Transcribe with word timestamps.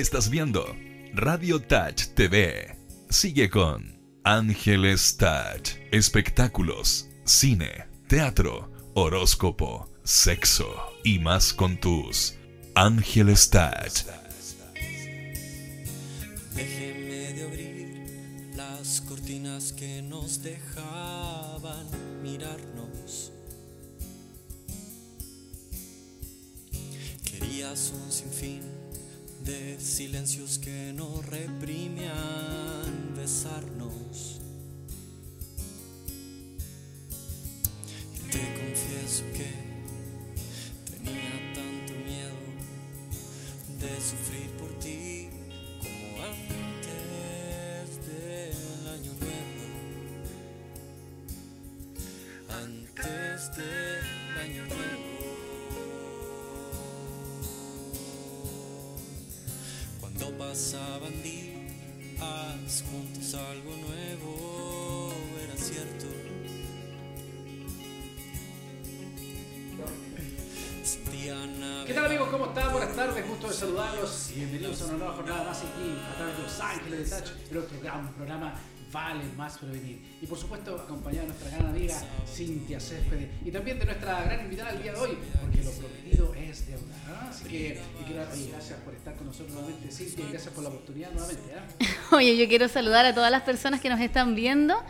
Estás 0.00 0.30
viendo 0.30 0.64
Radio 1.12 1.60
Touch 1.60 2.14
TV. 2.14 2.74
Sigue 3.10 3.50
con 3.50 4.00
Ángeles 4.24 5.18
Touch. 5.18 5.72
Espectáculos, 5.92 7.06
cine, 7.26 7.86
teatro, 8.08 8.72
horóscopo, 8.94 9.90
sexo 10.02 10.74
y 11.04 11.18
más 11.18 11.52
con 11.52 11.76
tus 11.76 12.34
Ángeles 12.74 13.50
Touch. 13.50 14.06
Déjeme 16.54 17.34
de 17.34 17.42
abrir 17.44 18.56
las 18.56 19.02
cortinas 19.02 19.74
que 19.74 20.00
nos 20.00 20.42
dejaban 20.42 21.86
mirarnos. 22.22 23.32
Querías 27.22 27.92
un 27.94 28.10
sinfín 28.10 28.69
de 29.50 29.80
silencios 29.80 30.60
que 30.60 30.92
nos 30.92 31.26
reprimían 31.26 33.14
besarnos. 33.16 34.40
Te 38.30 38.38
confieso 38.54 39.24
que 39.34 39.59
tal 72.00 72.06
amigos? 72.06 72.28
¿Cómo 72.30 72.46
están? 72.46 72.72
Buenas 72.72 72.96
tardes, 72.96 73.28
gusto 73.28 73.48
de 73.48 73.52
saludarlos. 73.52 74.30
Bienvenidos 74.34 74.80
a 74.80 74.84
una 74.86 74.96
nueva 74.96 75.12
jornada 75.16 75.44
más 75.44 75.58
aquí 75.58 75.98
a 76.10 76.16
través 76.16 76.36
de 76.38 76.42
Los 76.44 76.60
Ángeles 76.60 77.10
de 77.10 77.16
Touch, 77.16 77.30
el 77.50 77.58
otro 77.58 77.80
gran 77.82 78.08
programa 78.14 78.54
Vale 78.90 79.24
Más 79.36 79.58
Prevenir. 79.58 80.00
Y 80.22 80.26
por 80.26 80.38
supuesto 80.38 80.76
acompañado 80.76 81.26
de 81.26 81.34
nuestra 81.34 81.58
gran 81.58 81.66
amiga 81.76 82.00
Cintia 82.26 82.80
Céspedes 82.80 83.28
y 83.44 83.50
también 83.50 83.78
de 83.78 83.84
nuestra 83.84 84.22
gran 84.22 84.40
invitada 84.40 84.70
el 84.70 84.82
día 84.82 84.92
de 84.92 84.98
hoy, 84.98 85.18
porque 85.42 85.62
lo 85.62 85.70
prometido 85.72 86.34
es 86.36 86.66
deuda. 86.68 86.96
¿ah? 87.10 87.28
Así 87.28 87.44
que, 87.44 87.78
y 88.00 88.12
gracias 88.14 88.78
por 88.82 88.94
estar 88.94 89.14
con 89.16 89.26
nosotros 89.26 89.52
nuevamente 89.52 89.90
Cintia 89.90 90.24
y 90.24 90.30
gracias 90.30 90.54
por 90.54 90.62
la 90.62 90.70
oportunidad 90.70 91.10
nuevamente. 91.10 91.52
¿ah? 91.54 91.66
Oye, 92.16 92.34
yo 92.38 92.48
quiero 92.48 92.68
saludar 92.68 93.04
a 93.04 93.14
todas 93.14 93.30
las 93.30 93.42
personas 93.42 93.78
que 93.82 93.90
nos 93.90 94.00
están 94.00 94.34
viendo 94.34 94.82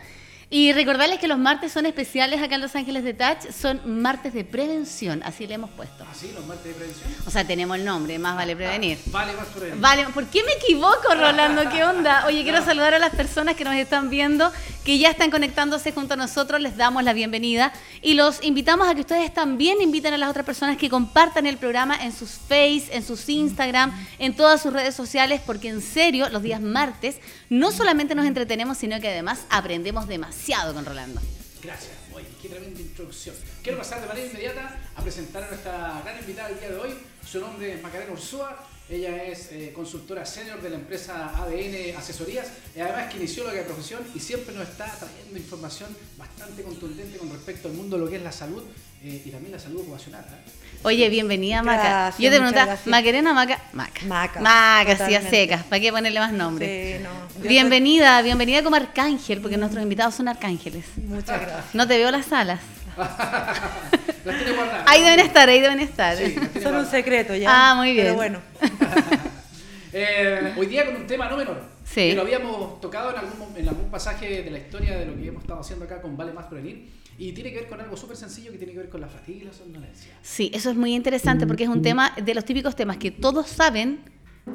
y 0.53 0.73
recordarles 0.73 1.17
que 1.17 1.29
los 1.29 1.37
martes 1.39 1.71
son 1.71 1.85
especiales 1.85 2.41
acá 2.41 2.55
en 2.55 2.61
Los 2.61 2.75
Ángeles 2.75 3.05
de 3.05 3.13
Touch, 3.13 3.49
son 3.57 4.01
martes 4.01 4.33
de 4.33 4.43
prevención, 4.43 5.21
así 5.23 5.47
le 5.47 5.53
hemos 5.53 5.69
puesto. 5.69 6.03
Así, 6.11 6.29
los 6.33 6.45
martes 6.45 6.65
de 6.65 6.73
prevención. 6.73 7.09
O 7.25 7.31
sea, 7.31 7.47
tenemos 7.47 7.77
el 7.77 7.85
nombre, 7.85 8.19
más 8.19 8.35
vale 8.35 8.53
prevenir. 8.53 8.99
Vale 9.05 9.31
Más 9.31 9.47
Prevenir. 9.47 9.79
Vale, 9.79 10.05
¿por 10.07 10.25
qué 10.25 10.43
me 10.43 10.51
equivoco, 10.51 11.15
Rolando? 11.15 11.69
¿Qué 11.69 11.85
onda? 11.85 12.25
Oye, 12.27 12.43
quiero 12.43 12.65
saludar 12.65 12.93
a 12.93 12.99
las 12.99 13.15
personas 13.15 13.55
que 13.55 13.63
nos 13.63 13.75
están 13.75 14.09
viendo, 14.09 14.51
que 14.83 14.97
ya 14.97 15.09
están 15.09 15.31
conectándose 15.31 15.93
junto 15.93 16.15
a 16.15 16.17
nosotros, 16.17 16.59
les 16.59 16.75
damos 16.75 17.01
la 17.05 17.13
bienvenida 17.13 17.71
y 18.01 18.15
los 18.15 18.43
invitamos 18.43 18.89
a 18.89 18.93
que 18.93 19.01
ustedes 19.01 19.33
también 19.33 19.81
inviten 19.81 20.13
a 20.15 20.17
las 20.17 20.29
otras 20.29 20.45
personas 20.45 20.75
que 20.75 20.89
compartan 20.89 21.45
el 21.45 21.55
programa 21.59 21.95
en 21.95 22.11
sus 22.11 22.31
Face, 22.31 22.89
en 22.91 23.05
sus 23.05 23.29
Instagram, 23.29 23.93
en 24.19 24.35
todas 24.35 24.61
sus 24.61 24.73
redes 24.73 24.95
sociales, 24.95 25.39
porque 25.45 25.69
en 25.69 25.81
serio, 25.81 26.27
los 26.27 26.43
días 26.43 26.59
martes 26.59 27.21
no 27.49 27.71
solamente 27.71 28.15
nos 28.15 28.25
entretenemos, 28.25 28.77
sino 28.77 28.99
que 28.99 29.07
además 29.07 29.45
aprendemos 29.49 30.09
demasiado 30.09 30.40
con 30.73 30.85
Rolando. 30.85 31.21
Gracias, 31.61 31.91
oye, 32.13 32.25
qué 32.41 32.49
tremenda 32.49 32.79
introducción. 32.79 33.35
Quiero 33.61 33.77
pasar 33.77 34.01
de 34.01 34.07
manera 34.07 34.25
inmediata 34.25 34.79
a 34.95 35.01
presentar 35.01 35.43
a 35.43 35.47
nuestra 35.49 36.01
gran 36.03 36.19
invitada 36.19 36.49
del 36.49 36.59
día 36.59 36.69
de 36.69 36.77
hoy. 36.77 36.89
Su 37.23 37.39
nombre 37.39 37.75
es 37.75 37.81
Macarena 37.81 38.11
Ursúa. 38.11 38.67
Ella 38.89 39.23
es 39.23 39.51
eh, 39.51 39.71
consultora 39.73 40.25
senior 40.25 40.59
de 40.59 40.71
la 40.71 40.77
empresa 40.77 41.29
ADN 41.37 41.95
Asesorías, 41.95 42.47
y 42.75 42.79
además 42.79 43.13
kinesióloga 43.13 43.53
de 43.53 43.63
profesión 43.63 44.01
y 44.15 44.19
siempre 44.19 44.55
nos 44.55 44.67
está 44.67 44.87
trayendo 44.97 45.37
información 45.37 45.95
bastante 46.17 46.63
contundente 46.63 47.17
con 47.19 47.31
respecto 47.31 47.67
al 47.67 47.75
mundo 47.75 47.97
de 47.97 48.03
lo 48.03 48.09
que 48.09 48.17
es 48.17 48.23
la 48.23 48.31
salud 48.31 48.63
eh, 49.03 49.21
y 49.23 49.29
también 49.29 49.51
la 49.53 49.59
salud 49.59 49.81
ocupacional. 49.81 50.25
¿eh? 50.25 50.70
Oye, 50.83 51.09
bienvenida, 51.09 51.61
Maca. 51.61 51.83
Gracias, 51.83 52.17
Yo 52.19 52.31
te 52.31 52.37
preguntaba. 52.37 52.77
¿Macarena 52.85 53.31
o 53.31 53.33
Maca? 53.35 53.59
Maca. 53.73 54.01
Maca, 54.07 54.39
Maca, 54.41 55.07
sí, 55.07 55.13
a 55.13 55.21
secas. 55.21 55.63
¿Para 55.63 55.79
qué 55.79 55.91
ponerle 55.91 56.19
más 56.19 56.31
nombre? 56.33 56.97
Sí, 56.97 57.03
no. 57.03 57.47
Bienvenida, 57.47 58.21
bienvenida 58.23 58.63
como 58.63 58.75
arcángel, 58.77 59.41
porque 59.41 59.57
nuestros 59.57 59.83
invitados 59.83 60.15
son 60.15 60.27
arcángeles. 60.27 60.85
Muchas 60.97 61.39
gracias. 61.39 61.75
No 61.75 61.87
te 61.87 61.97
veo 61.97 62.09
las 62.09 62.31
alas. 62.33 62.59
Las 64.25 64.37
tiene 64.37 64.51
guardadas. 64.51 64.83
Ahí 64.87 65.01
deben 65.01 65.19
estar, 65.19 65.49
ahí 65.49 65.61
deben 65.61 65.79
estar. 65.79 66.15
Sí, 66.17 66.35
Son 66.35 66.43
un 66.45 66.61
guardadas. 66.61 66.91
secreto 66.91 67.35
ya. 67.35 67.71
Ah, 67.71 67.75
muy 67.75 67.93
bien. 67.93 68.05
Pero 68.07 68.15
bueno, 68.15 68.39
Eh, 69.93 70.53
hoy 70.57 70.67
día 70.67 70.85
con 70.85 70.95
un 70.95 71.05
tema 71.07 71.27
no 71.27 71.35
menor. 71.35 71.61
Sí. 71.83 71.95
Que 72.09 72.15
lo 72.15 72.21
habíamos 72.21 72.79
tocado 72.79 73.11
en 73.11 73.17
algún, 73.17 73.57
en 73.57 73.67
algún 73.67 73.89
pasaje 73.91 74.41
de 74.41 74.49
la 74.49 74.57
historia 74.59 74.97
de 74.97 75.05
lo 75.05 75.15
que 75.17 75.27
hemos 75.27 75.41
estado 75.41 75.59
haciendo 75.59 75.83
acá 75.83 76.01
con 76.01 76.15
Vale 76.15 76.31
Más 76.31 76.45
Prevenir. 76.45 76.89
Y 77.17 77.33
tiene 77.33 77.51
que 77.51 77.57
ver 77.57 77.67
con 77.67 77.79
algo 77.79 77.95
súper 77.95 78.17
sencillo 78.17 78.51
que 78.51 78.57
tiene 78.57 78.73
que 78.73 78.79
ver 78.79 78.89
con 78.89 79.01
la 79.01 79.07
fatiga 79.07 79.41
y 79.41 79.45
la 79.45 79.53
somnolencia. 79.53 80.17
Sí, 80.21 80.51
eso 80.53 80.69
es 80.69 80.75
muy 80.75 80.95
interesante 80.95 81.45
porque 81.45 81.63
es 81.63 81.69
un 81.69 81.81
tema 81.81 82.13
de 82.15 82.33
los 82.33 82.45
típicos 82.45 82.75
temas 82.75 82.97
que 82.97 83.11
todos 83.11 83.47
saben, 83.47 83.99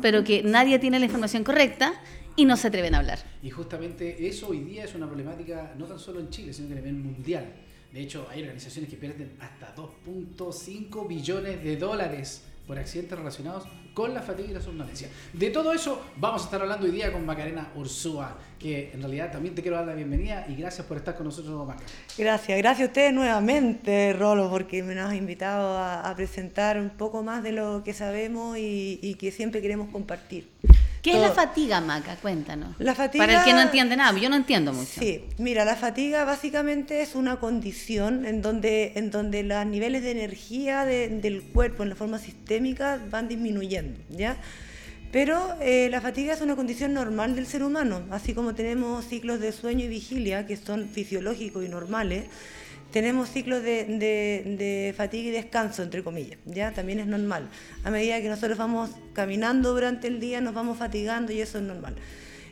pero 0.03 0.25
que 0.25 0.43
nadie 0.43 0.79
tiene 0.79 0.99
la 0.99 1.05
información 1.05 1.45
correcta 1.45 1.95
y 2.35 2.45
no 2.45 2.57
se 2.57 2.69
atreven 2.69 2.95
a 2.95 2.99
hablar. 2.99 3.19
Y 3.43 3.51
justamente 3.51 4.27
eso 4.27 4.49
hoy 4.49 4.61
día 4.61 4.85
es 4.85 4.95
una 4.95 5.07
problemática 5.07 5.75
no 5.79 5.87
tan 5.87 5.99
solo 5.99 6.21
en 6.21 6.31
Chile, 6.31 6.53
sino 6.53 6.69
que 6.69 6.75
a 6.75 6.77
nivel 6.77 6.95
mundial. 6.95 7.47
De 7.93 8.01
hecho, 8.01 8.27
hay 8.31 8.43
organizaciones 8.43 8.91
que 8.91 8.97
pierden 8.97 9.37
hasta 9.41 9.75
2.5 9.75 11.09
billones 11.09 11.63
de 11.63 11.77
dólares 11.77 12.43
por 12.67 12.79
accidentes 12.79 13.17
relacionados 13.19 13.65
con 13.95 14.13
la 14.13 14.21
fatiga 14.23 14.51
y 14.51 14.53
la 14.53 14.61
somnolencia. 14.61 15.09
De 15.33 15.51
todo 15.51 15.73
eso 15.73 16.03
vamos 16.17 16.43
a 16.43 16.45
estar 16.47 16.61
hablando 16.61 16.87
hoy 16.87 16.93
día 16.93 17.13
con 17.13 17.25
Macarena 17.25 17.71
Ursúa, 17.77 18.37
que 18.59 18.91
en 18.93 19.01
realidad 19.01 19.33
también 19.33 19.55
te 19.55 19.63
quiero 19.63 19.77
dar 19.77 19.87
la 19.87 19.95
bienvenida 19.95 20.47
y 20.49 20.57
gracias 20.57 20.87
por 20.87 20.97
estar 20.97 21.17
con 21.17 21.27
nosotros, 21.27 21.67
Maca. 21.67 21.85
gracias. 22.19 22.59
Gracias 22.59 22.89
a 22.89 22.91
ustedes 22.91 23.13
nuevamente, 23.13 24.13
Rolo, 24.13 24.51
porque 24.51 24.83
me 24.83 24.95
nos 24.95 25.11
has 25.11 25.17
invitado 25.17 25.79
a, 25.79 26.01
a 26.01 26.17
presentar 26.17 26.79
un 26.79 26.91
poco 26.91 27.23
más 27.23 27.43
de 27.43 27.53
lo 27.53 27.83
que 27.85 27.95
sabemos 27.95 28.59
y, 28.59 28.99
y 29.01 29.15
que 29.15 29.31
siempre 29.31 29.63
queremos 29.63 29.89
compartir. 29.91 30.49
¿Qué 31.07 31.13
es 31.13 31.21
la 31.21 31.27
Todo. 31.29 31.37
fatiga, 31.37 31.81
Maca? 31.81 32.17
Cuéntanos. 32.17 32.75
La 32.81 32.95
fatiga- 32.97 33.25
Para 33.25 33.39
el 33.39 33.45
que 33.45 33.53
no 33.53 33.61
entiende 33.61 33.97
nada, 33.97 34.19
yo 34.19 34.29
no 34.29 34.35
entiendo 34.35 34.73
mucho. 34.73 34.99
Sí, 35.01 35.23
mira, 35.39 35.65
la 35.65 35.77
fatiga 35.77 36.25
básicamente 36.25 37.01
es 37.01 37.15
una 37.15 37.37
condición 37.37 38.27
en 38.27 38.43
donde, 38.43 38.93
en 38.97 39.13
donde 39.13 39.45
los 39.45 39.65
niveles 39.67 40.03
de 40.03 40.11
energía 40.11 40.85
de- 40.85 41.09
del 41.09 41.43
cuerpo 41.43 41.85
en 41.85 41.91
la 41.91 41.95
forma 41.95 42.19
sistémica 42.19 43.01
van 43.09 43.29
disminuyendo, 43.29 44.01
¿ya? 44.11 44.37
Pero 45.13 45.55
eh, 45.61 45.89
la 45.93 46.01
fatiga 46.01 46.35
es 46.35 46.41
una 46.41 46.57
condición 46.57 46.93
normal 46.93 47.37
del 47.37 47.47
ser 47.47 47.63
humano, 47.63 48.03
así 48.11 48.35
como 48.35 48.57
tenemos 48.57 49.07
ciclos 49.07 49.39
de 49.39 49.53
sueño 49.53 49.85
y 49.85 49.89
vigilia 49.89 50.45
que 50.47 50.57
son 50.57 50.89
fisiológicos 50.89 51.65
y 51.65 51.69
normales, 51.69 52.25
tenemos 52.97 53.29
ciclos 53.29 53.63
de, 53.63 53.85
de- 53.85 54.57
de 54.57 54.95
fatiga 54.97 55.29
y 55.29 55.33
descanso, 55.33 55.83
entre 55.83 56.03
comillas, 56.03 56.39
¿ya? 56.47 56.73
También 56.73 56.99
es 56.99 57.07
normal. 57.07 57.47
A 57.85 57.91
medida 57.91 58.23
que 58.23 58.29
nosotros 58.31 58.57
vamos 58.57 58.89
caminando 59.13 59.75
durante 59.75 60.07
el 60.09 60.19
día, 60.19 60.41
nos 60.41 60.55
vamos 60.55 60.79
fatigando 60.79 61.31
y 61.31 61.43
eso 61.43 61.59
es 61.59 61.65
normal. 61.65 61.95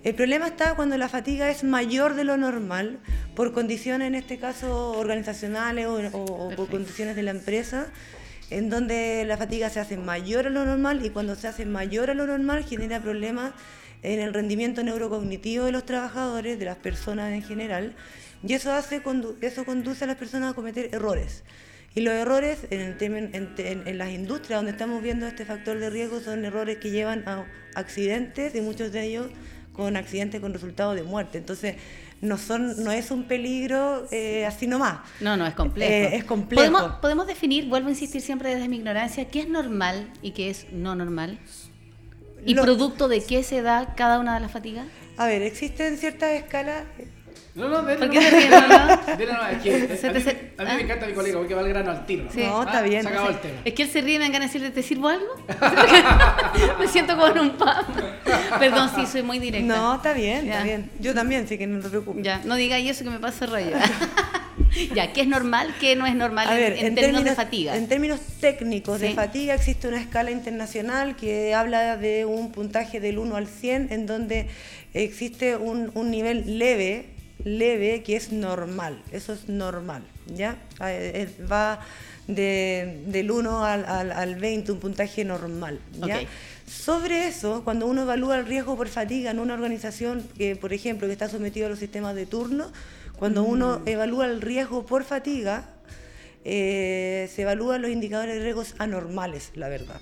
El 0.03 0.15
problema 0.15 0.47
está 0.49 0.75
cuando 0.75 0.99
la 0.99 1.09
fatiga 1.09 1.49
es 1.51 1.65
mayor 1.65 2.15
de 2.15 2.25
lo 2.25 2.37
normal, 2.37 2.99
por 3.35 3.55
condiciones, 3.55 4.07
en 4.09 4.17
este 4.17 4.37
caso, 4.39 4.91
organizacionales 4.99 5.87
o, 5.87 5.95
o- 5.95 6.49
o 6.49 6.51
por 6.55 6.69
condiciones 6.69 7.17
de 7.17 7.23
la 7.23 7.31
empresa, 7.31 7.87
en 8.51 8.69
donde 8.69 9.25
la 9.27 9.39
fatiga 9.39 9.71
se 9.71 9.81
hace 9.81 9.97
mayor 9.97 10.47
a 10.47 10.51
lo 10.51 10.67
normal 10.67 11.07
y 11.07 11.09
cuando 11.09 11.37
se 11.37 11.49
hace 11.49 11.65
mayor 11.65 12.11
a 12.11 12.15
lo 12.15 12.27
normal 12.27 12.65
genera 12.65 13.01
problemas 13.01 13.53
en 14.03 14.21
el 14.21 14.35
rendimiento 14.35 14.83
neurocognitivo 14.83 15.65
de 15.65 15.73
los 15.73 15.87
trabajadores, 15.87 16.59
de 16.59 16.67
las 16.67 16.77
personas 16.77 17.33
en 17.33 17.43
general, 17.43 17.95
y 18.47 18.53
eso, 18.55 18.73
hace, 18.73 19.03
condu- 19.03 19.37
eso 19.41 19.65
conduce 19.65 20.05
a 20.05 20.07
las 20.07 20.17
personas 20.17 20.53
a 20.53 20.55
cometer 20.55 20.91
errores. 20.93 21.43
Y 21.95 22.01
los 22.01 22.13
errores 22.15 22.59
en, 22.71 22.81
el 22.81 22.97
tema- 22.97 23.19
en, 23.19 23.55
en- 23.57 23.87
en 23.87 23.99
las 23.99 24.11
industrias 24.11 24.59
donde 24.59 24.73
estamos 24.73 25.03
viendo 25.03 25.27
este 25.27 25.45
factor 25.45 25.79
de 25.79 25.91
riesgo 25.91 26.21
son 26.21 26.45
errores 26.45 26.79
que 26.79 26.91
llevan 26.91 27.23
a 27.29 27.45
accidentes 27.75 28.55
y 28.55 28.61
muchos 28.61 28.91
de 28.93 29.05
ellos 29.05 29.27
con 29.73 29.97
accidentes 29.97 30.41
con 30.41 30.53
resultado 30.53 30.95
de 30.95 31.03
muerte. 31.03 31.39
Entonces, 31.39 31.77
no, 32.21 32.39
son, 32.39 32.83
no 32.85 32.91
es 32.93 33.11
un 33.11 33.25
peligro 33.25 34.07
eh, 34.11 34.47
así 34.47 34.67
nomás. 34.67 35.01
No, 35.21 35.37
no, 35.37 35.47
es 35.47 35.55
complejo. 35.55 35.93
Eh, 35.93 36.17
es 36.17 36.25
complejo. 36.25 36.63
¿Podemos, 36.71 36.97
podemos 37.01 37.27
definir, 37.27 37.67
vuelvo 37.69 37.89
a 37.89 37.91
insistir 37.91 38.21
siempre 38.23 38.55
desde 38.55 38.69
mi 38.69 38.77
ignorancia, 38.77 39.27
qué 39.27 39.41
es 39.41 39.49
normal 39.49 40.11
y 40.23 40.31
qué 40.33 40.51
es 40.51 40.67
no 40.73 40.95
normal? 40.95 41.39
¿Y 42.47 42.55
Lo- 42.55 42.63
producto 42.63 43.09
de 43.09 43.23
qué 43.23 43.43
se 43.43 43.63
da 43.63 43.95
cada 43.95 44.19
una 44.21 44.35
de 44.35 44.41
las 44.41 44.53
fatigas? 44.53 44.87
A 45.17 45.27
ver, 45.27 45.43
existen 45.43 45.97
ciertas 45.97 46.31
escalas. 46.33 46.85
No, 47.55 47.69
no, 47.69 47.83
dele 47.85 47.99
¿Por 48.01 48.11
qué 48.11 48.31
ríes, 48.31 48.51
no, 48.51 48.61
no? 48.69 49.17
Dele 49.17 49.33
nomás, 49.33 49.53
es 49.53 49.63
que 49.63 49.97
Se 49.97 50.09
a, 50.09 50.13
mí, 50.13 50.21
se- 50.21 50.31
a 50.59 50.63
mí 50.65 50.69
¿Ah? 50.71 50.75
me 50.77 50.83
encanta 50.83 51.07
mi 51.07 51.13
colega 51.13 51.39
porque 51.39 51.55
va 51.55 51.61
al 51.61 51.69
grano 51.69 51.93
al 51.93 52.05
tiro. 52.05 52.25
Sí. 52.35 52.43
No, 52.43 52.65
está 52.65 52.83
bien. 52.83 53.03
Se 53.03 53.09
acabó 53.09 53.29
el 53.29 53.39
tema. 53.39 53.55
Es 53.65 53.75
que 53.75 53.83
él 53.85 53.89
se 53.91 54.01
ríe 54.01 54.17
y 54.17 54.19
me 54.19 54.25
ganas 54.31 54.41
de 54.41 54.59
decirle, 54.59 54.71
¿te 54.71 54.83
sirvo 54.83 55.09
algo? 55.09 55.27
me 56.81 56.89
siento 56.89 57.15
como 57.15 57.29
en 57.29 57.39
un 57.39 57.51
pub. 57.53 57.69
Perdón, 58.59 58.91
sí, 58.97 59.07
soy 59.07 59.23
muy 59.23 59.39
directa. 59.39 59.73
No, 59.73 59.95
está 59.95 60.13
bien, 60.15 60.47
Ya. 60.47 60.53
está 60.55 60.65
bien. 60.65 60.91
Yo 60.99 61.15
también, 61.15 61.47
sí 61.47 61.57
que 61.57 61.67
no 61.69 61.81
te 61.81 61.89
preocupes. 61.91 62.25
Ya, 62.25 62.41
no 62.45 62.57
diga 62.57 62.77
eso 62.79 63.05
que 63.05 63.11
me 63.11 63.21
pasa 63.21 63.47
rollo. 63.47 63.77
ya, 64.95 65.13
¿qué 65.13 65.21
es 65.21 65.29
normal? 65.29 65.75
¿Qué 65.81 65.95
no 65.95 66.07
es 66.07 66.15
normal 66.17 66.49
A 66.49 66.55
en, 66.55 66.61
ver, 66.61 66.85
en 66.85 66.95
términos, 66.97 67.25
de 67.25 67.35
fatiga? 67.37 67.77
En 67.77 67.87
términos 67.89 68.21
técnicos 68.41 68.99
Sí. 69.01 69.09
de 69.09 69.15
fatiga 69.15 69.55
existe 69.55 69.87
una 69.89 70.01
escala 70.01 70.31
internacional 70.33 71.15
que 71.17 71.55
habla 71.55 71.97
de 71.97 72.25
un 72.25 72.51
puntaje 72.51 72.99
del 73.01 73.19
1 73.19 73.37
al 73.37 73.47
100 73.47 73.89
en 73.93 74.07
donde 74.07 74.49
existe 74.93 75.57
un, 75.57 75.91
un 75.95 76.11
nivel 76.11 76.59
leve, 76.59 77.07
leve 77.43 78.03
que 78.03 78.17
es 78.17 78.33
normal. 78.33 79.03
Eso 79.13 79.33
es 79.33 79.49
normal, 79.49 80.03
¿ya? 80.35 80.57
Ah, 80.79 80.93
eh, 80.93 81.29
eh, 81.39 81.45
Va 81.45 81.81
de- 82.27 83.03
del 83.07 83.31
1 83.31 83.65
al, 83.65 83.85
al, 83.85 84.13
al 84.13 84.35
20, 84.37 84.73
un 84.73 84.81
puntaje 84.81 85.25
normal, 85.25 85.79
¿ya? 86.07 86.21
Ok. 86.21 86.27
Sobre 86.67 87.27
eso, 87.29 87.63
cuando 87.65 87.87
uno 87.87 88.03
evalúa 88.03 88.39
el 88.39 88.47
riesgo 88.47 88.77
por 88.77 88.89
fatiga 88.89 89.31
en 89.31 89.39
una 89.39 89.53
organización 89.55 90.27
que, 90.39 90.57
por 90.57 90.73
ejemplo, 90.73 91.07
que 91.07 91.13
está 91.13 91.29
sometido 91.29 91.67
a 91.67 91.71
los 91.71 91.79
sistemas 91.79 92.15
de 92.15 92.25
turno, 92.27 92.73
cuando 93.17 93.43
uno 93.45 93.81
Mm. 93.81 93.89
evalúa 93.89 94.27
el 94.27 94.41
riesgo 94.41 94.87
por 94.87 95.05
fatiga, 95.05 95.67
eh, 96.45 97.29
se 97.35 97.43
evalúan 97.43 97.83
los 97.83 97.91
indicadores 97.91 98.35
de 98.37 98.43
riesgos 98.43 98.75
anormales, 98.79 99.51
la 99.55 99.69
verdad. 99.69 100.01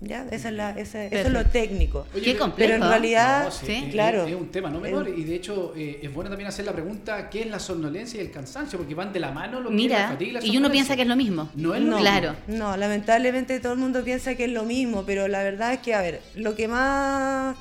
¿Ya? 0.00 0.26
Esa 0.30 0.48
es 0.50 0.54
la, 0.54 0.70
esa- 0.72 1.04
eso 1.06 1.26
es 1.28 1.30
lo 1.32 1.46
técnico. 1.46 2.06
Oye, 2.14 2.22
Qué 2.22 2.32
pero- 2.32 2.38
complejo. 2.44 2.70
Pero 2.74 2.84
en 2.84 2.90
realidad, 2.90 3.44
No, 3.44 3.50
sí, 3.50 3.64
Sí. 3.66 3.72
es- 3.86 3.92
claro. 3.92 4.26
Es 4.26 4.34
un 4.34 4.48
tema 4.50 4.68
no 4.68 4.78
menor 4.78 5.08
y 5.08 5.24
de 5.24 5.34
hecho 5.34 5.72
eh, 5.74 6.00
es 6.02 6.12
bueno 6.12 6.28
también 6.28 6.48
hacer 6.48 6.66
la 6.66 6.72
pregunta 6.72 7.30
¿qué 7.30 7.40
es 7.42 7.46
la 7.46 7.58
somnolencia 7.58 8.20
y 8.20 8.26
el 8.26 8.30
cansancio? 8.30 8.78
Porque 8.78 8.94
van 8.94 9.12
de 9.14 9.20
la 9.20 9.30
mano 9.32 9.58
lo 9.60 9.70
que 9.70 9.74
es 9.76 9.82
la 9.82 9.88
Mira, 9.96 10.08
fatiga 10.08 10.30
y 10.30 10.32
la 10.34 10.44
y 10.52 10.56
uno 10.58 10.70
piensa 10.70 10.96
que 10.96 11.02
es 11.02 11.08
lo 11.08 11.16
mismo. 11.16 11.48
No 11.54 11.74
es 11.74 11.80
lo 11.80 11.86
mismo. 11.96 12.00
Claro. 12.00 12.36
No, 12.46 12.76
lamentablemente 12.76 13.58
todo 13.58 13.72
el 13.72 13.78
mundo 13.78 14.04
piensa 14.04 14.34
que 14.34 14.44
es 14.44 14.50
lo 14.50 14.64
mismo, 14.64 15.04
pero 15.06 15.28
la 15.28 15.42
verdad 15.42 15.72
es 15.72 15.78
que, 15.80 15.94
a 15.94 16.02
ver, 16.02 16.20
lo 16.34 16.54
que 16.54 16.68
más 16.68 17.56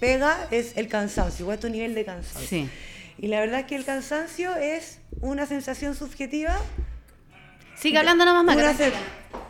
pega 0.00 0.48
es 0.50 0.76
el 0.76 0.86
cansancio, 0.88 1.46
o 1.48 1.52
es 1.52 1.60
tu 1.60 1.70
nivel 1.70 1.94
de 1.94 2.04
cansancio. 2.04 2.46
Sí. 2.46 2.68
Y 3.18 3.28
la 3.28 3.40
verdad 3.40 3.60
es 3.60 3.66
que 3.66 3.76
el 3.76 3.84
cansancio 3.86 4.54
es 4.56 4.98
una 5.22 5.46
sensación 5.46 5.94
subjetiva 5.94 6.58
Sigue 7.80 7.98
hablando 7.98 8.24
nomás, 8.24 8.42
una, 8.44 8.54
Maca. 8.72 8.76
sen- 8.78 8.92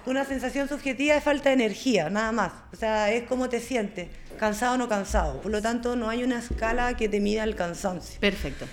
una 0.07 0.25
sensación 0.25 0.69
subjetiva 0.69 1.15
de 1.15 1.21
falta 1.21 1.51
de 1.51 1.55
energía, 1.55 2.11
nada 2.11 2.33
más. 2.33 2.53
O 2.73 2.77
sea, 2.77 3.11
es 3.13 3.25
como 3.25 3.49
te 3.49 3.61
sientes, 3.61 4.09
cansado 4.39 4.75
o 4.75 4.79
no 4.79 4.89
cansado. 4.89 5.41
Por 5.41 5.51
lo 5.51 5.61
tanto, 5.61 5.97
no 5.97 6.09
hay 6.09 6.23
una 6.23 6.39
escala 6.39 6.97
que 6.97 7.09
te 7.09 7.21
mida 7.21 7.45
el 7.45 7.57
cansancio. 7.57 8.21
Perfecto. 8.21 8.67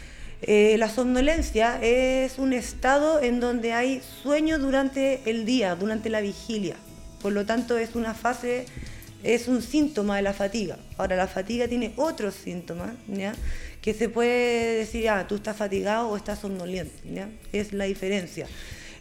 Eh, 0.43 0.75
la 0.77 0.89
somnolencia 0.89 1.79
es 1.81 2.37
un 2.37 2.53
estado 2.53 3.19
en 3.21 3.39
donde 3.39 3.73
hay 3.73 4.01
sueño 4.21 4.59
durante 4.59 5.21
el 5.25 5.45
día, 5.45 5.75
durante 5.75 6.09
la 6.09 6.21
vigilia. 6.21 6.75
Por 7.21 7.33
lo 7.33 7.45
tanto, 7.45 7.77
es 7.79 7.95
una 7.95 8.13
fase, 8.13 8.65
es 9.23 9.47
un 9.47 9.63
síntoma 9.63 10.17
de 10.17 10.21
la 10.21 10.33
fatiga. 10.33 10.77
Ahora, 10.97 11.15
la 11.15 11.27
fatiga 11.27 11.67
tiene 11.67 11.93
otros 11.95 12.35
síntomas, 12.35 12.91
¿ya? 13.07 13.33
Que 13.81 13.95
se 13.95 14.09
puede 14.09 14.75
decir, 14.77 15.09
ah, 15.09 15.25
tú 15.27 15.35
estás 15.37 15.57
fatigado 15.57 16.09
o 16.09 16.15
estás 16.17 16.37
somnoliente, 16.39 16.93
¿ya? 17.11 17.27
Es 17.51 17.73
la 17.73 17.85
diferencia. 17.85 18.45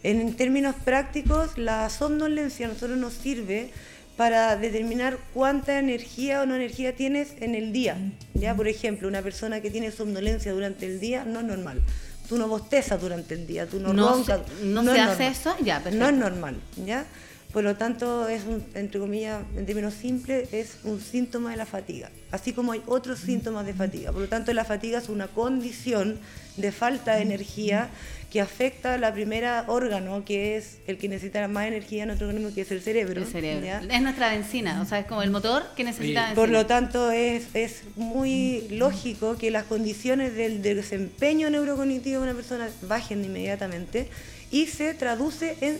En 0.03 0.35
términos 0.35 0.75
prácticos, 0.83 1.57
la 1.57 1.89
somnolencia 1.89 2.65
a 2.67 2.69
nosotros 2.69 2.97
nos 2.97 3.13
sirve 3.13 3.71
para 4.15 4.55
determinar 4.57 5.17
cuánta 5.33 5.77
energía 5.79 6.41
o 6.41 6.45
no 6.45 6.55
energía 6.55 6.95
tienes 6.95 7.29
en 7.39 7.53
el 7.55 7.71
día. 7.71 7.97
Ya, 8.33 8.55
por 8.55 8.67
ejemplo, 8.67 9.07
una 9.07 9.21
persona 9.21 9.61
que 9.61 9.69
tiene 9.69 9.91
somnolencia 9.91 10.51
durante 10.53 10.85
el 10.87 10.99
día 10.99 11.23
no 11.23 11.39
es 11.41 11.45
normal. 11.45 11.81
Tú 12.27 12.37
no 12.37 12.47
bostezas 12.47 12.99
durante 12.99 13.35
el 13.35 13.45
día, 13.47 13.67
tú 13.67 13.79
no, 13.79 13.93
No 13.93 14.09
roncas. 14.15 14.41
se- 14.59 14.65
no 14.65 14.81
es 14.81 14.87
se 14.87 14.91
hace 14.99 15.07
normal. 15.07 15.31
eso, 15.31 15.55
ya, 15.63 15.75
perfecto. 15.81 15.99
No 15.99 16.09
es 16.09 16.15
normal, 16.15 16.55
¿ya? 16.85 17.05
Por 17.53 17.63
lo 17.63 17.75
tanto, 17.77 18.27
es 18.27 18.43
un, 18.43 18.63
entre 18.73 18.99
comillas, 18.99 19.41
en 19.55 19.65
términos 19.65 19.93
simples, 19.93 20.51
es 20.51 20.77
un 20.83 20.99
síntoma 20.99 21.51
de 21.51 21.57
la 21.57 21.65
fatiga. 21.65 22.09
Así 22.31 22.51
como 22.51 22.73
hay 22.73 22.81
otros 22.87 23.19
síntomas 23.19 23.65
de 23.65 23.73
fatiga. 23.73 24.11
Por 24.11 24.21
lo 24.21 24.27
tanto, 24.27 24.51
la 24.51 24.65
fatiga 24.65 24.97
es 24.99 25.07
una 25.09 25.27
condición 25.27 26.19
de 26.57 26.71
falta 26.73 27.15
de 27.15 27.21
energía 27.21 27.89
que 28.31 28.41
afecta 28.41 28.97
la 28.97 29.13
primera 29.13 29.63
órgano, 29.67 30.25
que 30.25 30.57
es 30.57 30.79
el 30.87 30.97
que 30.97 31.07
necesita 31.07 31.47
más 31.47 31.67
energía 31.67 32.03
en 32.03 32.07
nuestro 32.07 32.27
organismo, 32.27 32.53
que 32.53 32.61
es 32.61 32.71
el 32.71 32.81
cerebro. 32.81 33.21
El 33.21 33.27
cerebro. 33.27 33.65
¿ya? 33.65 33.81
Es 33.89 34.01
nuestra 34.01 34.31
benzina, 34.31 34.81
o 34.81 34.85
sea, 34.85 34.99
es 34.99 35.05
como 35.05 35.23
el 35.23 35.31
motor 35.31 35.63
que 35.75 35.83
necesita 35.85 36.33
Por 36.35 36.49
lo 36.49 36.65
tanto, 36.65 37.09
es, 37.11 37.47
es 37.53 37.83
muy 37.95 38.67
lógico 38.69 39.37
que 39.37 39.49
las 39.49 39.63
condiciones 39.63 40.35
del 40.35 40.61
desempeño 40.61 41.49
neurocognitivo 41.49 42.17
de 42.21 42.23
una 42.31 42.33
persona 42.35 42.69
bajen 42.81 43.23
inmediatamente 43.23 44.09
y 44.51 44.65
se 44.67 44.93
traduce 44.93 45.55
en 45.61 45.79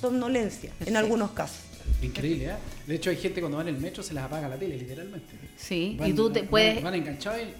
somnolencia, 0.00 0.70
en 0.84 0.96
algunos 0.96 1.30
casos. 1.30 1.60
Increíble, 2.02 2.46
¿eh? 2.46 2.54
De 2.86 2.94
hecho 2.96 3.08
hay 3.10 3.16
gente 3.16 3.40
cuando 3.40 3.56
va 3.56 3.62
en 3.62 3.68
el 3.68 3.78
metro 3.78 4.02
se 4.02 4.12
les 4.12 4.22
apaga 4.22 4.48
la 4.48 4.56
tele, 4.56 4.76
literalmente. 4.76 5.32
Sí, 5.56 5.96
Van- 5.98 6.10
y 6.10 6.12
tú 6.12 6.30
te 6.30 6.40
van- 6.40 6.48
puedes... 6.48 6.82
Van 6.82 6.94
enganchados 6.94 7.40
y... 7.40 7.44
Sí. 7.44 7.54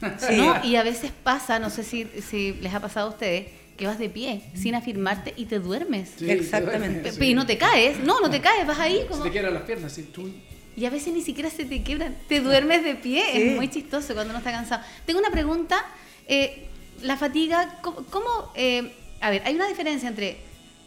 No, 0.36 0.64
y 0.64 0.76
a 0.76 0.82
veces 0.84 1.10
pasa, 1.24 1.58
no 1.58 1.70
sé 1.70 1.82
si, 1.82 2.06
si 2.28 2.52
les 2.60 2.72
ha 2.72 2.80
pasado 2.80 3.08
a 3.08 3.10
ustedes, 3.10 3.46
que 3.78 3.86
vas 3.86 3.98
de 3.98 4.10
pie 4.10 4.42
sin 4.54 4.74
afirmarte 4.74 5.32
y 5.36 5.46
te 5.46 5.58
duermes. 5.60 6.10
Sí, 6.18 6.30
Exactamente. 6.30 7.12
sí. 7.12 7.24
Y 7.24 7.34
no 7.34 7.46
te 7.46 7.56
caes, 7.56 7.98
no, 8.00 8.20
no 8.20 8.28
te 8.28 8.40
caes, 8.40 8.66
vas 8.66 8.78
ahí 8.78 9.06
como... 9.08 9.22
Se 9.22 9.28
te 9.28 9.32
quiebran 9.32 9.54
las 9.54 9.62
piernas, 9.62 9.92
así 9.92 10.02
tú... 10.02 10.28
Y 10.76 10.84
a 10.84 10.90
veces 10.90 11.12
ni 11.12 11.22
siquiera 11.22 11.48
se 11.50 11.64
te 11.64 11.82
quiebran, 11.82 12.16
te 12.28 12.40
duermes 12.40 12.84
de 12.84 12.94
pie, 12.94 13.24
Sí. 13.32 13.42
es 13.42 13.56
muy 13.56 13.68
chistoso 13.68 14.14
cuando 14.14 14.30
uno 14.30 14.38
está 14.38 14.52
cansado. 14.52 14.82
Tengo 15.06 15.18
una 15.18 15.30
pregunta, 15.30 15.84
eh, 16.28 16.66
la 17.02 17.16
fatiga, 17.16 17.78
¿cómo, 17.82 18.04
cómo, 18.10 18.52
eh, 18.54 18.92
a 19.20 19.30
ver, 19.30 19.42
hay 19.44 19.54
una 19.56 19.66
diferencia 19.66 20.08
entre 20.08 20.36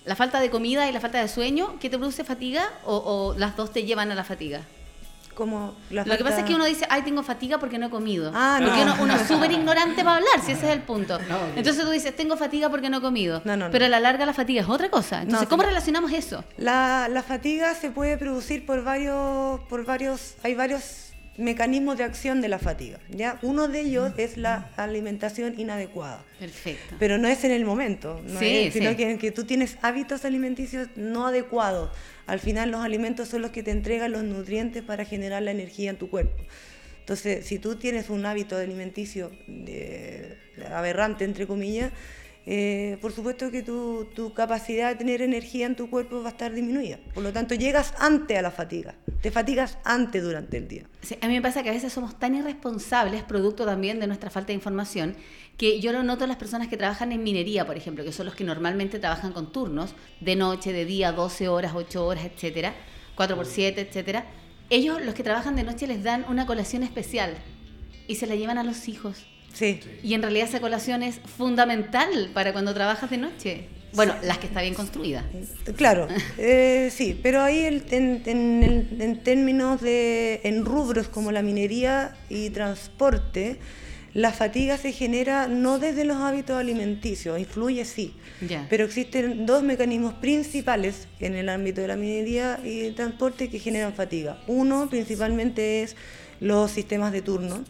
la 0.05 0.15
falta 0.15 0.39
de 0.39 0.49
comida 0.49 0.87
y 0.89 0.93
la 0.93 0.99
falta 1.01 1.19
de 1.21 1.27
sueño 1.27 1.77
que 1.79 1.89
te 1.89 1.97
produce 1.97 2.23
fatiga 2.23 2.69
o, 2.85 2.95
o 2.97 3.37
las 3.37 3.57
dos 3.57 3.73
te 3.73 3.83
llevan 3.83 4.11
a 4.11 4.15
la 4.15 4.23
fatiga? 4.23 4.61
Como 5.33 5.75
la 5.89 6.03
Lo 6.05 6.17
que 6.17 6.23
pasa 6.23 6.39
es 6.39 6.45
que 6.45 6.53
uno 6.55 6.65
dice, 6.65 6.85
ay, 6.89 7.01
tengo 7.03 7.23
fatiga 7.23 7.57
porque 7.57 7.77
no 7.79 7.87
he 7.87 7.89
comido. 7.89 8.31
Ah, 8.35 8.57
no. 8.61 8.67
porque 8.67 8.83
uno, 8.83 8.95
uno 9.01 9.15
es 9.15 9.21
súper 9.27 9.51
ignorante 9.51 10.03
para 10.03 10.17
hablar, 10.17 10.39
si 10.45 10.51
ese 10.51 10.67
es 10.67 10.73
el 10.73 10.81
punto. 10.81 11.17
Entonces 11.55 11.83
tú 11.83 11.89
dices, 11.89 12.15
tengo 12.15 12.37
fatiga 12.37 12.69
porque 12.69 12.89
no 12.89 12.97
he 12.97 13.01
comido. 13.01 13.41
No, 13.45 13.55
no, 13.57 13.65
no. 13.65 13.71
Pero 13.71 13.85
a 13.85 13.89
la 13.89 13.99
larga 13.99 14.25
la 14.25 14.33
fatiga 14.33 14.61
es 14.61 14.69
otra 14.69 14.89
cosa. 14.89 15.21
Entonces, 15.21 15.43
No, 15.47 15.49
¿cómo 15.49 15.63
sí. 15.63 15.69
relacionamos 15.69 16.11
eso? 16.11 16.43
La, 16.57 17.07
la 17.09 17.23
fatiga 17.23 17.73
se 17.75 17.91
puede 17.91 18.17
producir 18.17 18.65
por 18.65 18.83
varios, 18.83 19.59
por 19.69 19.85
varios, 19.85 20.35
hay 20.43 20.53
varios 20.55 21.10
mecanismos 21.41 21.97
de 21.97 22.03
acción 22.03 22.39
de 22.41 22.47
la 22.47 22.59
fatiga. 22.59 22.99
¿ya? 23.09 23.37
Uno 23.41 23.67
de 23.67 23.81
ellos 23.81 24.13
es 24.17 24.37
la 24.37 24.69
alimentación 24.77 25.59
inadecuada. 25.59 26.23
Perfecto. 26.39 26.95
Pero 26.99 27.17
no 27.17 27.27
es 27.27 27.43
en 27.43 27.51
el 27.51 27.65
momento, 27.65 28.21
no 28.25 28.39
Sí, 28.39 28.65
es, 28.67 28.73
sino 28.73 28.91
sí. 28.91 28.95
que, 28.95 29.17
que 29.17 29.31
tú 29.31 29.43
tienes 29.45 29.77
hábitos 29.81 30.23
alimenticios 30.25 30.87
no 30.95 31.27
adecuados. 31.27 31.89
Al 32.27 32.39
final 32.39 32.71
los 32.71 32.81
alimentos 32.81 33.27
son 33.27 33.41
los 33.41 33.51
que 33.51 33.63
te 33.63 33.71
entregan 33.71 34.11
los 34.11 34.23
nutrientes 34.23 34.83
para 34.83 35.03
generar 35.05 35.41
la 35.43 35.51
energía 35.51 35.89
en 35.89 35.97
tu 35.97 36.09
cuerpo. 36.09 36.41
Entonces, 36.99 37.45
si 37.45 37.57
tú 37.59 37.75
tienes 37.75 38.09
un 38.09 38.25
hábito 38.25 38.55
alimenticio 38.55 39.31
de- 39.47 40.37
aberrante, 40.73 41.25
entre 41.25 41.47
comillas, 41.47 41.91
eh, 42.45 42.97
por 43.01 43.11
supuesto 43.11 43.51
que 43.51 43.61
tu, 43.61 44.33
capacidad 44.35 44.89
de 44.89 44.95
tener 44.95 45.21
energía 45.21 45.67
en 45.67 45.75
tu 45.75 45.89
cuerpo 45.89 46.21
va 46.21 46.29
a 46.29 46.31
estar 46.31 46.53
disminuida. 46.53 46.99
Por 47.13 47.23
lo 47.23 47.31
tanto, 47.31 47.53
llegas 47.53 47.93
antes 47.99 48.37
a 48.37 48.41
la 48.41 48.51
fatiga. 48.51 48.95
Te 49.21 49.29
fatigas 49.29 49.77
antes 49.83 50.23
durante 50.23 50.57
el 50.57 50.67
día. 50.67 50.83
A 51.21 51.27
mí 51.27 51.33
me 51.33 51.41
pasa 51.41 51.61
que 51.61 51.69
a 51.69 51.73
veces 51.73 51.93
somos 51.93 52.17
tan 52.17 52.33
irresponsables, 52.33 53.23
producto 53.23 53.65
también 53.65 53.99
de 53.99 54.07
nuestra 54.07 54.31
falta 54.31 54.47
de 54.47 54.53
información, 54.53 55.15
que 55.57 55.79
yo 55.79 55.91
lo 55.91 56.01
noto 56.01 56.23
en 56.23 56.29
las 56.29 56.37
personas 56.37 56.67
que 56.67 56.77
trabajan 56.77 57.11
en 57.11 57.21
minería, 57.21 57.65
por 57.65 57.77
ejemplo, 57.77 58.03
que 58.03 58.11
son 58.11 58.25
los 58.25 58.35
que 58.35 58.43
normalmente 58.43 58.97
trabajan 58.97 59.33
con 59.33 59.51
turnos, 59.51 59.93
de 60.19 60.35
noche, 60.35 60.73
de 60.73 60.85
día, 60.85 61.11
12 61.11 61.47
horas, 61.47 61.73
8 61.75 62.05
horas, 62.05 62.25
etcétera, 62.25 62.73
4 63.15 63.35
por 63.35 63.45
7, 63.45 63.81
etcétera. 63.81 64.25
Ellos, 64.71 65.01
los 65.03 65.13
que 65.13 65.23
trabajan 65.23 65.55
de 65.55 65.63
noche, 65.63 65.85
les 65.85 66.01
dan 66.01 66.25
una 66.27 66.47
colación 66.47 66.81
especial 66.81 67.35
y 68.07 68.15
se 68.15 68.25
la 68.25 68.35
llevan 68.35 68.57
a 68.57 68.63
los 68.63 68.87
hijos. 68.87 69.27
Sí. 69.53 69.79
Y 70.03 70.13
en 70.13 70.21
realidad 70.21 70.47
esa 70.47 70.59
colación 70.61 71.03
es 71.03 71.19
fundamental 71.37 72.29
para 72.33 72.53
cuando 72.53 72.73
trabajas 72.73 73.09
de 73.09 73.17
noche. 73.17 73.67
Bueno, 73.93 74.15
las 74.23 74.37
que 74.37 74.47
está 74.47 74.61
bien 74.61 74.73
construida. 74.73 75.25
Claro, 75.75 76.07
eh, 76.37 76.89
sí, 76.93 77.19
pero 77.21 77.41
ahí 77.41 77.59
el- 77.59 77.83
en, 77.91 78.23
en 79.01 79.23
términos 79.23 79.81
de, 79.81 80.39
en 80.45 80.63
rubros 80.63 81.09
como 81.09 81.31
la 81.33 81.41
minería 81.41 82.15
y 82.29 82.51
transporte, 82.51 83.57
la 84.13 84.31
fatiga 84.31 84.77
se 84.77 84.93
genera 84.93 85.47
no 85.47 85.77
desde 85.79 86.05
los 86.05 86.17
hábitos 86.17 86.57
alimenticios, 86.57 87.37
influye 87.39 87.83
sí, 87.83 88.13
Ya. 88.47 88.65
pero 88.69 88.85
existen 88.85 89.45
dos 89.45 89.61
mecanismos 89.63 90.13
principales 90.15 91.07
en 91.19 91.35
el 91.35 91.49
ámbito 91.49 91.81
de 91.81 91.87
la 91.89 91.95
minería 91.97 92.59
y 92.63 92.81
el 92.85 92.95
transporte 92.95 93.49
que 93.49 93.59
generan 93.59 93.93
fatiga. 93.93 94.41
Uno 94.47 94.89
principalmente 94.89 95.83
es 95.83 95.95
los 96.39 96.71
sistemas 96.71 97.11
de 97.11 97.21
turno, 97.21 97.63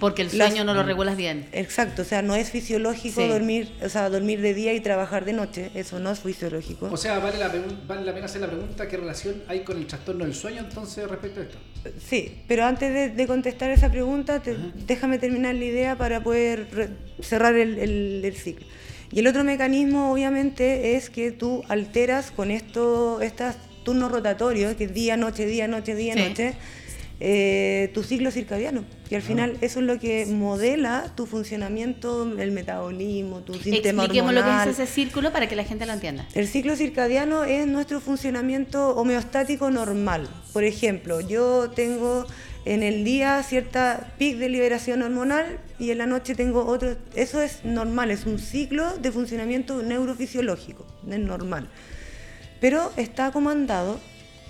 Porque 0.00 0.22
el 0.22 0.28
Las- 0.38 0.48
sueño 0.50 0.64
no 0.64 0.74
lo 0.74 0.82
regulas 0.82 1.16
bien. 1.16 1.46
Exacto, 1.52 2.02
o 2.02 2.04
sea, 2.04 2.22
no 2.22 2.34
es 2.34 2.50
fisiológico 2.50 3.20
Sí. 3.22 3.28
dormir, 3.28 3.72
o 3.82 3.88
sea, 3.88 4.08
dormir 4.10 4.40
de 4.40 4.54
día 4.54 4.72
y 4.74 4.80
trabajar 4.80 5.24
de 5.24 5.32
noche, 5.32 5.70
eso 5.74 5.98
no 5.98 6.10
es 6.12 6.20
fisiológico. 6.20 6.88
O 6.92 6.96
sea, 6.96 7.18
vale 7.18 7.38
la, 7.38 7.52
vale 7.86 8.04
la 8.04 8.12
pena 8.14 8.26
hacer 8.26 8.40
la 8.42 8.46
pregunta, 8.48 8.86
¿qué 8.86 8.96
relación 8.96 9.42
hay 9.48 9.60
con 9.60 9.76
el 9.78 9.86
trastorno 9.86 10.24
del 10.24 10.34
sueño 10.34 10.60
entonces 10.60 11.08
respecto 11.08 11.40
a 11.40 11.42
esto? 11.44 11.58
Sí, 12.06 12.42
pero 12.46 12.64
antes 12.64 12.92
de, 12.92 13.08
de 13.10 13.26
contestar 13.26 13.70
esa 13.70 13.90
pregunta, 13.90 14.40
te- 14.42 14.56
déjame 14.86 15.18
terminar 15.18 15.54
la 15.54 15.64
idea 15.64 15.96
para 15.96 16.22
poder 16.22 16.68
re- 16.72 16.88
cerrar 17.20 17.54
el, 17.56 17.78
el- 17.78 18.22
el 18.24 18.34
ciclo. 18.36 18.66
Y 19.10 19.20
el 19.20 19.26
otro 19.26 19.42
mecanismo, 19.42 20.12
obviamente, 20.12 20.96
es 20.96 21.08
que 21.08 21.32
tú 21.32 21.62
alteras 21.68 22.30
con 22.30 22.50
esto, 22.50 23.22
estos 23.22 23.54
turnos 23.84 24.12
rotatorios, 24.12 24.74
que 24.76 24.84
es 24.84 24.92
día, 24.92 25.16
noche, 25.16 25.46
día, 25.46 25.66
noche, 25.66 25.94
día, 25.94 26.12
Sí. 26.12 26.20
noche, 26.20 26.54
eh, 27.20 27.90
tu 27.94 28.02
ciclo 28.04 28.30
circadiano. 28.30 28.84
Y 29.10 29.14
al 29.14 29.22
final 29.22 29.56
eso 29.60 29.80
es 29.80 29.86
lo 29.86 29.98
que 29.98 30.26
modela 30.26 31.12
tu 31.16 31.26
funcionamiento, 31.26 32.22
el 32.38 32.52
metabolismo, 32.52 33.40
tu 33.40 33.54
sistema 33.54 34.04
Expliquemos 34.04 34.34
lo 34.34 34.40
que 34.40 34.46
hormonal. 34.46 34.68
es 34.68 34.78
ese 34.78 34.92
círculo 34.92 35.32
para 35.32 35.48
que 35.48 35.56
la 35.56 35.64
gente 35.64 35.86
lo 35.86 35.94
entienda. 35.94 36.26
El 36.34 36.46
ciclo 36.46 36.76
circadiano 36.76 37.44
es 37.44 37.66
nuestro 37.66 38.00
funcionamiento 38.00 38.90
homeostático 38.90 39.70
normal. 39.70 40.28
Por 40.52 40.64
ejemplo, 40.64 41.20
yo 41.20 41.70
tengo 41.70 42.26
en 42.64 42.82
el 42.82 43.02
día 43.02 43.42
cierta 43.42 44.12
pic 44.18 44.36
de 44.36 44.48
liberación 44.50 45.02
hormonal 45.02 45.58
y 45.78 45.90
en 45.90 45.98
la 45.98 46.06
noche 46.06 46.34
tengo 46.34 46.66
otro. 46.66 46.96
Eso 47.14 47.40
es 47.40 47.64
normal, 47.64 48.10
es 48.10 48.26
un 48.26 48.38
ciclo 48.38 48.96
de 48.98 49.10
funcionamiento 49.10 49.82
neurofisiológico, 49.82 50.86
es 51.10 51.18
normal. 51.18 51.68
Pero 52.60 52.92
está 52.96 53.32
comandado 53.32 53.98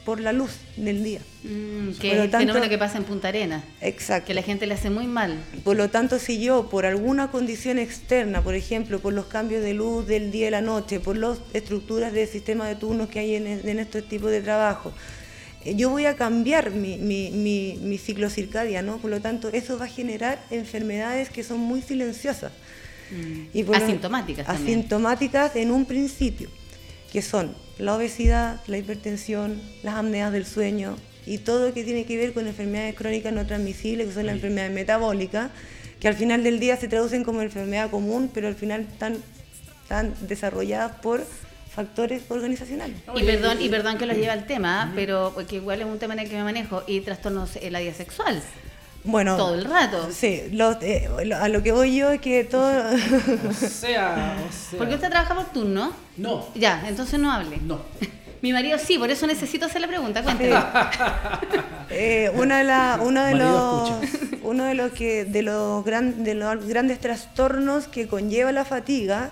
por 0.09 0.21
la 0.21 0.33
luz 0.33 0.53
del 0.79 1.05
día. 1.05 1.21
Mm, 1.45 1.91
que 2.01 2.13
es 2.13 2.19
el 2.19 2.31
tanto- 2.31 2.39
fenómeno 2.47 2.71
que 2.71 2.79
pasa 2.79 2.97
en 2.97 3.05
Punta 3.05 3.29
Arena. 3.29 3.63
Exacto. 3.83 4.29
Que 4.29 4.33
la 4.33 4.41
gente 4.41 4.67
le 4.67 4.73
hace 4.73 4.89
muy 4.89 5.07
mal. 5.07 5.37
Por 5.65 5.77
lo 5.77 5.91
tanto, 5.91 6.19
si 6.19 6.41
yo 6.41 6.71
por 6.71 6.87
alguna 6.87 7.31
condición 7.31 7.79
externa, 7.79 8.41
por 8.41 8.55
ejemplo, 8.55 9.01
por 9.01 9.13
los 9.13 9.27
cambios 9.27 9.63
de 9.63 9.75
luz 9.75 10.07
del 10.07 10.31
día 10.31 10.49
y 10.49 10.51
la 10.51 10.63
noche, 10.63 10.99
por 10.99 11.19
las 11.19 11.41
estructuras 11.53 12.15
del 12.15 12.27
sistema 12.27 12.67
de 12.67 12.77
turnos 12.77 13.09
que 13.11 13.19
hay 13.19 13.35
en, 13.35 13.47
en 13.47 13.79
estos 13.79 14.09
tipos 14.09 14.31
de 14.31 14.41
trabajo, 14.41 14.95
eh, 15.67 15.75
yo 15.75 15.91
voy 15.91 16.07
a 16.07 16.17
cambiar 16.17 16.71
mi, 16.71 16.97
mi- 16.97 17.31
mi- 17.31 17.79
mi 17.83 17.99
ciclo 17.99 18.31
circadiano, 18.31 18.97
por 18.97 19.11
lo 19.11 19.21
tanto, 19.21 19.51
eso 19.53 19.77
va 19.79 19.85
a 19.85 19.89
generar 19.89 20.43
enfermedades 20.51 21.29
que 21.29 21.45
son 21.45 21.59
muy 21.61 21.83
silenciosas. 21.83 22.51
Y 23.53 23.63
por 23.63 23.77
lo- 23.79 23.85
Asintomáticas 23.85 24.47
también. 24.47 24.79
Asintomáticas 24.79 25.55
en 25.57 25.71
un 25.71 25.85
principio, 25.85 26.49
que 27.13 27.23
son 27.23 27.55
la 27.79 27.95
obesidad, 27.95 28.61
la 28.67 28.79
hipertensión, 28.79 29.61
las 29.83 29.95
apneas 29.95 30.33
del 30.33 30.45
sueño 30.47 30.97
y 31.27 31.39
todo 31.39 31.69
lo 31.69 31.75
que 31.75 31.85
tiene 31.85 32.05
que 32.05 32.17
ver 32.17 32.33
con 32.33 32.47
enfermedades 32.47 32.95
crónicas 32.95 33.33
no 33.33 33.47
transmisibles, 33.47 34.09
que 34.09 34.15
son 34.15 34.27
las 34.27 34.37
enfermedades 34.37 34.73
metabólicas, 34.73 35.51
que 36.01 36.09
al 36.09 36.15
final 36.15 36.43
del 36.43 36.59
día 36.59 36.77
se 36.77 36.89
traducen 36.89 37.25
como 37.25 37.43
enfermedad 37.43 37.91
común, 37.91 38.31
pero 38.33 38.49
al 38.49 38.55
final 38.55 38.87
están, 38.91 39.17
están 39.83 40.15
desarrolladas 40.27 40.93
por 41.01 41.25
factores 41.71 42.23
organizacionales. 42.29 42.97
Y 43.15 43.25
perdón, 43.25 43.61
y 43.61 43.69
perdón 43.69 43.99
que 43.99 44.07
lo 44.07 44.15
lleve 44.15 44.31
al 44.31 44.47
tema, 44.47 44.93
pero 44.95 45.35
que 45.49 45.57
igual 45.57 45.81
es 45.81 45.87
un 45.87 45.99
tema 45.99 46.15
en 46.15 46.21
el 46.21 46.29
que 46.29 46.37
me 46.37 46.45
manejo, 46.45 46.83
y 46.87 47.01
trastornos 47.01 47.57
en 47.57 47.73
la 47.73 47.81
vida 47.81 47.95
sexual. 47.95 48.43
Bueno, 49.11 49.37
Todo 49.39 49.55
el 49.55 49.65
rato. 49.65 50.09
Sí, 50.13 50.43
lo- 50.53 50.79
eh, 50.83 51.09
lo- 51.25 51.37
a 51.39 51.49
lo 51.49 51.63
que 51.63 51.73
voy 51.73 51.97
yo 51.97 52.11
es 52.11 52.21
que 52.21 52.45
todo... 52.45 52.69
O 52.69 53.53
sea, 53.55 54.37
o 54.49 54.53
sea... 54.53 54.79
Porque 54.79 54.95
usted 54.97 55.09
trabaja 55.09 55.35
por 55.35 55.47
turno. 55.47 55.93
No, 56.19 56.47
Ya, 56.55 56.85
entonces 56.87 57.19
no 57.19 57.33
hable. 57.33 57.57
no. 57.63 57.81
Mi 58.43 58.53
marido 58.53 58.79
sí, 58.79 58.99
por 58.99 59.11
eso 59.11 59.27
necesito 59.27 59.67
hacer 59.67 59.81
la 59.81 59.89
pregunta. 59.89 60.23
Cuénteme. 60.23 60.55
Eh, 61.91 62.31
una 62.35 62.59
de 62.59 62.65
la- 62.65 63.01
uno 63.03 63.25
de 63.25 63.33
Marido 63.35 63.99
los 64.03 64.43
uno 64.43 64.65
de 64.65 64.75
los 64.75 64.93
que 64.93 65.25
de 65.25 65.41
los 65.43 65.83
gran- 65.87 66.23
de 66.23 66.35
los 66.35 66.67
grandes 66.67 67.01
trastornos 67.01 67.89
que 67.89 68.07
conlleva 68.07 68.53
la 68.53 68.67
fatiga 68.67 69.31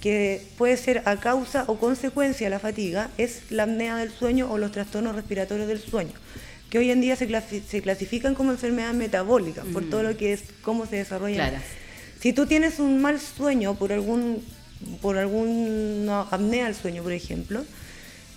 que 0.00 0.42
puede 0.56 0.78
ser 0.78 1.02
a 1.04 1.16
causa 1.16 1.64
o 1.66 1.76
consecuencia 1.76 2.46
de 2.46 2.50
la 2.50 2.58
fatiga 2.58 3.10
es 3.18 3.42
la 3.50 3.64
apnea 3.64 3.96
del 3.96 4.10
sueño 4.10 4.50
o 4.50 4.56
los 4.56 4.72
trastornos 4.72 5.14
respiratorios 5.14 5.68
del 5.68 5.78
sueño 5.78 6.12
que 6.70 6.78
hoy 6.78 6.90
en 6.90 7.00
día 7.00 7.16
se, 7.16 7.28
clasi- 7.28 7.62
se 7.68 7.82
clasifican 7.82 8.34
como 8.34 8.52
enfermedades 8.52 8.96
metabólicas 8.96 9.64
por 9.72 9.84
todo 9.90 10.02
lo 10.04 10.16
que 10.16 10.32
es 10.32 10.42
cómo 10.62 10.86
se 10.86 10.96
desarrolla 10.96 11.34
Claro. 11.50 11.56
si 12.20 12.32
tú 12.32 12.46
tienes 12.46 12.78
un 12.78 13.02
mal 13.02 13.18
sueño 13.20 13.74
por 13.74 13.92
algún 13.92 14.42
por 15.02 15.18
alguna 15.18 16.22
apnea 16.22 16.64
del 16.66 16.74
sueño 16.74 17.02
por 17.02 17.12
ejemplo 17.12 17.64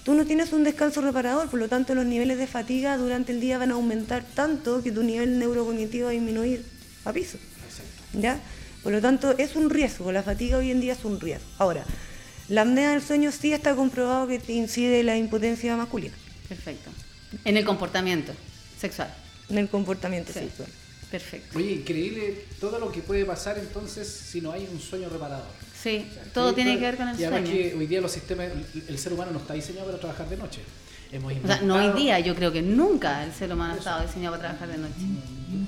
Tú 0.03 0.13
no 0.15 0.25
tienes 0.25 0.51
un 0.51 0.65
descanso 0.65 0.99
reparador, 0.99 1.49
por 1.49 1.57
lo 1.61 1.69
tanto 1.69 1.95
los 1.95 2.05
niveles 2.05 2.37
de 2.37 2.45
fatiga 2.45 2.97
durante 2.97 3.31
el 3.31 3.39
día 3.39 3.57
van 3.57 3.71
a 3.71 3.75
aumentar 3.75 4.21
tanto 4.35 4.83
que 4.83 4.91
tu 4.91 5.01
nivel 5.01 5.39
neurocognitivo 5.39 6.03
va 6.07 6.09
a 6.09 6.13
disminuir 6.13 6.65
a 7.05 7.13
piso. 7.13 7.37
¿Ya? 8.11 8.37
Por 8.83 8.91
lo 8.91 8.99
tanto, 8.99 9.33
es 9.37 9.55
un 9.55 9.69
riesgo, 9.69 10.11
la 10.11 10.21
fatiga 10.21 10.57
hoy 10.57 10.71
en 10.71 10.81
día 10.81 10.91
es 10.91 11.05
un 11.05 11.21
riesgo. 11.21 11.45
Ahora, 11.57 11.85
la 12.49 12.63
apnea 12.63 12.91
del 12.91 13.01
sueño 13.01 13.31
sí 13.31 13.53
está 13.53 13.75
comprobado 13.77 14.27
que 14.27 14.39
te 14.39 14.51
incide 14.51 15.03
la 15.03 15.15
impotencia 15.15 15.77
masculina, 15.77 16.13
Perfecto. 16.49 16.89
En 17.45 17.57
el 17.57 17.65
comportamiento 17.65 18.33
sexual. 18.79 19.13
en 19.49 19.57
el 19.57 19.69
comportamiento 19.69 20.31
Sí. 20.33 20.39
sexual. 20.39 20.69
Perfecto. 21.11 21.57
Oye, 21.59 21.73
increíble 21.73 22.45
todo 22.59 22.79
lo 22.79 22.91
que 22.91 23.01
puede 23.01 23.23
pasar 23.25 23.57
entonces 23.59 24.07
si 24.07 24.41
no 24.41 24.51
hay 24.51 24.67
un 24.71 24.79
sueño 24.79 25.09
reparador. 25.09 25.45
Sí, 25.79 26.07
O 26.09 26.13
sea, 26.13 26.23
todo 26.33 26.49
que- 26.55 26.63
tiene 26.63 26.79
que 26.79 26.85
ver 26.85 26.97
con 26.97 27.07
el 27.09 27.19
y 27.19 27.23
además 27.25 27.47
sueño. 27.49 27.61
que 27.71 27.75
hoy 27.75 27.87
día 27.87 28.01
los 28.01 28.11
sistemas, 28.11 28.47
el, 28.87 28.97
ser 28.97 29.13
humano 29.13 29.31
no 29.31 29.39
está 29.39 29.53
diseñado 29.53 29.85
para 29.87 29.99
trabajar 29.99 30.27
de 30.29 30.37
noche. 30.37 30.61
Hemos 31.11 31.31
O 31.43 31.45
sea, 31.47 31.61
no 31.61 31.75
hoy 31.75 32.01
día, 32.01 32.19
yo 32.19 32.33
creo 32.33 32.51
que 32.51 32.63
nunca 32.63 33.23
el 33.23 33.31
ser 33.33 33.53
humano 33.53 33.75
ha 33.75 33.77
estado 33.77 34.07
diseñado 34.07 34.35
para 34.37 34.49
trabajar 34.57 34.69
de 34.69 34.77
noche. 34.79 34.93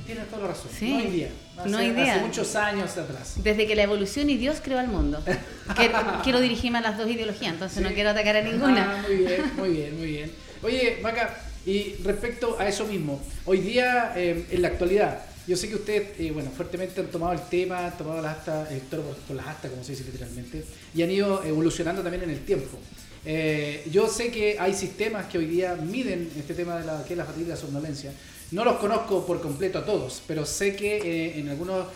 Tienes 0.08 0.28
toda 0.30 0.42
la 0.44 0.48
razón. 0.48 0.72
Sí. 0.76 0.90
No 0.90 0.98
hoy 0.98 1.06
día. 1.12 1.30
Hace, 1.58 1.70
No 1.70 1.78
hoy 1.78 1.92
día. 1.92 2.16
Hace 2.16 2.26
muchos 2.26 2.56
años 2.56 2.98
atrás. 2.98 3.34
Desde 3.44 3.68
que 3.68 3.76
la 3.76 3.84
evolución 3.84 4.28
y 4.32 4.38
Dios 4.38 4.58
creó 4.64 4.80
al 4.80 4.88
mundo. 4.88 5.22
Quiero, 5.76 6.00
quiero 6.24 6.40
dirigirme 6.42 6.80
a 6.80 6.82
las 6.82 6.98
dos 6.98 7.08
ideologías, 7.10 7.54
entonces 7.54 7.84
no 7.84 7.90
Sí. 7.90 7.94
quiero 7.96 8.10
atacar 8.10 8.38
a 8.38 8.42
ninguna. 8.42 8.98
Ah, 9.00 9.04
muy 9.08 9.18
bien, 9.18 9.42
muy 9.58 9.70
bien, 9.70 9.98
muy 9.98 10.08
bien. 10.08 10.32
Oye, 10.64 10.98
Maca, 11.04 11.38
y 11.66 11.96
respecto 12.04 12.58
a 12.60 12.68
eso 12.68 12.86
mismo, 12.86 13.22
hoy 13.46 13.60
día, 13.60 14.14
eh, 14.16 14.46
en 14.52 14.62
la 14.62 14.68
actualidad, 14.70 15.26
yo 15.48 15.56
sé 15.56 15.70
que 15.70 15.76
ustedes, 15.76 16.20
eh, 16.20 16.32
bueno, 16.32 16.50
fuertemente 16.56 17.02
han 17.02 17.08
tomado 17.08 17.34
el 17.34 17.42
tema, 17.50 17.86
han 17.88 17.98
tomado 17.98 18.22
las 18.22 18.38
astas, 18.38 18.72
el 18.72 18.82
toro 18.82 19.04
por, 19.28 19.36
las 19.36 19.48
astas, 19.48 19.72
como 19.72 19.84
se 19.84 19.92
dice 19.92 20.04
literalmente, 20.06 20.64
y 20.96 21.04
han 21.04 21.12
ido 21.12 21.44
evolucionando 21.44 22.02
también 22.02 22.24
en 22.24 22.32
el 22.32 22.40
tiempo. 22.46 22.78
Eh, 23.26 23.84
yo 23.92 24.08
sé 24.08 24.30
que 24.32 24.58
hay 24.60 24.74
sistemas 24.74 25.26
que 25.28 25.38
hoy 25.40 25.46
día 25.46 25.76
miden 25.76 26.32
este 26.38 26.54
tema 26.54 26.78
de 26.80 26.86
la, 26.86 27.04
que 27.04 27.14
es 27.14 27.18
la 27.18 27.26
fatiga 27.26 27.48
y 27.48 27.50
la 27.50 27.58
somnolencia. 27.58 28.12
No 28.52 28.64
los 28.64 28.78
conozco 28.78 29.26
por 29.26 29.42
completo 29.42 29.80
a 29.80 29.86
todos, 29.86 30.22
pero 30.28 30.46
sé 30.46 30.76
que 30.76 30.98
eh, 30.98 31.40
en 31.40 31.50
algunos... 31.50 31.88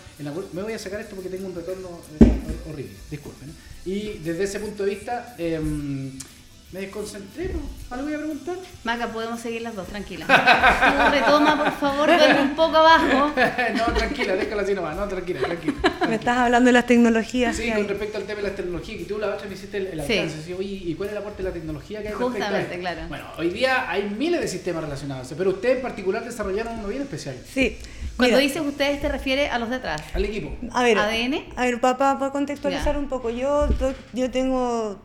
Me 0.53 0.63
voy 0.63 0.73
a 0.73 0.79
sacar 0.79 0.99
esto 0.99 1.15
porque 1.15 1.29
tengo 1.29 1.45
un 1.47 1.53
retorno 1.53 1.88
eh, 2.19 2.25
hor- 2.25 2.73
horrible, 2.73 2.93
disculpen. 3.11 3.51
Y 3.85 4.17
desde 4.23 4.43
ese 4.43 4.59
punto 4.59 4.83
de 4.83 4.89
vista, 4.89 5.35
em, 5.38 6.11
me 6.71 6.81
desconcentré, 6.81 7.45
¿no? 7.51 7.61
¿Algo 7.89 8.05
voy 8.05 8.13
a 8.13 8.17
preguntar? 8.19 8.55
Maca, 8.83 9.07
podemos 9.07 9.39
seguir 9.39 9.63
las 9.63 9.75
dos, 9.75 9.88
tranquila. 9.88 10.27
Tú 10.27 11.11
retoma, 11.11 11.57
por 11.57 11.71
favor, 11.71 12.07
duerme 12.15 12.41
un 12.43 12.55
poco 12.55 12.77
abajo. 12.77 13.31
no, 13.75 13.85
tranquila, 13.95 14.35
déjala 14.35 14.61
así 14.61 14.75
nomás, 14.75 14.95
no, 14.95 15.07
tranquila, 15.07 15.39
tranquila. 15.39 15.73
Me 16.07 16.15
estás 16.15 16.38
hablando 16.38 16.67
de 16.67 16.73
las 16.73 16.85
tecnologías 16.85 17.55
Sí, 17.55 17.63
que 17.63 17.69
con 17.69 17.77
hay. 17.77 17.88
respecto 17.88 18.17
al 18.19 18.23
tema 18.25 18.38
de 18.41 18.47
las 18.49 18.55
tecnologías, 18.55 18.97
que 18.99 19.05
tú 19.05 19.17
la 19.17 19.27
otra 19.33 19.47
me 19.47 19.55
hiciste 19.55 19.77
el, 19.77 19.88
el 19.88 20.03
Sí. 20.05 20.13
alcance, 20.19 20.43
sí, 20.43 20.53
oye, 20.53 20.67
¿y 20.85 20.93
cuál 20.93 21.09
es 21.09 21.13
el 21.13 21.17
aporte 21.21 21.41
de 21.41 21.49
la 21.49 21.53
tecnología 21.53 22.01
que 22.03 22.09
hay 22.09 22.13
respecto 22.13 22.27
a 22.27 22.39
Justamente, 22.39 22.69
esto? 22.75 22.79
claro. 22.81 23.01
Bueno, 23.09 23.25
hoy 23.39 23.49
día 23.49 23.89
hay 23.89 24.03
miles 24.15 24.39
de 24.39 24.47
sistemas 24.47 24.83
relacionados, 24.83 25.33
pero 25.35 25.49
ustedes 25.49 25.77
en 25.77 25.81
particular 25.81 26.23
desarrollaron 26.23 26.77
uno 26.79 26.88
bien 26.88 27.01
especial, 27.01 27.35
Sí. 27.51 27.77
Cuando 28.15 28.35
Mira, 28.35 28.47
dices 28.47 28.61
ustedes, 28.61 29.01
te 29.01 29.07
refiere 29.09 29.47
a 29.49 29.57
los 29.57 29.69
de 29.69 29.77
atrás. 29.77 30.01
al 30.13 30.25
equipo. 30.25 30.53
A 30.73 30.83
ver, 30.83 30.99
ADN. 30.99 31.45
A 31.55 31.63
ver, 31.63 31.79
para 31.79 32.29
contextualizar 32.31 32.93
Ya. 32.93 32.99
un 32.99 33.07
poco, 33.07 33.29
yo, 33.29 33.67
yo 34.13 34.29
tengo 34.29 34.99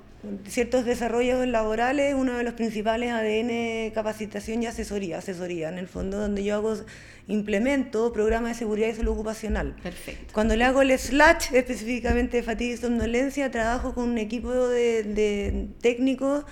ciertos 0.48 0.84
desarrollos 0.84 1.46
laborales, 1.46 2.14
uno 2.14 2.34
de 2.34 2.44
los 2.44 2.54
principales 2.54 3.12
ADN 3.12 3.92
capacitación 3.92 4.62
y 4.62 4.66
asesoría, 4.66 5.18
asesoría 5.18 5.68
en 5.68 5.78
el 5.78 5.88
fondo, 5.88 6.18
donde 6.18 6.44
yo 6.44 6.54
hago, 6.54 6.74
implemento 7.26 8.12
programas 8.12 8.50
de 8.50 8.58
seguridad 8.58 8.88
y 8.88 8.94
salud 8.94 9.12
ocupacional. 9.12 9.74
Perfecto. 9.82 10.32
Cuando 10.34 10.56
le 10.56 10.64
hago 10.64 10.82
el 10.82 10.98
slash 10.98 11.54
específicamente 11.54 12.38
de 12.38 12.42
fatiga 12.42 12.74
y 12.74 12.76
somnolencia, 12.76 13.50
trabajo 13.50 13.94
con 13.94 14.10
un 14.10 14.18
equipo 14.18 14.52
de, 14.68 15.02
de 15.04 15.68
técnicos 15.80 16.44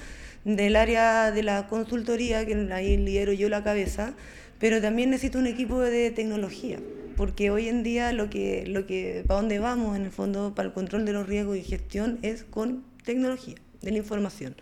del 0.44 0.76
área 0.76 1.30
de 1.30 1.42
la 1.42 1.66
consultoría, 1.68 2.44
que 2.46 2.54
ahí 2.72 2.96
lidero 2.96 3.32
yo 3.32 3.48
la 3.48 3.62
cabeza, 3.62 4.14
pero 4.58 4.80
también 4.80 5.10
necesito 5.10 5.38
un 5.38 5.46
equipo 5.46 5.80
de 5.80 6.10
tecnología, 6.10 6.78
porque 7.16 7.50
hoy 7.50 7.68
en 7.68 7.82
día 7.82 8.12
lo 8.12 8.30
que, 8.30 8.64
lo 8.66 8.86
que, 8.86 9.24
para 9.26 9.40
dónde 9.40 9.58
vamos 9.58 9.96
en 9.96 10.04
el 10.04 10.10
fondo, 10.10 10.54
para 10.54 10.68
el 10.68 10.74
control 10.74 11.04
de 11.04 11.12
los 11.12 11.26
riesgos 11.26 11.56
y 11.56 11.62
gestión, 11.62 12.18
es 12.22 12.44
con 12.44 12.84
tecnología 13.04 13.56
de 13.80 13.90
la 13.90 13.98
información. 13.98 14.54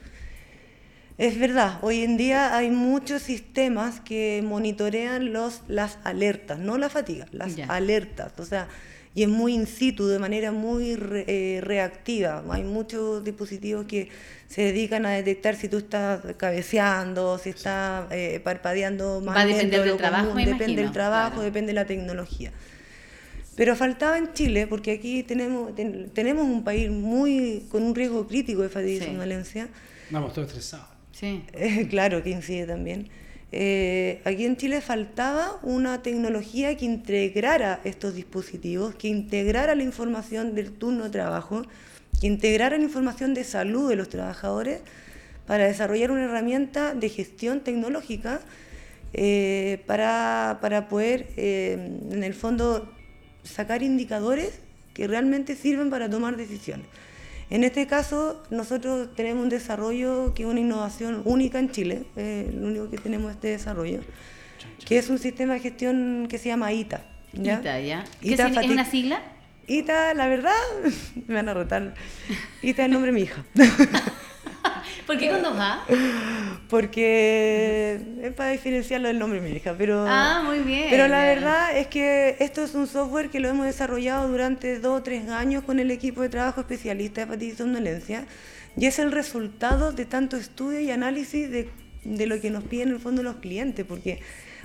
Es 1.18 1.38
verdad, 1.38 1.78
hoy 1.82 2.02
en 2.02 2.16
día 2.16 2.56
hay 2.56 2.70
muchos 2.70 3.20
sistemas 3.22 4.00
que 4.00 4.42
monitorean 4.42 5.32
los, 5.34 5.60
las 5.68 5.98
alertas, 6.04 6.58
no 6.58 6.78
la 6.78 6.88
fatiga, 6.88 7.26
las 7.30 7.56
Ya. 7.56 7.66
alertas. 7.66 8.32
O 8.38 8.44
sea, 8.46 8.68
y 9.14 9.24
es 9.24 9.28
muy 9.28 9.52
in 9.54 9.66
situ, 9.66 10.06
de 10.06 10.18
manera 10.18 10.50
muy 10.50 10.96
re- 10.96 11.24
eh, 11.28 11.60
reactiva. 11.60 12.42
Hay 12.50 12.62
muchos 12.62 13.22
dispositivos 13.22 13.84
que 13.84 14.08
se 14.48 14.62
dedican 14.62 15.04
a 15.04 15.10
detectar 15.10 15.56
si 15.56 15.68
tú 15.68 15.78
estás 15.78 16.20
cabeceando, 16.38 17.36
si 17.36 17.50
estás 17.50 18.06
eh, 18.12 18.40
parpadeando 18.42 19.20
más 19.20 19.36
Va 19.36 19.40
a 19.42 19.46
depender 19.46 19.80
de 19.82 19.88
del 19.88 19.96
trabajo, 19.98 20.28
común, 20.30 20.44
depende 20.44 20.82
del 20.82 20.92
trabajo, 20.92 21.28
claro. 21.32 21.42
depende 21.42 21.66
de 21.68 21.74
la 21.74 21.84
tecnología. 21.86 22.52
Pero 23.60 23.76
faltaba 23.76 24.16
en 24.16 24.32
Chile, 24.32 24.66
porque 24.66 24.90
aquí 24.90 25.22
tenemos, 25.22 25.74
ten- 25.74 26.08
tenemos 26.14 26.46
un 26.46 26.64
país 26.64 26.88
muy 26.90 27.66
con 27.70 27.82
un 27.82 27.94
riesgo 27.94 28.26
crítico 28.26 28.62
de 28.62 28.70
fatiga 28.70 28.92
y 28.94 28.98
Sí. 29.00 29.04
somnolencia. 29.04 29.68
Vamos, 30.08 30.32
todos 30.32 30.48
estresados. 30.48 30.86
Sí. 31.12 31.42
Eh, 31.52 31.86
claro 31.90 32.22
que 32.22 32.30
incide 32.30 32.64
también. 32.66 33.08
Eh, 33.52 34.22
aquí 34.24 34.46
en 34.46 34.56
Chile 34.56 34.80
faltaba 34.80 35.58
una 35.62 36.00
tecnología 36.02 36.74
que 36.78 36.86
integrara 36.86 37.80
estos 37.84 38.14
dispositivos, 38.14 38.94
que 38.94 39.08
integrara 39.08 39.74
la 39.74 39.82
información 39.82 40.54
del 40.54 40.72
turno 40.72 41.04
de 41.04 41.10
trabajo, 41.10 41.66
que 42.18 42.28
integrara 42.28 42.78
la 42.78 42.84
información 42.84 43.34
de 43.34 43.44
salud 43.44 43.90
de 43.90 43.96
los 43.96 44.08
trabajadores 44.08 44.80
para 45.46 45.66
desarrollar 45.66 46.12
una 46.12 46.24
herramienta 46.24 46.94
de 46.94 47.10
gestión 47.10 47.60
tecnológica 47.60 48.40
eh, 49.12 49.82
para, 49.86 50.60
para 50.62 50.88
poder, 50.88 51.26
eh, 51.36 51.72
en 52.10 52.24
el 52.24 52.32
fondo, 52.32 52.90
sacar 53.50 53.82
indicadores 53.82 54.60
que 54.94 55.06
realmente 55.06 55.56
sirven 55.56 55.90
para 55.90 56.08
tomar 56.08 56.36
decisiones. 56.36 56.86
En 57.50 57.64
este 57.64 57.86
caso, 57.86 58.42
nosotros 58.50 59.08
tenemos 59.16 59.42
un 59.42 59.48
desarrollo 59.48 60.32
que 60.34 60.44
es 60.44 60.48
una 60.48 60.60
innovación 60.60 61.22
única 61.24 61.58
en 61.58 61.70
Chile, 61.70 62.04
eh, 62.16 62.50
lo 62.54 62.68
único 62.68 62.90
que 62.90 62.98
tenemos 62.98 63.32
este 63.32 63.48
desarrollo, 63.48 64.00
que 64.86 64.98
es 64.98 65.10
un 65.10 65.18
sistema 65.18 65.54
de 65.54 65.60
gestión 65.60 66.26
que 66.30 66.38
se 66.38 66.48
llama 66.48 66.72
ITA. 66.72 67.04
¿ya? 67.32 67.58
ITA, 67.58 67.80
¿ya? 67.80 68.04
¿Qué 68.20 68.28
ITA 68.32 68.48
¿Es 68.48 68.70
una 68.70 68.84
sigla? 68.84 69.22
ITA, 69.66 70.14
la 70.14 70.28
verdad, 70.28 70.54
me 71.26 71.34
van 71.34 71.48
a 71.48 71.54
rotar. 71.54 71.94
ITA 72.62 72.82
es 72.82 72.86
el 72.86 72.92
nombre 72.92 73.10
de 73.10 73.14
mi 73.16 73.22
hija. 73.22 73.44
¿Por 75.06 75.18
qué 75.18 75.28
con 75.28 75.42
dos 75.42 75.56
A? 75.58 75.84
Porque 76.68 78.00
es 78.22 78.32
para 78.34 78.50
diferenciarlo 78.50 79.08
del 79.08 79.18
nombre 79.18 79.40
mi 79.40 79.50
hija, 79.50 79.74
pero... 79.76 80.04
Ah, 80.08 80.42
muy 80.44 80.60
bien. 80.60 80.86
Pero 80.90 81.08
la 81.08 81.24
verdad 81.24 81.76
es 81.76 81.88
que 81.88 82.36
esto 82.38 82.62
es 82.62 82.74
un 82.74 82.86
software 82.86 83.28
que 83.30 83.40
lo 83.40 83.48
hemos 83.48 83.66
desarrollado 83.66 84.28
durante 84.28 84.78
dos 84.78 85.00
o 85.00 85.02
tres 85.02 85.28
años 85.28 85.64
con 85.64 85.80
el 85.80 85.90
equipo 85.90 86.22
de 86.22 86.28
trabajo 86.28 86.60
especialista 86.60 87.26
de 87.26 87.44
y 87.44 87.52
somnolencia 87.52 88.26
y 88.76 88.86
es 88.86 88.98
el 88.98 89.12
resultado 89.12 89.92
de 89.92 90.04
tanto 90.04 90.36
estudio 90.36 90.80
y 90.80 90.90
análisis 90.90 91.50
de, 91.50 91.68
de 92.04 92.26
lo 92.26 92.40
que 92.40 92.50
nos 92.50 92.64
piden 92.64 92.88
en 92.88 92.94
el 92.94 93.00
fondo 93.00 93.22
los 93.22 93.36
clientes, 93.36 93.84
porque 93.86 94.20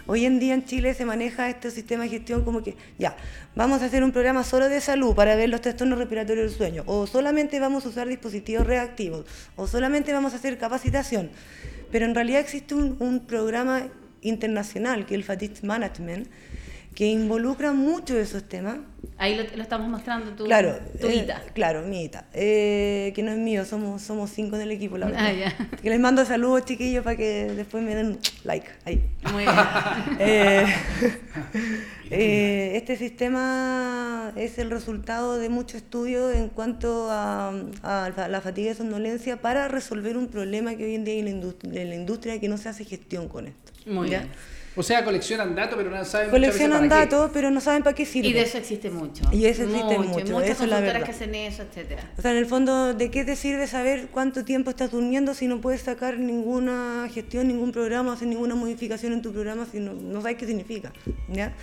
hoy 0.07 0.25
en 0.25 0.39
día 0.39 0.53
en 0.53 0.65
Chile 0.65 0.93
se 0.93 1.05
maneja 1.05 1.49
este 1.49 1.71
sistema 1.71 2.03
de 2.03 2.09
gestión 2.09 2.43
como 2.43 2.63
que, 2.63 2.75
ya, 2.97 3.15
vamos 3.55 3.81
a 3.81 3.85
hacer 3.85 4.03
un 4.03 4.11
programa 4.11 4.43
solo 4.43 4.69
de 4.69 4.81
salud 4.81 5.15
para 5.15 5.35
ver 5.35 5.49
los 5.49 5.61
trastornos 5.61 5.97
respiratorios 5.97 6.49
del 6.49 6.57
sueño, 6.57 6.83
o 6.85 7.07
solamente 7.07 7.59
vamos 7.59 7.85
a 7.85 7.89
usar 7.89 8.07
dispositivos 8.07 8.65
reactivos, 8.67 9.25
o 9.55 9.67
solamente 9.67 10.13
vamos 10.13 10.33
a 10.33 10.37
hacer 10.37 10.57
capacitación. 10.57 11.29
Pero 11.91 12.05
en 12.05 12.15
realidad 12.15 12.41
existe 12.41 12.75
un, 12.75 13.25
programa 13.27 13.87
internacional, 14.21 15.05
que 15.05 15.13
es 15.13 15.19
el 15.19 15.23
Fatigue 15.23 15.55
Management, 15.61 16.27
que 16.95 17.07
involucra 17.07 17.73
mucho 17.73 18.17
esos 18.17 18.43
temas. 18.45 18.77
Ahí 19.17 19.35
lo, 19.35 19.43
lo 19.55 19.61
estamos 19.61 19.87
mostrando 19.89 20.31
tu, 20.31 20.45
claro, 20.45 20.77
tu 20.99 21.07
eh, 21.07 21.27
claro, 21.53 21.83
mi 21.83 22.05
ITA. 22.05 22.25
Eh, 22.33 23.11
que 23.13 23.21
no 23.21 23.31
es 23.31 23.37
mío, 23.37 23.65
somos, 23.65 24.01
somos 24.01 24.29
cinco 24.31 24.55
en 24.55 24.61
el 24.63 24.71
equipo, 24.71 24.97
la 24.97 25.07
verdad. 25.07 25.25
Ah, 25.25 25.33
ya. 25.33 25.69
Que 25.81 25.89
les 25.89 25.99
mando 25.99 26.25
saludos, 26.25 26.63
chiquillos, 26.63 27.03
para 27.03 27.17
que 27.17 27.51
después 27.53 27.83
me 27.83 27.95
den 27.95 28.17
like. 28.45 28.67
Ahí. 28.85 29.03
Muy 29.31 29.43
bien. 29.43 29.55
Eh, 30.19 30.65
eh, 32.11 32.71
este 32.75 32.95
sistema 32.95 34.31
es 34.35 34.57
el 34.57 34.69
resultado 34.69 35.37
de 35.37 35.49
mucho 35.49 35.77
estudio 35.77 36.31
en 36.31 36.47
cuanto 36.49 37.09
a, 37.11 37.49
a 37.83 38.27
la 38.29 38.41
fatiga 38.41 38.71
y 38.71 38.75
somnolencia 38.75 39.41
para 39.41 39.67
resolver 39.67 40.15
un 40.17 40.27
problema 40.27 40.75
que 40.75 40.85
hoy 40.85 40.95
en 40.95 41.03
día 41.03 41.15
hay 41.15 41.19
en 41.19 41.25
la 41.25 41.31
industria, 41.31 41.81
en 41.81 41.89
la 41.89 41.95
industria 41.95 42.39
que 42.39 42.47
no 42.47 42.57
se 42.57 42.69
hace 42.69 42.85
gestión 42.85 43.27
con 43.27 43.47
esto. 43.47 43.71
Muy 43.85 44.09
¿ya? 44.09 44.19
bien. 44.19 44.31
O 44.77 44.83
sea, 44.83 45.03
coleccionan 45.05 45.55
datos, 45.55 45.77
pero 45.77 45.89
no 45.89 46.03
saben 46.05 46.29
Coleccionan 46.29 46.81
veces 46.81 46.89
para 46.89 47.05
qué. 47.07 47.15
datos, 47.15 47.31
pero 47.33 47.49
no 47.51 47.61
saben 47.61 47.81
para 47.83 47.95
qué 47.95 48.05
sirve. 48.05 48.27
Y 48.29 48.33
de 48.33 48.41
eso 48.41 48.57
existe 48.57 48.89
mucho. 48.89 49.23
Y 49.31 49.45
eso 49.45 49.63
existe 49.63 49.97
mucho. 49.97 50.09
mucho, 50.09 50.27
Y 50.27 50.31
muchas 50.31 50.49
eso 50.49 50.63
es 50.65 50.69
la 50.69 50.81
verdad. 50.81 51.03
que 51.03 51.11
hacen 51.11 51.33
eso, 51.35 51.63
etcétera. 51.63 52.11
O 52.17 52.21
sea, 52.21 52.31
en 52.31 52.37
el 52.37 52.45
fondo, 52.45 52.93
¿de 52.93 53.09
qué 53.09 53.23
te 53.23 53.35
sirve 53.35 53.67
saber 53.67 54.07
cuánto 54.11 54.43
tiempo 54.43 54.69
estás 54.69 54.91
durmiendo 54.91 55.33
si 55.33 55.47
no 55.47 55.61
puedes 55.61 55.81
sacar 55.81 56.19
ninguna 56.19 57.07
gestión, 57.13 57.47
ningún 57.47 57.71
programa, 57.71 58.13
hacer 58.13 58.27
ninguna 58.27 58.55
modificación 58.55 59.13
en 59.13 59.21
tu 59.21 59.31
programa 59.31 59.65
si 59.71 59.79
no, 59.79 59.93
no 59.93 60.21
sabes 60.21 60.37
qué 60.37 60.45
significa? 60.45 60.91
¿ya? 61.29 61.53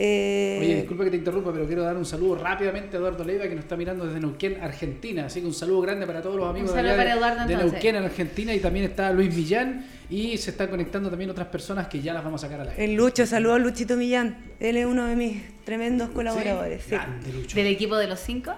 Eh, 0.00 0.58
Oye, 0.60 0.76
disculpa 0.76 1.02
que 1.02 1.10
te 1.10 1.16
interrumpa, 1.16 1.52
pero 1.52 1.66
quiero 1.66 1.82
dar 1.82 1.96
un 1.96 2.04
saludo 2.04 2.36
rápidamente 2.36 2.96
a 2.96 3.00
Eduardo 3.00 3.24
Leiva 3.24 3.48
que 3.48 3.56
nos 3.56 3.64
está 3.64 3.76
mirando 3.76 4.06
desde 4.06 4.20
Neuquén, 4.20 4.58
Argentina. 4.62 5.26
Así 5.26 5.40
que 5.40 5.46
un 5.48 5.54
saludo 5.54 5.80
grande 5.80 6.06
para 6.06 6.22
todos 6.22 6.36
los 6.36 6.48
amigos 6.48 6.70
Un 6.70 6.76
de, 6.76 6.82
Eduardo, 6.92 7.48
de. 7.48 7.56
Neuquén, 7.56 7.96
en 7.96 8.04
Argentina. 8.04 8.54
Y 8.54 8.60
también 8.60 8.84
está 8.84 9.12
Luis 9.12 9.34
Millán. 9.34 9.84
Y 10.08 10.36
se 10.38 10.50
están 10.52 10.68
conectando 10.68 11.10
también 11.10 11.30
otras 11.30 11.48
personas 11.48 11.88
que 11.88 12.00
ya 12.00 12.14
las 12.14 12.22
vamos 12.22 12.44
a 12.44 12.46
sacar 12.46 12.60
a 12.60 12.64
la 12.66 12.74
el 12.76 12.94
Lucho, 12.94 13.26
saludo 13.26 13.54
a 13.54 13.58
Luchito 13.58 13.96
Millán. 13.96 14.36
Él 14.60 14.76
es 14.76 14.86
uno 14.86 15.04
de 15.04 15.16
mis 15.16 15.42
tremendos 15.64 16.10
colaboradores. 16.10 16.84
sí. 16.84 16.90
Grande, 16.90 17.32
Lucho. 17.32 17.56
¿Del 17.56 17.66
equipo 17.66 17.96
de 17.96 18.06
los 18.06 18.20
cinco? 18.20 18.52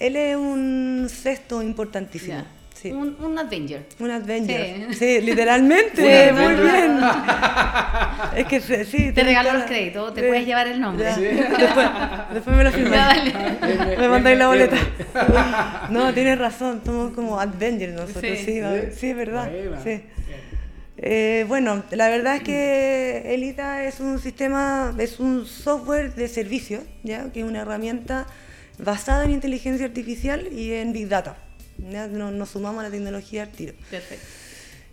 Él 0.00 0.16
es 0.16 0.36
un 0.36 1.06
sexto 1.08 1.62
importantísimo. 1.62 2.34
Ya. 2.38 2.46
Sí. 2.74 2.92
Un, 2.92 3.16
un 3.20 3.38
Avenger. 3.38 3.86
Un 3.98 4.10
Avenger. 4.10 4.88
Sí. 4.90 4.94
Sí, 4.94 5.20
literalmente. 5.22 6.02
Muy 6.32 6.44
Avenger. 6.44 6.62
bien. 6.72 6.98
es 8.36 8.46
que 8.46 8.60
sí, 8.60 8.84
sí, 8.84 9.12
Te 9.12 9.24
regalo 9.24 9.52
los 9.54 9.62
créditos, 9.64 10.12
te 10.14 10.20
Sí. 10.20 10.26
puedes 10.26 10.44
llevar 10.46 10.66
el 10.68 10.80
nombre. 10.80 11.04
Después, 11.06 11.88
después 12.34 12.56
me 12.56 12.64
lo 12.64 12.72
firmáis. 12.72 13.32
dale. 13.32 13.96
Me 13.96 14.08
mandáis 14.08 14.38
la 14.38 14.48
boleta. 14.48 14.76
No, 15.90 16.12
tienes 16.12 16.38
razón, 16.38 16.82
somos 16.84 17.12
como 17.14 17.40
Avengers 17.40 17.94
nosotros, 17.94 18.22
Sí. 18.38 18.60
sí, 18.96 19.08
es 19.10 19.16
verdad. 19.16 19.50
Sí. 19.82 20.02
Eh, 20.96 21.44
bueno, 21.48 21.82
la 21.90 22.08
verdad 22.08 22.36
es 22.36 22.42
que 22.42 23.34
Elita 23.34 23.84
es 23.84 23.98
un 24.00 24.18
sistema, 24.20 24.94
es 24.98 25.18
un 25.20 25.44
software 25.44 26.14
de 26.14 26.28
servicio, 26.28 26.82
¿ya? 27.02 27.32
que 27.32 27.40
es 27.40 27.46
una 27.46 27.62
herramienta 27.62 28.26
basada 28.78 29.24
en 29.24 29.32
inteligencia 29.32 29.86
artificial 29.86 30.46
y 30.52 30.72
en 30.72 30.92
Big 30.92 31.08
Data. 31.08 31.36
¿Ya? 31.78 32.06
Nos, 32.06 32.32
nos 32.32 32.48
sumamos 32.50 32.80
a 32.80 32.84
la 32.84 32.90
tecnología 32.90 33.42
al 33.44 33.50
tiro. 33.50 33.74
Perfecto. 33.90 34.26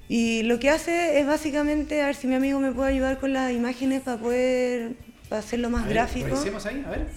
Y 0.10 0.44
lo 0.44 0.60
que 0.60 0.70
hace 0.70 1.20
es 1.20 1.26
básicamente, 1.28 2.02
a 2.02 2.08
ver 2.08 2.16
si 2.16 2.28
mi 2.28 2.36
amigo 2.36 2.60
me 2.60 2.72
puede 2.72 2.90
ayudar 2.92 3.20
con 3.20 3.32
las 3.34 3.52
imágenes 3.52 4.02
para 4.02 4.18
poder 4.18 4.92
para 5.30 5.40
hacerlo 5.40 5.70
más 5.70 5.84
A 5.84 5.86
ver, 5.86 5.94
gráfico. 5.94 6.28
ahí, 6.66 6.84
a 6.86 6.90
ver. 6.90 7.08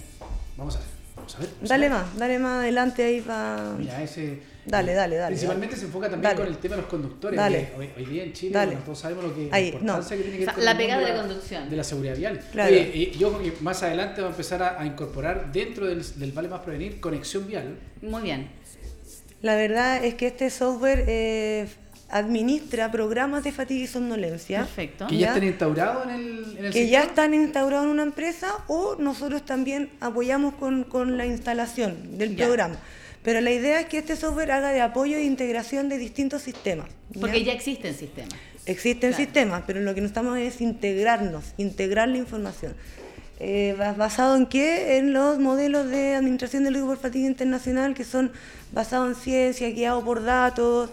Vamos 0.55 0.75
a 0.75 0.79
ver. 0.79 0.87
Vamos 1.17 1.35
a 1.35 1.39
ver. 1.39 1.49
vamos 1.49 1.63
a 1.63 1.67
Dale 1.73 1.89
ver. 1.89 1.97
más, 1.97 2.17
dale 2.17 2.39
más 2.39 2.59
adelante 2.61 3.03
ahí 3.03 3.19
para... 3.21 3.73
Mira, 3.77 4.01
ese. 4.01 4.39
Dale, 4.65 4.93
dale, 4.93 5.17
dale, 5.17 5.27
Principalmente 5.35 5.75
dale. 5.75 5.79
se 5.81 5.85
enfoca 5.85 6.09
también 6.09 6.23
Dale. 6.33 6.43
con 6.43 6.47
el 6.53 6.57
tema 6.59 6.75
de 6.75 6.81
los 6.81 6.89
conductores. 6.89 7.37
Dale. 7.37 7.69
Hoy, 7.77 7.89
hoy 7.97 8.05
día 8.05 8.23
en 8.23 8.33
Chile, 8.33 8.51
Dale. 8.53 8.67
bueno, 8.71 8.81
todos 8.85 8.99
sabemos 8.99 9.25
lo 9.25 9.35
que 9.35 9.49
Ahí, 9.51 9.71
la 9.71 9.77
importancia 9.77 10.15
no. 10.15 10.23
que 10.23 10.29
tiene 10.29 10.37
que 10.37 10.43
O 10.43 10.45
sea, 10.45 10.53
con 10.55 10.65
la 10.65 10.77
pegada 10.77 11.01
de 11.01 11.07
la 11.09 11.13
la- 11.15 11.21
conducción. 11.21 11.69
De 11.69 11.75
la 11.75 11.83
seguridad 11.83 12.15
vial. 12.15 12.41
Claro. 12.51 12.71
Oye, 12.71 12.91
y 12.95 13.11
yo 13.17 13.33
creo 13.37 13.53
que 13.53 13.61
más 13.61 13.83
adelante 13.83 14.21
va 14.21 14.27
a 14.27 14.31
empezar 14.31 14.63
a, 14.63 14.81
a 14.81 14.85
incorporar 14.85 15.51
dentro 15.51 15.85
del, 15.85 16.03
del 16.19 16.31
Vale 16.31 16.47
Más 16.47 16.61
Prevenir 16.61 16.99
conexión 16.99 17.45
vial. 17.47 17.77
Muy 18.01 18.21
bien. 18.23 18.49
La 19.45 19.55
verdad 19.55 20.03
es 20.03 20.15
que 20.15 20.25
este 20.25 20.49
software 20.49 21.05
eh, 21.07 21.67
administra 22.09 22.89
programas 22.91 23.43
de 23.43 23.51
fatiga 23.51 23.83
y 23.83 23.87
somnolencia. 23.87 24.61
Perfecto. 24.61 25.05
Que 25.05 25.17
ya, 25.19 25.27
estén 25.29 25.43
instaurados 25.43 26.05
en 26.05 26.09
el, 26.15 26.55
en 26.57 26.65
el 26.65 26.73
que 26.73 26.89
ya 26.89 27.03
están 27.03 27.35
instaurados 27.35 27.85
en 27.85 27.91
una 27.91 28.01
empresa 28.01 28.55
o 28.67 28.95
nosotros 28.97 29.45
también 29.45 29.91
apoyamos 29.99 30.55
con, 30.55 30.83
con 30.83 31.15
la 31.17 31.27
instalación 31.27 32.17
del 32.17 32.35
Ya. 32.35 32.45
programa. 32.45 32.77
Pero 33.21 33.39
la 33.39 33.51
idea 33.51 33.79
es 33.81 33.85
que 33.85 33.99
este 33.99 34.15
software 34.15 34.51
haga 34.51 34.71
de 34.71 34.81
apoyo 34.81 35.15
e 35.17 35.23
integración 35.23 35.89
de 35.89 35.99
distintos 35.99 36.41
sistemas. 36.41 36.87
¿ya? 37.11 37.21
Porque 37.21 37.43
ya 37.43 37.53
existen 37.53 37.93
sistemas. 37.95 38.33
Existen 38.65 39.11
Claro. 39.11 39.23
sistemas, 39.23 39.63
pero 39.67 39.79
lo 39.81 39.93
que 39.93 40.01
necesitamos 40.01 40.39
es 40.39 40.59
integrarnos, 40.59 41.53
integrar 41.57 42.07
la 42.07 42.17
información. 42.17 42.73
Eh, 43.39 43.75
bas- 43.77 43.97
¿Basado 43.97 44.35
en 44.37 44.45
qué? 44.45 44.97
En 44.97 45.11
los 45.13 45.39
modelos 45.39 45.89
de 45.89 46.15
administración 46.15 46.63
del 46.63 46.73
riesgo 46.73 46.89
por 46.89 46.97
fatiga 46.97 47.27
internacional 47.27 47.93
que 47.93 48.05
son 48.05 48.31
basados 48.71 49.09
en 49.09 49.15
ciencia, 49.15 49.69
guiados 49.69 50.03
por 50.05 50.23
datos, 50.23 50.89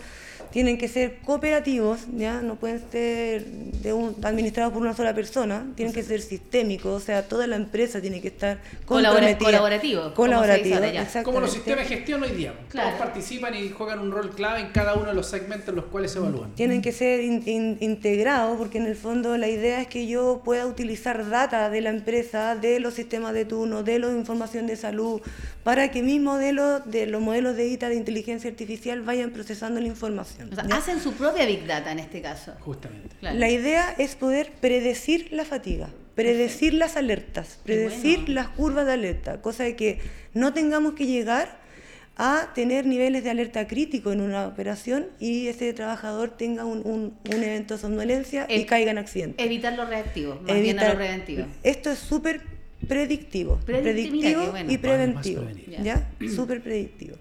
tienen 0.53 0.79
que 0.79 0.87
ser 0.89 1.19
cooperativos, 1.25 2.01
¿ya? 2.17 2.41
no 2.43 2.57
pueden 2.57 2.83
ser 2.93 3.45
de 3.47 3.93
un- 3.93 4.15
administrados 4.23 4.73
por 4.73 4.83
una 4.83 4.95
sola 4.95 5.15
persona, 5.15 5.67
tienen 5.75 5.95
que 5.95 6.03
ser 6.03 6.21
sistémicos, 6.21 7.03
o 7.03 7.05
sea, 7.05 7.27
toda 7.29 7.47
la 7.47 7.57
empresa 7.57 8.01
tiene 8.01 8.21
que 8.21 8.29
estar 8.29 8.59
comprometida. 8.85 9.39
colaborativo, 9.39 10.15
Colaborativo. 10.15 10.77
Como 11.25 11.41
los 11.41 11.53
sistemas 11.53 11.89
de 11.89 11.97
gestión 11.97 12.23
hoy 12.23 12.31
día. 12.31 12.55
Claro. 12.69 12.91
Todos 12.91 13.01
participan 13.01 13.55
y 13.55 13.71
juegan 13.71 13.99
un 14.01 14.11
rol 14.13 14.31
clave 14.31 14.61
en 14.61 14.69
cada 14.73 14.95
uno 14.95 15.07
de 15.09 15.15
los 15.15 15.27
segmentos 15.27 15.69
en 15.71 15.77
los 15.77 15.87
cuales 15.87 16.13
se 16.13 16.19
evalúan. 16.19 16.55
Tienen 16.55 16.83
que 16.83 16.93
ser 16.93 17.21
in- 17.23 17.43
in- 17.47 17.79
integrados 17.81 18.57
porque 18.59 18.79
en 18.79 18.87
el 18.87 18.97
fondo 18.97 19.37
la 19.39 19.49
idea 19.49 19.81
es 19.81 19.89
que 19.89 20.07
yo 20.07 20.43
pueda 20.45 20.67
utilizar 20.67 21.29
data 21.29 21.71
de 21.71 21.81
la 21.81 21.91
empresa, 21.91 22.57
de 22.57 22.79
los 22.81 22.95
sistemas 22.95 23.33
de 23.35 23.45
turno, 23.45 23.83
de 23.83 23.99
la 23.99 24.11
información 24.11 24.67
de 24.67 24.77
salud, 24.77 25.21
para 25.65 25.91
que 25.91 26.03
mis 26.03 26.21
modelos, 26.21 26.83
de 26.87 27.07
los 27.07 27.23
modelos 27.23 27.57
de 27.57 27.67
ITA 27.69 27.89
de 27.89 27.95
inteligencia 27.97 28.51
artificial 28.51 29.01
vayan 29.03 29.31
procesando 29.31 29.81
la 29.81 29.87
información. 29.87 30.42
Hacen 30.73 31.01
su 31.01 31.13
propia 31.15 31.47
Big 31.47 31.67
Data 31.67 31.93
en 31.93 31.99
este 31.99 32.21
caso. 32.21 32.53
Justamente. 32.61 33.17
Claro. 33.21 33.39
La 33.39 33.51
idea 33.51 33.95
es 33.99 34.15
poder 34.17 34.53
predecir 34.61 35.29
la 35.33 35.45
fatiga, 35.45 35.89
predecir 36.15 36.75
las 36.75 36.97
alertas, 36.97 37.59
predecir 37.65 38.21
bueno. 38.21 38.35
las 38.35 38.49
curvas 38.49 38.87
de 38.87 38.93
alerta, 38.93 39.41
cosa 39.41 39.65
de 39.65 39.77
que 39.77 39.99
no 40.35 40.53
tengamos 40.53 40.95
que 40.95 41.07
llegar 41.07 41.61
a 42.19 42.51
tener 42.55 42.85
niveles 42.87 43.25
de 43.25 43.31
alerta 43.31 43.67
crítico 43.67 44.13
en 44.13 44.21
una 44.21 44.47
operación 44.47 45.07
y 45.19 45.47
ese 45.49 45.73
trabajador 45.73 46.37
tenga 46.37 46.67
un, 46.67 46.83
un- 46.85 47.15
un 47.35 47.43
evento 47.43 47.75
de 47.75 47.81
somnolencia 47.81 48.47
y 48.51 48.65
caiga 48.67 48.91
en 48.91 48.99
accidente. 48.99 49.43
Evitar 49.43 49.73
lo 49.73 49.87
reactivo, 49.87 50.35
más 50.35 50.61
bien 50.61 50.79
a 50.79 50.83
Evitar- 50.83 50.89
lo 50.91 50.97
preventivo. 50.97 51.47
Esto 51.63 51.91
es 51.91 51.99
súper 51.99 52.43
predictivo, 52.87 53.59
predictivo 53.65 54.51
bueno. 54.51 54.71
y 54.73 54.77
preventivo. 54.79 55.47
¿ya? 55.83 56.07
Súper 56.35 56.63
predictivo. 56.63 57.17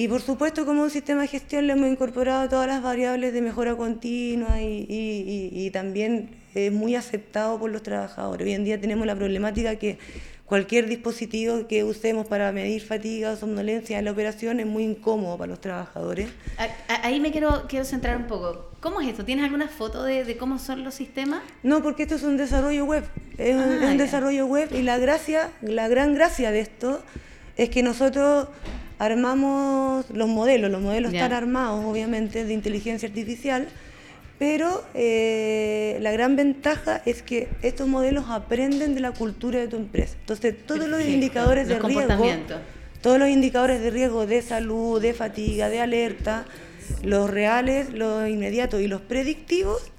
Y 0.00 0.06
por 0.06 0.20
supuesto, 0.20 0.64
como 0.64 0.84
un 0.84 0.90
sistema 0.90 1.22
de 1.22 1.26
gestión, 1.26 1.66
le 1.66 1.72
hemos 1.72 1.88
incorporado 1.90 2.48
todas 2.48 2.68
las 2.68 2.80
variables 2.84 3.32
de 3.32 3.42
mejora 3.42 3.74
continua 3.74 4.60
y, 4.62 4.86
y- 4.88 5.50
y- 5.52 5.66
y 5.66 5.70
también 5.72 6.30
es 6.54 6.70
muy 6.70 6.94
aceptado 6.94 7.58
por 7.58 7.68
los 7.72 7.82
trabajadores. 7.82 8.46
Hoy 8.46 8.52
en 8.52 8.62
día 8.62 8.80
tenemos 8.80 9.08
la 9.08 9.16
problemática 9.16 9.74
que 9.74 9.98
cualquier 10.46 10.86
dispositivo 10.88 11.66
que 11.66 11.82
usemos 11.82 12.28
para 12.28 12.52
medir 12.52 12.80
fatiga 12.80 13.32
o 13.32 13.36
somnolencia 13.36 13.98
en 13.98 14.04
la 14.04 14.12
operación 14.12 14.60
es 14.60 14.66
muy 14.66 14.84
incómodo 14.84 15.36
para 15.36 15.50
los 15.50 15.60
trabajadores. 15.60 16.28
Ahí 17.02 17.18
me 17.18 17.32
quiero, 17.32 17.64
quiero 17.68 17.84
centrar 17.84 18.18
un 18.18 18.28
poco. 18.28 18.70
¿Cómo 18.78 19.00
es 19.00 19.08
esto? 19.08 19.24
¿Tienes 19.24 19.46
alguna 19.46 19.66
foto 19.66 20.04
de, 20.04 20.22
de 20.22 20.36
cómo 20.36 20.60
son 20.60 20.84
los 20.84 20.94
sistemas? 20.94 21.42
No, 21.64 21.82
porque 21.82 22.04
esto 22.04 22.14
es 22.14 22.22
un 22.22 22.36
desarrollo 22.36 22.84
web. 22.84 23.02
Es 23.36 23.56
un, 23.56 23.62
Ah, 23.62 23.76
es 23.78 23.82
un 23.90 23.98
ya. 23.98 24.04
desarrollo 24.04 24.46
web 24.46 24.68
y 24.72 24.82
la 24.82 24.96
gracia, 24.98 25.50
la 25.60 25.88
gran 25.88 26.14
gracia 26.14 26.52
de 26.52 26.60
esto 26.60 27.02
es 27.56 27.68
que 27.68 27.82
nosotros 27.82 28.46
armamos 28.98 30.06
los 30.10 30.28
modelos. 30.28 30.70
Los 30.70 30.82
modelos 30.82 31.12
están 31.12 31.32
armados, 31.32 31.84
obviamente, 31.84 32.44
de 32.44 32.52
inteligencia 32.52 33.08
artificial, 33.08 33.68
pero 34.38 34.84
eh, 34.94 35.98
la 36.00 36.12
gran 36.12 36.36
ventaja 36.36 37.02
es 37.06 37.22
que 37.22 37.48
estos 37.62 37.88
modelos 37.88 38.26
aprenden 38.28 38.94
de 38.94 39.00
la 39.00 39.12
cultura 39.12 39.58
de 39.58 39.68
tu 39.68 39.76
empresa. 39.76 40.16
Entonces, 40.20 40.54
todos 40.66 40.88
los 40.88 41.04
indicadores 41.04 41.68
de 41.68 41.78
riesgo, 41.78 42.24
todos 43.00 43.18
los 43.18 43.28
indicadores 43.28 43.80
de 43.80 43.90
riesgo 43.90 44.26
de 44.26 44.42
salud, 44.42 45.00
de 45.00 45.14
fatiga, 45.14 45.68
de 45.68 45.80
alerta, 45.80 46.44
los 47.02 47.30
reales, 47.30 47.92
los 47.92 48.28
inmediatos 48.28 48.80
y 48.80 48.88
los 48.88 49.00
predictivos, 49.00 49.90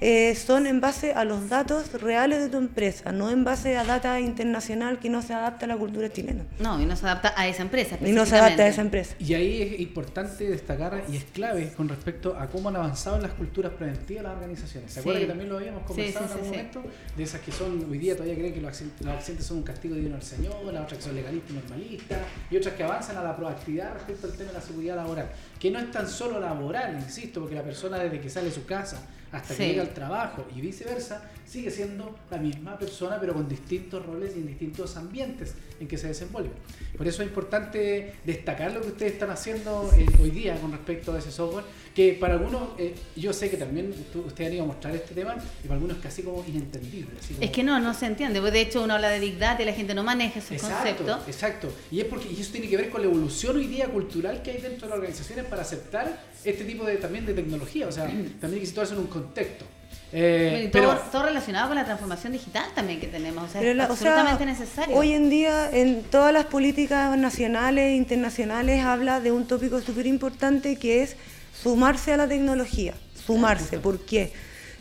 eh, 0.00 0.34
son 0.34 0.66
en 0.66 0.80
base 0.80 1.12
a 1.12 1.24
los 1.24 1.48
datos 1.48 1.92
reales 2.00 2.40
de 2.42 2.48
tu 2.48 2.56
empresa, 2.56 3.12
no 3.12 3.30
en 3.30 3.44
base 3.44 3.76
a 3.76 3.84
data 3.84 4.18
internacional 4.20 4.98
que 4.98 5.10
no 5.10 5.20
se 5.22 5.34
adapta 5.34 5.66
a 5.66 5.68
la 5.68 5.76
cultura 5.76 6.10
chilena. 6.10 6.44
No, 6.58 6.80
y 6.80 6.86
no 6.86 6.96
se 6.96 7.04
adapta 7.06 7.34
a 7.36 7.46
esa 7.46 7.62
empresa. 7.62 7.98
Y 8.04 8.12
no 8.12 8.24
se 8.24 8.36
adapta 8.36 8.62
a 8.62 8.68
esa 8.68 8.80
empresa. 8.80 9.14
Y 9.18 9.34
ahí 9.34 9.62
es 9.62 9.80
importante 9.80 10.48
destacar 10.48 11.02
y 11.10 11.16
es 11.16 11.24
clave 11.24 11.72
con 11.76 11.88
respecto 11.88 12.36
a 12.38 12.46
cómo 12.48 12.70
han 12.70 12.76
avanzado 12.76 13.16
en 13.16 13.22
las 13.22 13.32
culturas 13.32 13.72
preventivas 13.72 14.24
las 14.24 14.32
organizaciones. 14.34 14.92
¿Se 14.92 15.00
acuerdan 15.00 15.20
Sí. 15.20 15.26
que 15.26 15.28
también 15.30 15.50
lo 15.50 15.58
habíamos 15.58 15.82
Sí, 15.82 15.88
conversado 15.88 16.26
sí, 16.26 16.32
en 16.32 16.38
algún 16.38 16.50
momento? 16.50 16.82
De 17.16 17.22
esas 17.22 17.40
que 17.42 17.52
son, 17.52 17.86
hoy 17.90 17.98
día 17.98 18.14
todavía 18.14 18.34
creen 18.36 18.54
que 18.54 18.60
los 18.60 18.68
accidentes, 18.70 19.06
los 19.06 19.14
accidentes 19.14 19.46
son 19.46 19.56
un 19.58 19.62
castigo 19.64 19.94
divino 19.94 20.14
del 20.16 20.24
Señor, 20.24 20.54
las 20.72 20.82
otras 20.84 20.98
que 20.98 21.04
son 21.04 21.14
legalistas 21.14 21.50
y 21.50 21.54
normalistas, 21.54 22.18
y 22.50 22.56
otras 22.56 22.74
que 22.74 22.82
avanzan 22.84 23.16
a 23.18 23.22
la 23.22 23.36
proactividad 23.36 23.92
respecto 23.94 24.26
al 24.26 24.32
tema 24.32 24.48
de 24.48 24.54
la 24.54 24.62
seguridad 24.62 24.96
laboral. 24.96 25.28
Que 25.58 25.70
no 25.70 25.78
es 25.78 25.90
tan 25.90 26.08
solo 26.08 26.40
laboral, 26.40 26.94
insisto, 26.94 27.40
porque 27.40 27.54
la 27.54 27.62
persona 27.62 27.98
desde 27.98 28.20
que 28.20 28.30
sale 28.30 28.46
de 28.48 28.54
su 28.54 28.64
casa 28.64 29.02
hasta 29.32 29.54
que 29.56 29.68
llega 29.68 29.82
al 29.82 29.94
trabajo 29.94 30.46
y 30.54 30.60
viceversa, 30.60 31.22
sigue 31.50 31.70
siendo 31.72 32.16
la 32.30 32.36
misma 32.38 32.78
persona, 32.78 33.18
pero 33.18 33.34
con 33.34 33.48
distintos 33.48 34.06
roles 34.06 34.34
y 34.36 34.38
en 34.38 34.46
distintos 34.46 34.96
ambientes 34.96 35.54
en 35.80 35.88
que 35.88 35.98
se 35.98 36.06
desenvuelve. 36.06 36.50
Por 36.96 37.08
eso 37.08 37.22
es 37.22 37.28
importante 37.28 38.14
destacar 38.24 38.72
lo 38.72 38.80
que 38.80 38.88
ustedes 38.88 39.14
están 39.14 39.30
haciendo 39.30 39.90
eh, 39.96 40.06
hoy 40.22 40.30
día 40.30 40.54
con 40.60 40.70
respecto 40.70 41.12
a 41.12 41.18
ese 41.18 41.32
software, 41.32 41.64
que 41.92 42.12
para 42.12 42.34
algunos, 42.34 42.78
eh, 42.78 42.94
yo 43.16 43.32
sé 43.32 43.50
que 43.50 43.56
también 43.56 43.92
ustedes 44.14 44.48
han 44.48 44.54
ido 44.54 44.62
a 44.62 44.66
mostrar 44.68 44.94
este 44.94 45.12
tema, 45.12 45.34
y 45.64 45.66
para 45.66 45.74
algunos 45.74 45.96
es 45.96 46.02
casi 46.04 46.22
como 46.22 46.44
inentendible. 46.46 47.10
así 47.18 47.34
como- 47.34 47.44
Es 47.44 47.50
que 47.50 47.64
no, 47.64 47.80
no 47.80 47.94
se 47.94 48.06
entiende. 48.06 48.40
Pues 48.40 48.52
de 48.52 48.60
hecho 48.60 48.84
uno 48.84 48.94
habla 48.94 49.08
de 49.08 49.18
Big 49.18 49.36
Data 49.38 49.60
y 49.62 49.66
la 49.66 49.72
gente 49.72 49.92
no 49.92 50.04
maneja 50.04 50.38
esos 50.38 50.52
Exacto, 50.52 51.04
conceptos. 51.04 51.28
exacto. 51.28 51.72
Y 51.90 51.98
es 51.98 52.06
porque 52.06 52.30
y 52.30 52.40
eso 52.40 52.52
tiene 52.52 52.68
que 52.68 52.76
ver 52.76 52.90
con 52.90 53.00
la 53.00 53.08
evolución 53.08 53.56
hoy 53.56 53.66
día 53.66 53.88
cultural 53.88 54.40
que 54.42 54.52
hay 54.52 54.60
dentro 54.60 54.82
de 54.82 54.90
las 54.90 54.98
organizaciones 54.98 55.46
para 55.46 55.62
aceptar 55.62 56.22
este 56.44 56.62
tipo 56.64 56.84
de 56.84 56.96
también 56.98 57.26
de 57.26 57.34
tecnología. 57.34 57.88
O 57.88 57.92
sea, 57.92 58.04
también 58.04 58.54
hay 58.54 58.60
que 58.60 58.66
situarse 58.66 58.94
en 58.94 59.00
un 59.00 59.08
contexto. 59.08 59.64
Eh, 60.12 60.48
Bueno, 60.50 60.64
y 60.64 60.68
pero, 60.68 60.98
todo, 61.12 61.22
relacionado 61.24 61.68
con 61.68 61.76
la 61.76 61.84
transformación 61.84 62.32
digital 62.32 62.64
también 62.74 62.98
que 63.00 63.06
tenemos. 63.06 63.44
O 63.44 63.48
sea, 63.52 63.60
Pero 63.60 63.70
es 63.72 63.76
la- 63.76 63.84
o 63.84 63.96
sea, 63.96 64.12
absolutamente 64.20 64.46
necesario. 64.46 64.96
Hoy 64.96 65.12
en 65.12 65.30
día, 65.30 65.70
en 65.72 66.02
todas 66.02 66.32
las 66.32 66.46
políticas 66.46 67.16
nacionales 67.16 67.84
e 67.92 67.94
internacionales, 67.96 68.84
habla 68.84 69.20
de 69.20 69.30
un 69.32 69.46
tópico 69.46 69.80
súper 69.80 70.06
importante 70.06 70.76
que 70.76 71.02
es 71.02 71.16
sumarse 71.62 72.12
a 72.12 72.16
la 72.16 72.26
tecnología. 72.28 72.94
Sumarse. 73.24 73.78
¿Por 73.78 74.00
qué? 74.04 74.32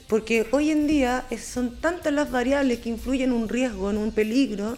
Porque 0.08 0.48
hoy 0.52 0.72
en 0.72 0.88
día 0.88 1.26
es- 1.30 1.46
son 1.46 1.76
tantas 1.80 2.12
las 2.12 2.32
variables 2.32 2.80
que 2.80 2.90
influyen 2.90 3.30
en 3.30 3.36
un 3.36 3.50
riesgo, 3.50 3.92
en 3.92 3.98
un 3.98 4.12
peligro, 4.12 4.78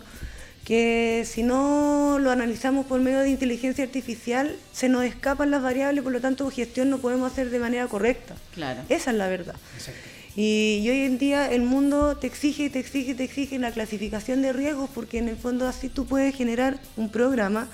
que 0.66 1.24
si 1.26 1.42
no 1.44 2.18
lo 2.20 2.30
analizamos 2.30 2.86
por 2.86 3.00
medio 3.00 3.20
de 3.20 3.30
inteligencia 3.30 3.84
artificial, 3.84 4.56
se 4.74 4.90
nos 4.90 5.06
escapan 5.06 5.50
las 5.50 5.62
variables, 5.64 6.04
por 6.04 6.12
lo 6.12 6.20
tanto 6.22 6.50
gestión 6.52 6.90
no 6.90 6.98
podemos 7.00 7.32
hacer 7.32 7.50
de 7.50 7.60
manera 7.60 7.88
correcta. 7.88 8.36
Claro. 8.54 8.82
Esa 8.90 9.12
es 9.12 9.18
la 9.18 9.28
verdad. 9.28 9.56
Exacto. 9.78 10.00
Y, 10.36 10.80
y 10.84 10.90
hoy 10.90 11.02
en 11.02 11.18
día 11.18 11.52
el 11.52 11.62
mundo 11.64 12.16
te 12.18 12.28
exige, 12.28 12.70
te 12.70 12.80
exige, 12.80 13.16
te 13.16 13.24
exige 13.26 13.60
la 13.60 13.72
clasificación 13.72 14.42
de 14.42 14.54
riesgos 14.54 14.90
porque 14.94 15.18
en 15.18 15.28
el 15.28 15.36
fondo 15.36 15.68
así 15.68 15.90
tú 15.90 16.06
puedes 16.06 16.34
generar 16.36 16.80
un 16.96 17.10
programa 17.10 17.68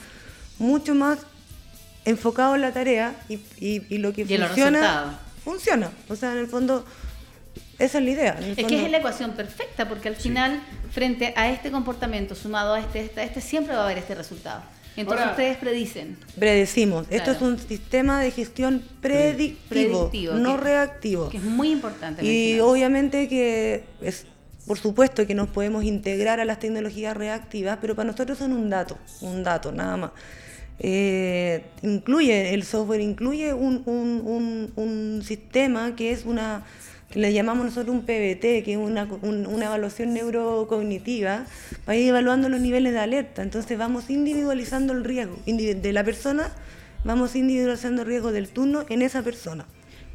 mucho 0.57 0.95
más 0.95 1.19
enfocado 2.05 2.55
en 2.55 2.61
la 2.61 2.71
tarea 2.71 3.13
y, 3.29 3.35
y- 3.59 3.83
y 3.89 3.97
lo 3.99 4.11
que 4.13 4.25
funciona, 4.25 5.19
funciona. 5.43 5.91
O 6.09 6.15
sea, 6.15 6.31
en 6.31 6.39
el 6.39 6.47
fondo, 6.47 6.83
esa 7.77 7.97
es 7.99 8.03
la 8.03 8.09
idea. 8.09 8.35
en 8.39 8.43
el 8.45 8.51
Es 8.59 8.65
que 8.65 8.85
es 8.85 8.91
la 8.91 8.97
ecuación 8.97 9.31
perfecta, 9.33 9.87
porque 9.87 10.07
al 10.07 10.15
final, 10.15 10.59
frente 10.91 11.33
a 11.35 11.49
este 11.49 11.69
comportamiento 11.69 12.33
sumado 12.33 12.73
a 12.73 12.79
este, 12.79 13.01
este, 13.01 13.23
este, 13.23 13.41
siempre 13.41 13.75
va 13.75 13.81
a 13.81 13.85
haber 13.85 13.99
este 13.99 14.15
resultado. 14.15 14.63
Entonces 14.97 15.21
Ahora- 15.21 15.31
ustedes 15.31 15.57
predicen. 15.57 16.17
Predecimos. 16.37 17.05
Esto 17.09 17.31
es 17.31 17.41
un 17.41 17.57
sistema 17.59 18.19
de 18.21 18.31
gestión 18.31 18.81
predictivo, 18.99 20.09
Predictivo, 20.09 20.33
no 20.33 20.57
que- 20.57 20.63
reactivo. 20.63 21.29
Que 21.29 21.37
es 21.37 21.43
muy 21.43 21.71
importante. 21.71 22.23
Y 22.25 22.27
mencionar. 22.27 22.69
obviamente 22.71 23.27
que 23.27 23.83
es, 24.01 24.25
por 24.65 24.77
supuesto 24.79 25.25
que 25.27 25.35
nos 25.35 25.47
podemos 25.49 25.83
integrar 25.85 26.39
a 26.39 26.45
las 26.45 26.59
tecnologías 26.59 27.15
reactivas, 27.15 27.77
pero 27.79 27.95
para 27.95 28.09
nosotros 28.11 28.37
son 28.39 28.51
un 28.53 28.69
dato, 28.69 28.97
un 29.21 29.43
dato 29.43 29.71
nada 29.71 29.95
más. 29.97 30.11
Eh, 30.79 31.63
incluye, 31.81 32.53
el 32.53 32.63
software 32.63 33.01
incluye 33.01 33.53
un, 33.53 33.81
un- 33.85 34.21
un- 34.25 34.71
un 34.75 35.23
sistema 35.23 35.95
que 35.95 36.11
es 36.11 36.25
una, 36.25 36.63
le 37.13 37.31
llamamos 37.33 37.65
nosotros 37.65 37.95
un 37.95 38.01
PBT, 38.01 38.63
que 38.63 38.73
es 38.73 38.77
una, 38.77 39.05
un- 39.21 39.45
una 39.47 39.65
evaluación 39.67 40.13
neurocognitiva, 40.13 41.45
para 41.85 41.97
ir 41.97 42.09
evaluando 42.09 42.49
los 42.49 42.59
niveles 42.59 42.93
de 42.93 42.99
alerta. 42.99 43.41
Entonces 43.43 43.77
vamos 43.77 44.09
individualizando 44.09 44.93
el 44.93 45.03
riesgo 45.03 45.37
de 45.45 45.93
la 45.93 46.03
persona, 46.03 46.51
vamos 47.03 47.35
individualizando 47.35 48.01
el 48.01 48.07
riesgo 48.07 48.31
del 48.31 48.49
turno 48.49 48.85
en 48.89 49.01
esa 49.01 49.21
persona. 49.23 49.65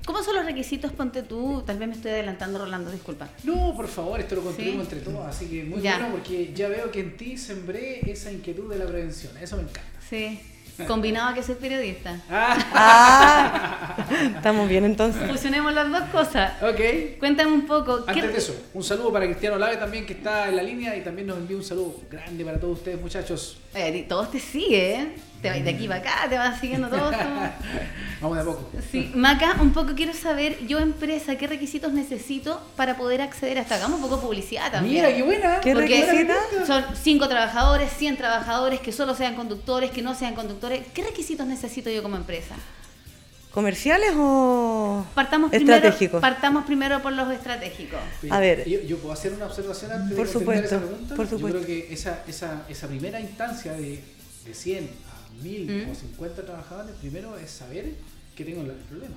¿Cómo 0.05 0.20
son 0.24 0.35
los 0.35 0.44
requisitos? 0.44 0.92
Ponte 0.92 1.22
tú, 1.22 1.62
tal 1.64 1.78
vez 1.78 1.88
me 1.88 1.94
estoy 1.94 2.11
adelantando, 2.11 2.59
Rolando, 2.59 2.90
disculpa. 2.90 3.28
No, 3.44 3.72
por 3.76 3.87
favor, 3.87 4.18
esto 4.18 4.35
lo 4.35 4.42
construimos 4.42 4.88
Sí. 4.88 4.94
entre 4.94 5.00
todos, 5.12 5.24
así 5.26 5.46
que 5.46 5.62
muy 5.64 5.81
Ya. 5.81 5.98
bueno 5.98 6.12
porque 6.16 6.52
ya 6.52 6.68
veo 6.68 6.90
que 6.90 7.00
en 7.00 7.16
ti 7.16 7.38
sembré 7.38 8.00
esa 8.11 8.33
inquietud 8.33 8.68
de 8.68 8.78
la 8.78 8.87
prevención, 8.87 9.33
eso 9.40 9.57
me 9.57 9.62
encanta. 9.62 9.81
Sí. 10.11 10.40
Combinado 10.86 11.28
a 11.30 11.34
que 11.34 11.42
soy 11.42 11.54
periodista. 11.56 12.16
Ah, 12.30 12.56
Ah, 12.74 13.96
estamos 14.36 14.68
bien 14.68 14.84
entonces. 14.84 15.28
Fusionemos 15.30 15.72
las 15.72 15.90
dos 15.90 16.02
cosas. 16.10 16.52
ok. 16.62 17.18
Cuéntame 17.18 17.52
un 17.52 17.66
poco. 17.66 18.04
¿qué- 18.06 18.12
Antes 18.12 18.32
de 18.32 18.38
eso, 18.38 18.54
un 18.74 18.82
saludo 18.84 19.12
para 19.12 19.26
Cristiano 19.26 19.56
Lave 19.58 19.76
también 19.76 20.06
que 20.06 20.12
está 20.14 20.48
en 20.48 20.56
la 20.56 20.62
línea 20.62 20.96
y 20.96 21.02
también 21.02 21.26
nos 21.26 21.38
envía 21.38 21.56
un 21.56 21.64
saludo 21.64 21.96
grande 22.10 22.44
para 22.44 22.58
todos 22.58 22.78
ustedes 22.78 23.00
muchachos. 23.00 23.58
Ti 23.72 24.02
todos 24.08 24.30
te 24.30 24.38
siguen, 24.40 25.00
¿eh? 25.00 25.14
Te 25.42 25.50
vas 25.50 25.64
de 25.64 25.70
aquí 25.70 25.88
para 25.88 26.00
acá, 26.00 26.28
te 26.31 26.38
van 26.38 26.59
siguiendo 26.61 26.88
todos. 26.88 27.14
como- 27.16 27.50
Vamos 28.20 28.37
de 28.37 28.42
a 28.42 28.44
poco. 28.44 28.70
Sí, 28.92 29.11
Maca, 29.16 29.57
un 29.61 29.72
poco 29.72 29.94
quiero 29.96 30.14
saber, 30.14 30.64
yo 30.68 30.78
empresa, 30.78 31.35
¿qué 31.37 31.48
requisitos 31.48 31.92
necesito 31.92 32.62
para 32.76 32.96
poder 32.96 33.20
acceder 33.20 33.59
a 33.59 33.62
esta? 33.62 33.74
Hagamos 33.74 33.96
un 33.96 34.02
poco 34.02 34.16
de 34.16 34.22
publicidad 34.22 34.70
también. 34.70 35.05
Mira, 35.05 35.14
qué 35.16 35.22
buena. 35.24 35.61
¿Qué 35.61 35.74
requisitos? 35.74 36.37
son 36.66 36.85
cinco 36.94 37.28
trabajadores, 37.28 37.90
100 37.98 38.16
trabajadores, 38.16 38.78
que 38.81 38.92
solo 38.92 39.16
sean 39.16 39.35
conductores, 39.35 39.90
que 39.90 40.00
no 40.02 40.14
sean 40.14 40.35
conductores. 40.37 40.83
¿Qué 40.94 41.02
requisitos 41.02 41.44
necesito 41.48 41.90
yo 41.90 42.02
como 42.05 42.14
empresa? 42.16 42.55
¿Comerciales 43.50 44.12
o 44.16 45.05
Partamos 45.14 45.50
primero, 45.50 45.74
estratégicos? 45.76 46.20
partamos 46.22 46.64
primero 46.64 47.02
por 47.02 47.12
los 47.12 47.31
estratégicos. 47.33 48.00
A 48.31 48.38
ver. 48.40 48.66
Yo, 48.66 48.81
yo 48.81 48.96
puedo 48.98 49.12
hacer 49.12 49.33
una 49.35 49.44
observación 49.46 49.92
antes 49.92 50.16
Por 50.16 50.26
de 50.26 50.33
supuesto, 50.33 50.66
esa 50.66 50.78
pregunta. 50.78 51.14
por 51.16 51.26
supuesto. 51.28 51.59
Yo 51.59 51.64
creo 51.64 51.66
que 51.87 51.92
esa, 51.92 52.22
esa, 52.26 52.62
esa 52.70 52.87
primera 52.87 53.20
instancia 53.20 53.72
de, 53.74 54.02
de 54.46 54.55
100 54.55 54.85
a 54.85 55.21
1000 55.42 55.66
Mm. 55.86 55.90
o 55.90 55.94
50 55.94 56.42
trabajadores, 56.44 56.94
primero 57.00 57.36
es 57.38 57.50
saber 57.50 57.92
que 58.36 58.44
tengo 58.44 58.62
el 58.62 58.70
problema. 58.72 59.16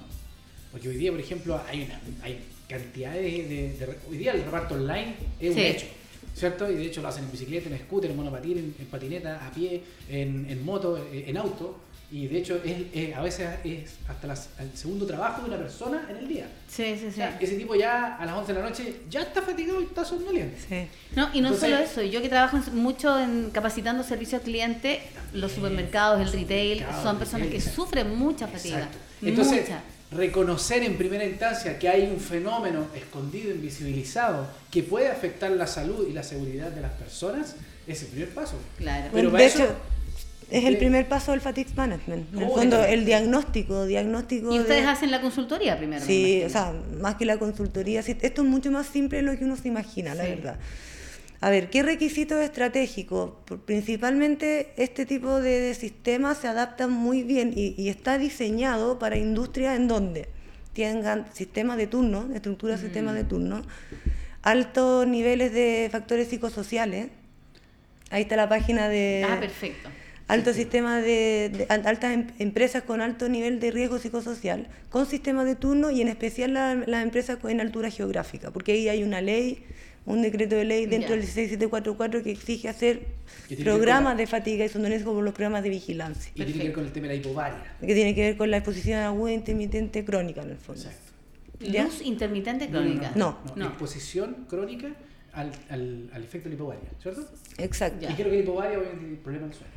Porque 0.72 0.90
hoy 0.90 0.98
día, 0.98 1.12
por 1.12 1.20
ejemplo, 1.20 1.62
hay, 1.68 1.84
una, 1.84 2.02
hay 2.24 2.40
cantidades 2.68 3.22
de, 3.50 3.74
de- 3.74 3.98
Hoy 4.10 4.18
día 4.18 4.34
el 4.34 4.44
reparto 4.44 4.76
online 4.76 5.16
es 5.40 5.52
un 5.52 5.60
hecho. 5.60 5.86
¿Cierto? 6.36 6.70
Y 6.70 6.76
de 6.76 6.86
hecho 6.88 7.02
lo 7.02 7.08
hacen 7.08 7.24
en 7.24 7.32
bicicleta, 7.32 7.70
en 7.70 7.80
scooter, 7.80 8.12
en 8.12 8.18
monopatín, 8.18 8.58
en, 8.58 8.76
en 8.78 8.86
patineta, 8.88 9.48
a 9.48 9.52
pie, 9.52 9.82
en, 10.10 10.46
en 10.50 10.66
moto, 10.66 10.98
en 11.14 11.38
auto. 11.38 11.80
Y 12.12 12.28
de 12.28 12.38
hecho, 12.38 12.62
es, 12.64 12.78
es- 12.94 13.16
a 13.16 13.22
veces 13.22 13.48
es 13.64 13.94
hasta 14.08 14.28
las- 14.28 14.50
el 14.60 14.78
segundo 14.78 15.06
trabajo 15.08 15.42
de 15.42 15.48
una 15.50 15.58
persona 15.58 16.06
en 16.10 16.18
el 16.18 16.28
día. 16.28 16.48
Sí, 16.70 16.96
sí, 17.00 17.08
O 17.08 17.10
sí. 17.10 17.16
sea, 17.16 17.38
ese 17.42 17.56
tipo 17.56 17.76
ya 17.76 18.16
a 18.16 18.26
las 18.26 18.36
11 18.38 18.54
de 18.54 18.60
la 18.62 18.70
noche 18.70 18.96
ya 19.10 19.22
está 19.22 19.42
fatigado 19.42 19.82
y 19.82 19.86
está 19.86 20.06
somnoliente. 20.06 20.58
Sí. 20.70 20.88
No, 21.16 21.30
y 21.34 21.42
no 21.42 21.48
Entonces- 21.50 21.62
solo 21.62 21.78
eso, 21.78 22.02
yo 22.04 22.22
que 22.22 22.30
trabajo 22.30 22.58
en- 22.58 22.76
mucho 22.78 23.20
en 23.20 23.50
capacitando 23.52 24.04
servicio 24.04 24.38
al 24.38 24.44
cliente, 24.44 25.02
los 25.34 25.52
supermercados, 25.52 26.22
el 26.22 26.32
retail, 26.32 26.86
son 27.02 27.18
personas 27.18 27.48
que 27.48 27.60
sufren 27.60 28.16
mucha 28.16 28.48
fatiga. 28.48 28.78
Exacto. 28.78 28.98
Entonces, 29.24 29.62
mucha. 29.62 29.82
reconocer 30.12 30.84
en 30.84 30.98
primera 30.98 31.26
instancia 31.26 31.78
que 31.80 31.90
hay 31.90 32.04
un 32.04 32.20
fenómeno 32.20 32.86
escondido, 32.96 33.52
invisibilizado, 33.52 34.48
que 34.72 34.84
puede 34.84 35.10
afectar 35.10 35.50
la 35.52 35.66
salud 35.68 36.08
y 36.08 36.14
la 36.14 36.22
seguridad 36.24 36.70
de 36.70 36.82
las 36.82 36.92
personas, 36.94 37.56
es 37.88 38.02
el 38.04 38.08
primer 38.10 38.30
paso. 38.30 38.56
Claro. 38.78 39.10
Pero 39.14 39.32
para 39.32 39.44
de 39.44 39.50
eso- 39.50 39.64
hecho, 39.64 39.76
es 40.58 40.66
el 40.66 40.78
primer 40.78 41.08
paso 41.08 41.32
del 41.32 41.42
fatigue 41.42 41.70
management. 41.76 42.30
En 42.34 42.40
el 42.40 42.46
¿Cómo 42.46 42.56
fondo, 42.58 42.84
el 42.84 43.06
diagnóstico, 43.06 43.86
diagnóstico 43.86 44.54
Y 44.54 44.60
ustedes 44.60 44.84
de- 44.84 44.90
hacen 44.90 45.12
la 45.12 45.22
consultoría 45.22 45.78
primero. 45.78 46.02
me 46.02 46.08
Sí, 46.08 46.44
o 46.46 46.50
sea, 46.50 46.74
más 47.02 47.16
que 47.16 47.26
la 47.26 47.38
consultoría, 47.38 48.00
esto 48.00 48.42
es 48.42 48.48
mucho 48.48 48.72
más 48.72 48.88
simple 48.88 49.18
de 49.18 49.24
lo 49.24 49.38
que 49.38 49.44
uno 49.46 49.56
se 49.58 49.68
imagina, 49.68 50.16
la 50.16 50.24
verdad. 50.24 50.58
A 51.42 51.50
ver, 51.50 51.70
¿qué 51.70 51.84
requisitos 51.84 52.42
estratégicos? 52.42 53.32
Principalmente 53.66 54.72
este 54.78 55.06
tipo 55.06 55.40
de, 55.42 55.60
de 55.60 55.74
sistemas 55.76 56.38
se 56.38 56.48
adaptan 56.48 56.90
muy 56.92 57.24
bien 57.24 57.54
y, 57.56 57.76
y 57.78 57.90
está 57.90 58.18
diseñado 58.18 58.98
para 58.98 59.18
industrias 59.18 59.76
en 59.76 59.88
donde 59.88 60.28
tengan 60.74 61.26
sistemas 61.34 61.78
de 61.78 61.88
turno, 61.88 62.30
estructuras 62.34 62.80
de 62.82 62.88
sistemas 62.88 63.16
de 63.16 63.26
turno, 63.26 63.62
altos 64.42 65.06
niveles 65.08 65.54
de 65.54 65.90
factores 65.92 66.30
psicosociales. 66.30 67.08
Ahí 68.12 68.24
está 68.24 68.36
la 68.38 68.48
página 68.50 68.88
de 68.90 69.26
Ah, 69.30 69.38
perfecto. 69.40 69.90
Altos 70.28 70.56
sistemas 70.56 71.04
de, 71.04 71.52
de- 71.56 71.66
al- 71.70 71.86
altas 71.86 72.14
em- 72.14 72.28
empresas 72.40 72.84
con 72.84 73.02
alto 73.02 73.30
nivel 73.30 73.60
de 73.60 73.72
riesgo 73.72 74.00
psicosocial, 74.00 74.68
con 74.90 75.06
sistemas 75.06 75.46
de 75.46 75.56
turno 75.56 75.92
y 75.92 76.02
en 76.02 76.08
especial 76.08 76.54
la- 76.54 76.76
las 76.76 77.04
empresas 77.04 77.38
en 77.48 77.62
altura 77.62 77.92
geográfica, 77.92 78.52
porque 78.52 78.72
ahí 78.74 78.90
hay 78.90 79.04
una 79.04 79.22
ley, 79.22 79.64
un 80.08 80.22
decreto 80.22 80.56
de 80.56 80.66
ley 80.66 80.86
dentro 80.88 81.10
Ya. 81.10 81.16
del 81.18 81.26
16744 81.26 82.24
que 82.24 82.32
exige 82.32 82.70
hacer 82.70 83.06
programas 83.64 84.14
la- 84.14 84.18
de 84.18 84.28
fatiga 84.28 84.66
y 84.66 84.70
somnolencia 84.70 85.06
como 85.06 85.22
los 85.22 85.34
programas 85.34 85.64
de 85.64 85.70
vigilancia, 85.70 86.32
Y 86.34 86.44
tiene 86.44 86.54
que 86.54 86.64
ver 86.66 86.74
con 86.74 86.86
el 86.86 86.92
tema 86.92 87.08
de 87.08 87.14
la 87.14 87.20
hipovaria. 87.20 87.76
que 87.80 87.94
tiene 87.94 88.16
que 88.16 88.22
ver 88.22 88.38
con 88.38 88.50
la 88.52 88.58
exposición 88.58 89.00
aguda 89.02 89.32
intermitente 89.32 90.04
crónica 90.06 90.42
en 90.42 90.50
el 90.52 90.58
fondo. 90.58 90.82
Exacto. 90.82 91.02
¿Ya? 91.60 91.84
Luz 91.86 92.02
intermitente 92.02 92.68
No, 92.68 92.80
no, 92.82 92.86
crónica. 92.86 93.12
No. 93.16 93.38
No. 93.56 93.66
Exposición 93.68 94.46
crónica 94.50 94.88
al, 95.34 95.52
al, 95.70 96.10
al 96.14 96.24
efecto 96.24 96.46
de 96.50 96.50
la 96.50 96.56
hipovaria, 96.56 96.90
¿cierto? 97.02 97.28
Exacto. 97.58 98.06
Y 98.10 98.14
creo 98.14 98.30
que 98.30 98.36
la 98.38 98.42
hipovaria 98.44 98.78
obviamente 98.78 99.06
tiene 99.06 99.22
problema 99.22 99.48
del 99.48 99.56
sueño. 99.56 99.72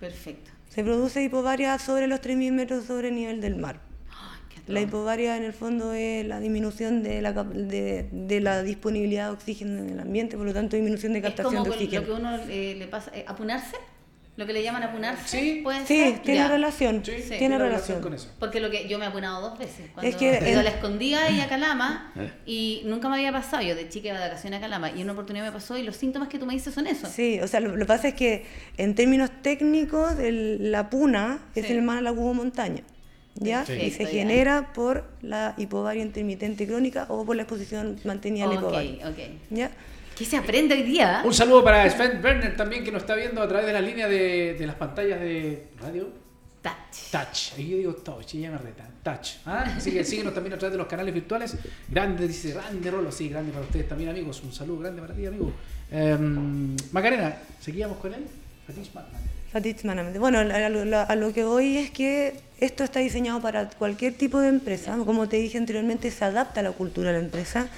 Perfecto. 0.00 0.50
Se 0.68 0.82
produce 0.82 1.22
hipovaria 1.22 1.78
sobre 1.78 2.06
los 2.06 2.20
3.000 2.20 2.52
metros 2.52 2.84
sobre 2.86 3.08
el 3.08 3.14
nivel 3.14 3.40
del 3.40 3.56
mar. 3.56 3.80
Qué 4.48 4.72
La 4.72 4.80
hipovaria 4.80 5.36
en 5.36 5.44
el 5.44 5.52
fondo 5.52 5.92
es 5.92 6.26
la 6.26 6.40
disminución 6.40 7.02
de 7.02 7.20
la, 7.20 7.32
de, 7.32 8.08
de 8.10 8.40
la 8.40 8.62
disponibilidad 8.62 9.26
de 9.26 9.32
oxígeno 9.32 9.78
en 9.78 9.90
el 9.90 10.00
ambiente, 10.00 10.36
por 10.36 10.46
lo 10.46 10.54
tanto 10.54 10.76
disminución 10.76 11.12
de 11.12 11.18
es 11.18 11.24
captación 11.24 11.54
como 11.54 11.64
de 11.64 11.70
oxígeno. 11.70 12.00
lo 12.00 12.06
que 12.06 12.20
uno 12.20 12.36
eh, 12.48 12.74
le 12.78 12.86
pasa, 12.88 13.10
eh, 13.14 13.24
apunarse, 13.28 13.76
lo 14.40 14.46
que 14.46 14.52
le 14.54 14.62
llaman 14.62 14.82
apunarse. 14.82 15.38
Sí. 15.38 15.60
¿Puede 15.62 15.86
Sí, 15.86 15.98
ser? 16.00 16.18
tiene 16.22 16.40
Ya. 16.40 16.48
relación, 16.48 17.04
Sí, 17.04 17.12
Sí. 17.22 17.34
tiene 17.38 17.58
relación. 17.58 18.00
con 18.00 18.14
eso. 18.14 18.28
Porque 18.40 18.58
lo 18.58 18.70
que 18.70 18.88
yo 18.88 18.98
me 18.98 19.04
he 19.04 19.08
apunado 19.08 19.40
dos 19.50 19.58
veces. 19.58 19.90
Cuando 19.92 20.08
Es 20.10 20.16
que 20.16 20.30
he 20.30 20.50
ido 20.50 20.58
a 20.58 20.62
en- 20.62 20.64
la 20.64 20.70
escondida 20.70 21.30
y 21.30 21.40
a 21.40 21.48
Calama 21.48 22.12
Eh. 22.16 22.32
y 22.46 22.82
nunca 22.86 23.08
me 23.10 23.16
había 23.16 23.30
pasado. 23.32 23.62
Yo 23.62 23.74
de 23.76 23.88
chica 23.90 24.08
iba 24.08 24.18
de 24.18 24.28
vacaciones 24.28 24.58
a 24.58 24.60
Calama 24.62 24.90
y 24.90 25.02
una 25.02 25.12
oportunidad 25.12 25.44
me 25.44 25.52
pasó 25.52 25.76
y 25.76 25.82
los 25.82 25.94
síntomas 25.96 26.28
que 26.28 26.38
tú 26.38 26.46
me 26.46 26.54
dices 26.54 26.72
son 26.74 26.86
esos. 26.86 27.10
Sí, 27.10 27.38
o 27.40 27.46
sea, 27.46 27.60
lo, 27.60 27.72
lo 27.76 27.78
que 27.80 27.84
pasa 27.84 28.08
es 28.08 28.14
que 28.14 28.46
en 28.78 28.94
términos 28.94 29.30
técnicos 29.42 30.18
el- 30.18 30.72
la 30.72 30.88
puna 30.90 31.40
es 31.54 31.66
Sí. 31.66 31.72
el 31.74 31.82
mar 31.82 31.98
a 31.98 32.00
la 32.00 32.12
cubo 32.12 32.32
montaña, 32.32 32.82
¿ya? 33.34 33.66
Sí. 33.66 33.74
Y 33.74 33.90
se 33.90 34.04
ya. 34.04 34.10
genera 34.10 34.72
por 34.72 35.04
la 35.20 35.54
hipovaria 35.58 36.02
intermitente 36.02 36.66
crónica 36.66 37.04
o 37.10 37.26
por 37.26 37.36
la 37.36 37.42
exposición 37.42 38.00
mantenida 38.04 38.44
a 38.44 38.48
la 38.48 38.54
Ok, 38.54 38.60
hipovaria, 38.60 39.08
ok. 39.08 39.18
¿ya? 39.50 39.70
¿Qué 40.20 40.26
se 40.26 40.36
aprende 40.36 40.74
hoy 40.74 40.82
día? 40.82 41.22
Un 41.24 41.32
saludo 41.32 41.64
para 41.64 41.88
Sven 41.88 42.22
Werner 42.22 42.54
también 42.54 42.84
que 42.84 42.92
nos 42.92 43.00
está 43.04 43.14
viendo 43.14 43.40
a 43.40 43.48
través 43.48 43.64
de 43.68 43.72
la 43.72 43.80
línea 43.80 44.06
de, 44.06 44.52
de 44.52 44.66
las 44.66 44.76
pantallas 44.76 45.18
de 45.18 45.68
radio. 45.80 46.10
Touch. 46.60 47.10
Touch, 47.10 47.52
aquí 47.54 47.70
yo 47.70 47.76
digo 47.78 47.94
touch, 47.94 48.34
ella 48.34 48.50
me 48.50 48.58
reta, 48.58 48.86
touch. 49.02 49.36
¿ah? 49.46 49.64
Así 49.78 49.90
que 49.90 50.04
síguenos 50.04 50.34
también 50.34 50.52
a 50.52 50.58
través 50.58 50.72
de 50.72 50.76
los 50.76 50.86
canales 50.88 51.14
virtuales. 51.14 51.56
Grande, 51.88 52.28
dice, 52.28 52.52
grande 52.52 52.90
Rolo, 52.90 53.10
sí, 53.10 53.30
grande 53.30 53.50
para 53.50 53.64
ustedes 53.64 53.88
también, 53.88 54.10
amigos. 54.10 54.42
Un 54.44 54.52
saludo 54.52 54.80
grande 54.80 55.00
para 55.00 55.14
ti, 55.14 55.24
amigo. 55.24 55.52
Em, 55.90 56.76
Macarena, 56.92 57.36
seguíamos 57.58 57.96
con 57.96 58.12
él. 58.12 58.26
Fatish. 58.66 59.82
Bueno, 60.18 60.44
lo- 60.44 60.98
a 61.00 61.16
lo 61.16 61.32
que 61.32 61.44
voy 61.44 61.78
es 61.78 61.90
que 61.90 62.34
esto 62.60 62.84
está 62.84 63.00
diseñado 63.00 63.40
para 63.40 63.70
cualquier 63.70 64.12
tipo 64.12 64.38
de 64.38 64.48
empresa. 64.48 64.98
Como 65.06 65.30
te 65.30 65.38
dije 65.38 65.56
anteriormente, 65.56 66.10
se 66.10 66.26
adapta 66.26 66.60
a 66.60 66.62
la 66.62 66.72
cultura 66.72 67.10
de 67.10 67.18
la 67.18 67.24
empresa, 67.24 67.68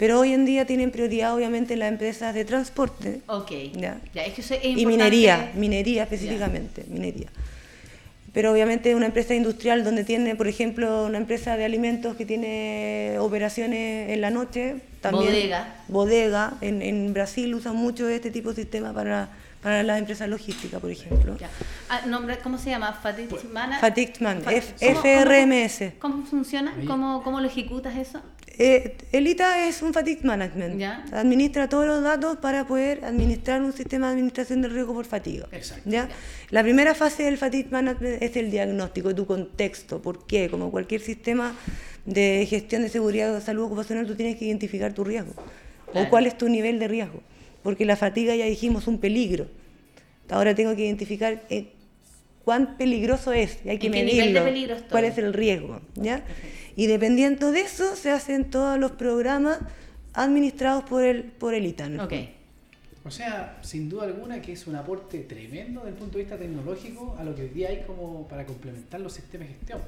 pero 0.00 0.18
hoy 0.18 0.32
en 0.32 0.46
día 0.46 0.64
tienen 0.64 0.90
prioridad 0.90 1.34
obviamente 1.34 1.76
las 1.76 1.90
empresas 1.90 2.34
de 2.34 2.46
transporte 2.46 3.20
Ok. 3.26 3.52
Ya. 3.74 4.00
Ya, 4.14 4.22
es 4.24 4.32
que 4.32 4.40
eso 4.40 4.54
es 4.54 4.64
y 4.64 4.86
minería, 4.86 5.52
minería 5.54 6.04
específicamente, 6.04 6.84
minería. 6.88 7.28
Pero 8.32 8.50
obviamente 8.50 8.94
una 8.94 9.04
empresa 9.06 9.34
industrial 9.34 9.84
donde 9.84 10.04
tiene, 10.04 10.36
por 10.36 10.48
ejemplo, 10.48 11.04
una 11.04 11.18
empresa 11.18 11.56
de 11.58 11.66
alimentos 11.66 12.16
que 12.16 12.24
tiene 12.24 13.16
operaciones 13.18 14.08
en 14.10 14.20
la 14.22 14.30
noche, 14.30 14.76
también 15.02 15.26
Bodega. 15.32 15.74
bodega. 15.88 16.54
En, 16.62 16.80
en 16.80 17.12
Brasil 17.12 17.54
usan 17.54 17.76
mucho 17.76 18.08
este 18.08 18.30
tipo 18.30 18.50
de 18.50 18.62
sistema 18.62 18.94
para, 18.94 19.28
para 19.62 19.82
las 19.82 19.98
empresas 19.98 20.28
logísticas, 20.30 20.80
por 20.80 20.90
ejemplo. 20.90 21.36
Ya. 21.38 21.50
Ah, 21.90 22.06
nombre, 22.06 22.38
¿Cómo 22.38 22.56
se 22.56 22.70
llama? 22.70 22.92
Fatigue 23.02 23.28
Pues, 23.28 23.44
Mana- 23.44 23.80
Fatigue 23.80 24.14
Man, 24.20 24.40
Fa- 24.42 24.52
F- 24.54 24.74
¿Cómo- 24.78 25.00
FRMS. 25.00 25.92
¿Cómo, 25.98 26.14
cómo 26.14 26.26
funciona? 26.26 26.72
¿Cómo, 26.86 27.22
¿Cómo 27.24 27.40
lo 27.40 27.48
ejecutas 27.48 27.96
eso? 27.98 28.22
Eh, 28.62 28.98
el 29.12 29.26
ITA 29.26 29.68
es 29.68 29.80
un 29.80 29.94
fatigue 29.94 30.20
management. 30.22 30.78
Ya. 30.78 31.06
Administra 31.12 31.66
todos 31.66 31.86
los 31.86 32.02
datos 32.02 32.36
para 32.36 32.66
poder 32.66 33.02
administrar 33.06 33.62
un 33.62 33.72
sistema 33.72 34.08
de 34.08 34.12
administración 34.12 34.60
del 34.60 34.72
riesgo 34.72 34.92
por 34.92 35.06
fatiga. 35.06 35.48
Exacto. 35.50 35.88
¿ya? 35.88 36.10
La 36.50 36.62
primera 36.62 36.94
fase 36.94 37.22
del 37.22 37.38
fatigue 37.38 37.70
management 37.70 38.22
es 38.22 38.36
el 38.36 38.50
diagnóstico 38.50 39.14
tu 39.14 39.24
contexto. 39.24 40.02
¿Por 40.02 40.26
qué? 40.26 40.50
Como 40.50 40.70
cualquier 40.70 41.00
sistema 41.00 41.56
de 42.04 42.46
gestión 42.50 42.82
de 42.82 42.90
seguridad 42.90 43.34
o 43.34 43.40
salud 43.40 43.64
ocupacional, 43.64 44.06
tú 44.06 44.14
tienes 44.14 44.36
que 44.36 44.44
identificar 44.44 44.92
tu 44.92 45.04
riesgo. 45.04 45.32
Claro. 45.90 46.06
O 46.06 46.10
cuál 46.10 46.26
es 46.26 46.36
tu 46.36 46.50
nivel 46.50 46.78
de 46.78 46.88
riesgo. 46.88 47.22
Porque 47.62 47.86
la 47.86 47.96
fatiga, 47.96 48.36
ya 48.36 48.44
dijimos, 48.44 48.82
es 48.82 48.88
un 48.88 48.98
peligro. 48.98 49.46
Ahora 50.28 50.54
tengo 50.54 50.76
que 50.76 50.84
identificar 50.84 51.44
eh, 51.48 51.72
cuán 52.44 52.76
peligroso 52.76 53.32
es. 53.32 53.58
Y 53.64 53.70
hay 53.70 53.78
que 53.78 53.86
¿En 53.86 53.94
qué 53.94 54.02
nivel 54.04 54.34
de 54.34 54.40
medirlo. 54.42 54.76
¿Cuál 54.90 55.06
es 55.06 55.16
el 55.16 55.32
riesgo? 55.32 55.80
¿ya? 55.94 56.22
Y 56.80 56.86
dependiendo 56.86 57.52
de 57.52 57.60
eso, 57.60 57.94
se 57.94 58.10
hacen 58.10 58.48
todos 58.50 58.78
los 58.78 58.92
programas 58.92 59.58
administrados 60.14 60.82
por 60.84 61.04
el, 61.04 61.24
por 61.24 61.52
el 61.52 61.66
ITAN. 61.66 62.00
Ok. 62.00 62.14
O 63.04 63.10
sea, 63.10 63.58
sin 63.60 63.90
duda 63.90 64.04
alguna 64.04 64.40
que 64.40 64.52
es 64.52 64.66
un 64.66 64.76
aporte 64.76 65.18
tremendo 65.24 65.80
desde 65.80 65.90
el 65.92 65.96
punto 65.96 66.16
de 66.16 66.24
vista 66.24 66.38
tecnológico 66.38 67.16
a 67.18 67.24
lo 67.24 67.34
que 67.34 67.42
hoy 67.42 67.48
día 67.50 67.68
hay 67.68 67.82
como 67.86 68.26
para 68.28 68.46
complementar 68.46 68.98
los 69.02 69.12
sistemas 69.12 69.48
de 69.48 69.54
gestión. 69.56 69.78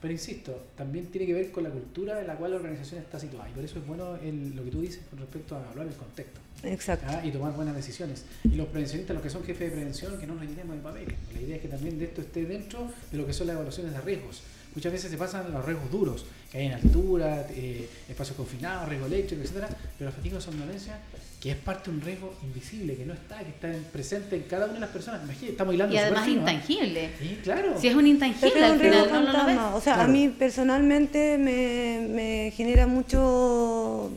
Pero 0.00 0.10
insisto, 0.10 0.68
también 0.74 1.04
tiene 1.08 1.26
que 1.26 1.34
ver 1.34 1.50
con 1.52 1.64
la 1.64 1.70
cultura 1.70 2.18
en 2.18 2.26
la 2.26 2.34
cual 2.36 2.52
la 2.52 2.56
organización 2.56 3.02
está 3.02 3.20
situada. 3.20 3.50
Y 3.50 3.52
por 3.52 3.64
eso 3.64 3.78
es 3.78 3.86
bueno 3.86 4.16
el- 4.16 4.56
lo 4.56 4.64
que 4.64 4.70
tú 4.70 4.80
dices 4.80 5.02
con 5.10 5.18
respecto 5.18 5.54
a 5.54 5.60
evaluar 5.60 5.86
el 5.86 5.94
contexto. 5.94 6.40
Exacto. 6.62 7.06
¿ah? 7.10 7.20
y 7.26 7.30
tomar 7.30 7.52
buenas 7.52 7.76
decisiones. 7.76 8.24
Y 8.44 8.54
los 8.54 8.68
prevencionistas, 8.68 9.12
los 9.14 9.22
que 9.22 9.28
son 9.30 9.44
jefes 9.44 9.68
de 9.70 9.76
prevención, 9.76 10.18
que 10.18 10.26
no 10.26 10.34
nos 10.36 10.44
llenemos 10.46 10.76
de 10.76 10.82
papeles. 10.82 11.14
La 11.34 11.40
idea 11.42 11.56
es 11.56 11.62
que 11.62 11.68
también 11.68 11.98
de 11.98 12.06
esto 12.06 12.22
esté 12.22 12.46
dentro 12.46 12.90
de 13.10 13.18
lo 13.18 13.26
que 13.26 13.32
son 13.34 13.48
las 13.48 13.54
evaluaciones 13.54 13.92
de 13.92 14.00
riesgos. 14.00 14.42
Muchas 14.74 14.92
veces 14.92 15.10
se 15.10 15.16
pasan 15.18 15.52
los 15.52 15.64
riesgos 15.64 15.90
duros, 15.90 16.24
que 16.50 16.58
hay 16.58 16.66
en 16.66 16.72
altura, 16.72 17.46
eh, 17.50 17.88
espacios 18.08 18.36
confinados, 18.36 18.88
riesgo 18.88 19.06
eléctrico, 19.06 19.42
etcétera, 19.42 19.68
pero 19.98 20.10
la 20.10 20.16
fatiga 20.16 20.36
de 20.36 20.40
somnolencia, 20.40 20.98
que 21.40 21.50
es 21.50 21.56
parte 21.56 21.90
de 21.90 21.96
un 21.98 22.02
riesgo 22.02 22.34
invisible, 22.42 22.96
que 22.96 23.04
no 23.04 23.12
está, 23.12 23.38
que 23.40 23.50
está 23.50 23.68
en- 23.74 23.84
presente 23.84 24.36
en 24.36 24.42
cada 24.42 24.64
una 24.66 24.74
de 24.74 24.80
las 24.80 24.90
personas. 24.90 25.20
Imagínate, 25.24 25.52
estamos 25.52 25.74
hilando 25.74 25.94
Y 25.94 25.98
además 25.98 26.24
fino, 26.24 26.36
¿ah? 26.46 26.52
intangible. 26.52 27.10
Sí, 27.20 27.38
claro. 27.42 27.78
Si 27.80 27.88
es 27.88 27.94
un 27.94 28.06
intangible 28.06 28.58
es 28.58 28.64
al 28.64 28.72
un 28.72 28.78
riesgo 28.80 29.04
final, 29.04 29.24
¿no, 29.24 29.32
no 29.32 29.38
lo 29.38 29.46
ves? 29.46 29.56
fantasma. 29.56 29.74
O 29.76 29.80
sea, 29.80 29.94
Claro. 29.94 30.08
a 30.08 30.12
mí 30.12 30.28
personalmente 30.38 31.36
me, 31.38 32.06
me 32.08 32.52
genera 32.56 32.86
mucho. 32.86 34.10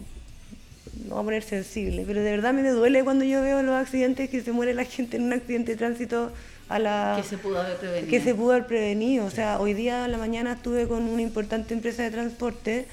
No 1.03 1.15
voy 1.15 1.21
a 1.21 1.25
poner 1.25 1.43
sensible, 1.43 2.03
pero 2.07 2.21
de 2.23 2.31
verdad 2.31 2.53
me 2.53 2.67
duele 2.69 3.03
cuando 3.03 3.25
yo 3.25 3.41
veo 3.41 3.61
los 3.63 3.75
accidentes 3.75 4.29
que 4.29 4.41
se 4.41 4.51
muere 4.51 4.73
la 4.73 4.85
gente 4.85 5.17
en 5.17 5.23
un 5.23 5.33
accidente 5.33 5.73
de 5.73 5.77
tránsito 5.77 6.31
a 6.69 6.79
la. 6.79 7.19
Que 7.21 7.27
se 7.27 7.37
pudo 7.37 7.59
haber 7.59 7.77
prevenido. 7.77 8.09
que 8.09 8.21
se 8.21 8.33
pudo 8.33 8.51
haber 8.53 8.65
prevenido. 8.67 9.25
O 9.25 9.29
sea, 9.31 9.59
hoy 9.59 9.73
día 9.73 10.05
a 10.05 10.07
la 10.07 10.17
mañana 10.17 10.53
estuve 10.53 10.87
con 10.87 11.03
una 11.03 11.21
importante 11.21 11.73
empresa 11.73 12.03
de 12.03 12.11
transporte 12.11 12.85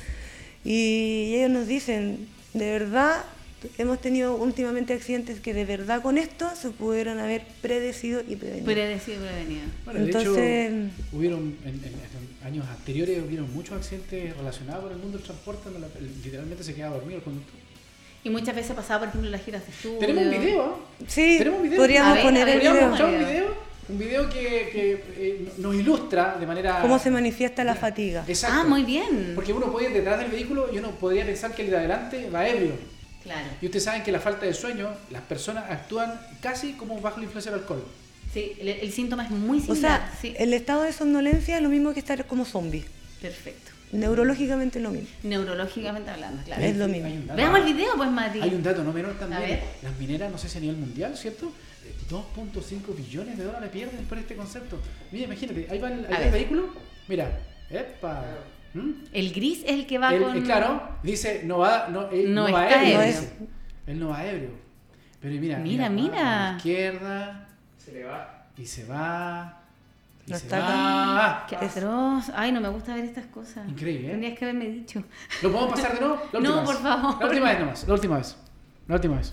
y 0.65 1.35
ellos 1.37 1.51
nos 1.51 1.67
dicen, 1.67 2.29
de 2.55 2.71
verdad, 2.71 3.25
hemos 3.79 4.01
tenido 4.01 4.37
últimamente 4.37 4.93
accidentes 4.93 5.41
que 5.41 5.55
de 5.55 5.65
verdad 5.65 6.03
con 6.03 6.19
esto 6.19 6.51
se 6.55 6.71
pudieron 6.71 7.19
haber 7.19 7.43
predecido 7.63 8.21
y 8.29 8.37
prevenido. 8.37 8.67
Predecido 8.67 9.25
y 9.25 9.29
prevenido. 9.29 9.63
Bueno, 9.85 10.01
de 10.01 10.07
Entonces- 10.07 10.73
hecho, 10.73 11.17
hubieron 11.17 11.57
en, 11.65 11.69
en- 11.69 11.85
en 11.85 12.47
años 12.47 12.67
anteriores 12.69 13.23
hubieron 13.25 13.53
muchos 13.55 13.77
accidentes 13.77 14.37
relacionados 14.37 14.83
con 14.85 14.93
el 14.93 14.99
mundo 14.99 15.17
del 15.19 15.25
transporte 15.27 15.71
donde 15.71 15.81
la- 15.81 15.89
literalmente 16.25 16.65
se 16.65 16.75
quedaba 16.75 16.97
dormido 16.97 17.19
el 17.19 17.25
conductor. 17.25 17.55
Y 18.25 18.31
muchas 18.31 18.55
veces 18.55 18.75
pasaba, 18.77 19.01
por 19.01 19.09
ejemplo, 19.09 19.29
en 19.29 19.33
las 19.33 19.43
giras 19.45 19.67
de 19.67 19.73
estudio. 19.73 19.99
Tenemos 19.99 20.25
un 20.25 20.31
video, 20.31 20.63
¿ah? 20.65 21.05
Sí, 21.09 21.35
Tenemos 21.39 21.59
un 21.61 21.65
video. 21.65 21.79
podríamos 21.79 22.11
A 22.11 22.15
ver, 22.15 22.23
poner 22.23 22.49
el 22.49 22.55
¿Podríamos 22.55 22.77
video. 22.79 22.89
mostrar 22.91 23.11
un 23.15 23.19
Video. 23.19 23.73
Un 23.89 23.99
video 23.99 24.31
que, 24.31 24.39
que, 24.73 25.05
eh, 25.17 25.53
nos 25.59 25.75
ilustra 25.75 26.37
de 26.39 26.47
manera... 26.47 26.81
¿Cómo 26.81 27.01
se 27.01 27.11
manifiesta 27.11 27.65
la 27.65 27.75
fatiga? 27.75 28.25
Exacto. 28.29 28.57
Ah, 28.61 28.65
muy 28.65 28.85
bien. 28.85 29.33
Porque 29.35 29.53
uno 29.53 29.73
puede 29.73 29.89
ir 29.89 29.93
detrás 29.93 30.21
del 30.21 30.31
vehículo 30.31 30.69
y 30.73 30.79
uno 30.79 30.93
podría 30.93 31.27
pensar 31.27 31.53
que 31.53 31.63
el 31.63 31.71
de 31.71 31.77
adelante 31.79 32.31
va 32.31 32.47
ebrio. 32.49 32.75
Claro. 33.25 33.49
Y 33.61 33.67
ustedes 33.67 33.85
saben 33.85 34.05
que 34.05 34.13
la 34.13 34.21
falta 34.21 34.47
de 34.47 34.55
sueño, 34.55 34.89
las 35.11 35.23
personas 35.23 35.69
actúan 35.69 36.19
casi 36.41 36.73
como 36.75 37.01
bajo 37.01 37.19
la 37.19 37.25
influencia 37.25 37.51
del 37.51 37.61
alcohol. 37.61 37.85
Sí, 38.33 38.53
el, 38.61 38.69
el 38.69 38.93
síntoma 38.93 39.25
es 39.25 39.31
muy 39.31 39.59
O 39.59 39.63
similar. 39.63 40.01
sea, 40.11 40.19
sí. 40.23 40.33
el 40.39 40.55
estado 40.55 40.83
de 40.85 40.93
somnolencia 40.93 41.57
es 41.57 41.63
lo 41.63 41.69
mismo 41.69 41.93
que 41.93 41.99
estar 42.01 42.25
como 42.27 42.45
zombie. 42.45 42.85
Perfecto. 43.21 43.72
Neurológicamente 43.93 44.79
es 44.79 44.83
lo 44.83 44.91
mismo. 44.91 45.09
Neurológicamente 45.23 46.11
hablando, 46.11 46.43
claro. 46.45 46.63
Es 46.63 46.77
lo 46.77 46.89
mismo. 46.89 47.35
Veamos 47.35 47.61
el 47.61 47.65
video, 47.75 47.95
pues, 47.97 48.11
Mati. 48.11 48.41
Hay 48.41 48.55
un 48.55 48.63
dato 48.63 48.83
no 48.83 48.93
menor 48.93 49.13
también. 49.19 49.61
Las 49.83 49.99
mineras, 49.99 50.31
no 50.33 50.39
sé 50.39 50.49
si 50.49 50.59
a 50.59 50.61
nivel 50.63 50.77
mundial, 50.77 51.17
¿cierto? 51.17 51.53
Eh, 51.85 51.95
2.5 52.11 52.97
billones 52.97 53.37
de 53.39 53.45
dólares 53.45 53.71
pierden 53.71 54.05
por 54.07 54.19
este 54.19 54.35
concepto. 54.35 54.79
Mira, 55.11 55.27
imagínate, 55.27 55.67
ahí 55.71 55.79
va 55.79 55.89
el, 55.93 56.07
ahí 56.07 56.11
va 56.13 56.19
el 56.25 56.31
vehículo. 56.33 56.69
Mira, 57.09 57.39
epa. 57.71 58.25
¿Mm? 58.75 58.91
El 59.13 59.33
gris 59.35 59.59
es 59.65 59.71
el 59.73 59.87
que 59.87 59.99
va 59.99 60.15
Él, 60.15 60.23
con... 60.23 60.37
eh, 60.37 60.43
claro, 60.43 60.97
dice, 61.03 61.43
no 61.45 61.59
va, 61.59 61.89
no, 61.89 62.09
él 62.11 62.33
No 62.33 62.49
no, 62.49 62.55
va 62.55 62.67
está 62.69 62.89
ebrio. 62.89 63.29
Él 63.87 64.01
no 64.01 64.09
va 64.09 64.25
ebrio. 64.27 64.51
Pero 65.21 65.41
mira, 65.41 65.59
Mira, 65.59 65.85
va 65.85 65.91
mira. 65.91 66.49
a 66.49 66.51
la 66.53 66.57
izquierda. 66.57 67.49
Se 67.77 67.93
le 67.93 68.05
va. 68.05 68.47
Y 68.57 68.65
se 68.67 68.85
va. 68.87 69.62
No 70.27 70.37
está 70.37 70.59
va. 70.61 71.47
Qué 71.49 71.57
atroz. 71.57 72.31
Ay, 72.35 72.53
no 72.53 72.61
me 72.61 72.69
gusta 72.69 72.95
ver 72.95 73.05
estas 73.05 73.27
cosas. 73.27 73.69
Increíble, 73.69 74.09
¿eh? 74.09 74.11
Tendrías 74.13 74.39
que 74.39 74.45
haberme 74.45 74.67
dicho. 74.69 75.03
¿Lo 75.43 75.51
podemos 75.53 75.75
pasar 75.75 75.95
de 75.95 76.01
nuevo? 76.01 76.23
No, 76.33 76.39
última 76.39 76.65
por 76.65 76.75
vez. 76.75 76.83
favor. 76.83 77.21
La 77.21 77.27
última 77.27 77.49
vez 77.51 77.61
nomás. 77.61 77.89
La 77.89 77.95
última 77.95 78.17
vez. 78.19 78.37
La 78.89 78.95
última 78.95 79.17
vez. 79.17 79.33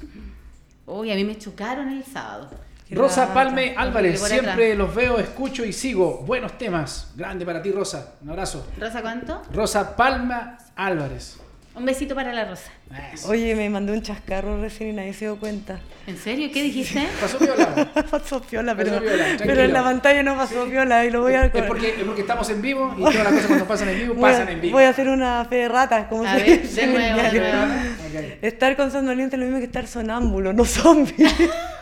Uy, 0.88 1.12
a 1.12 1.16
mí 1.16 1.24
me 1.24 1.38
chocaron 1.38 1.90
el 1.90 2.04
sábado. 2.04 2.50
Qué 2.88 2.96
Rosa 2.96 3.22
lata. 3.22 3.34
Palme 3.36 3.76
Álvarez, 3.78 4.20
siempre 4.20 4.74
los 4.74 4.94
veo, 4.96 5.20
escucho 5.20 5.64
y 5.64 5.72
sigo. 5.74 6.24
Buenos 6.26 6.58
temas. 6.58 7.12
Grande 7.16 7.46
para 7.46 7.62
ti, 7.62 7.72
Rosa. 7.72 8.16
Un 8.24 8.32
abrazo. 8.32 8.66
¿Rosa 8.80 9.02
cuánto? 9.04 9.44
Rosa 9.54 9.96
Palma 9.96 10.58
Álvarez. 10.76 11.40
Un 11.80 11.86
besito 11.86 12.14
para 12.14 12.34
la 12.34 12.44
Rosa. 12.44 12.70
Eso. 13.14 13.30
Oye, 13.30 13.56
me 13.56 13.70
mandó 13.70 13.94
un 13.94 14.02
chascarro 14.02 14.60
recién 14.60 14.90
y 14.90 14.94
nadie 14.94 15.14
se 15.14 15.26
dio 15.26 15.40
cuenta. 15.40 15.80
¿En 16.08 16.18
serio? 16.18 16.50
¿Qué 16.54 16.62
dijiste? 16.62 17.08
Pasó 17.22 17.38
piola. 17.40 17.94
pasó 18.12 18.42
piola, 18.42 18.76
Pasó 18.76 18.90
pero, 18.90 19.02
piola, 19.02 19.26
pero 19.38 19.62
en 19.64 19.72
la 19.72 19.84
pantalla 19.84 20.22
no 20.22 20.36
pasó 20.36 20.66
piola 20.66 21.06
y 21.06 21.10
lo 21.10 21.22
voy 21.22 21.36
a... 21.36 21.46
Es 21.46 21.64
porque, 21.64 21.90
es 21.98 22.04
porque 22.04 22.22
estamos 22.22 22.50
en 22.50 22.62
vivo 22.62 22.94
y 22.98 23.02
todas 23.02 23.16
las 23.16 23.28
cosas 23.28 23.48
cuando 23.48 23.66
pasan 23.66 23.90
en 23.90 24.00
vivo 24.00 24.14
voy, 24.16 24.30
a, 24.30 24.34
pasan 24.34 24.50
en 24.50 24.62
vivo. 24.62 24.74
voy 24.74 24.84
a 24.84 24.90
hacer 24.90 25.08
una 25.08 25.46
fe 25.46 25.56
de 25.56 25.70
ratas, 25.70 26.08
como 26.08 26.26
A 26.26 26.38
se 26.38 26.44
ver, 26.44 26.62
dice 26.62 26.82
de 26.82 26.88
nuevo, 26.88 27.22
de 27.22 27.40
nuevo. 27.40 28.38
Estar 28.42 28.76
con 28.76 28.92
somnoliente 28.92 29.38
es 29.38 29.40
lo 29.40 29.46
mismo 29.46 29.60
que 29.60 29.66
estar 29.66 29.88
sonámbulo, 29.88 30.52
no 30.52 30.66
zombie. 30.66 31.16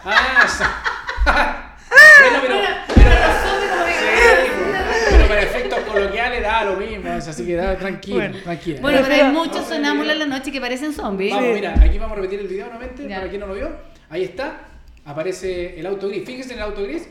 Ah, 0.05 0.47
bueno, 2.21 2.39
pero, 2.41 2.55
pero, 2.55 2.67
sí, 2.87 2.93
pero 3.03 3.46
coloquiales 6.37 6.43
da 6.43 6.63
lo 6.63 6.77
mismo, 6.77 7.11
así 7.11 7.45
que 7.45 7.55
da 7.55 7.77
tranquilo, 7.77 8.17
Bueno. 8.17 8.37
tranquila. 8.43 8.81
Bueno, 8.81 8.99
pero 9.03 9.13
hay 9.25 9.31
muchos 9.33 9.65
sonámbulos 9.67 10.13
en 10.13 10.19
la 10.19 10.25
noche 10.25 10.51
que 10.51 10.59
parecen 10.61 10.93
zombies. 10.93 11.31
Vamos, 11.33 11.47
Sí. 11.49 11.53
mira, 11.55 11.73
aquí 11.81 11.97
vamos 11.97 12.17
a 12.17 12.21
repetir 12.21 12.39
el 12.39 12.47
video 12.47 12.65
nuevamente 12.67 13.07
Ya. 13.07 13.17
para 13.17 13.29
quien 13.29 13.41
no 13.41 13.47
lo 13.47 13.55
vio. 13.55 13.69
Ahí 14.09 14.23
está, 14.23 14.61
aparece 15.05 15.79
el 15.79 15.85
auto 15.85 16.07
gris. 16.09 16.25
Fíjense 16.25 16.53
en 16.53 16.59
el 16.59 16.65
auto 16.65 16.83
gris 16.83 17.07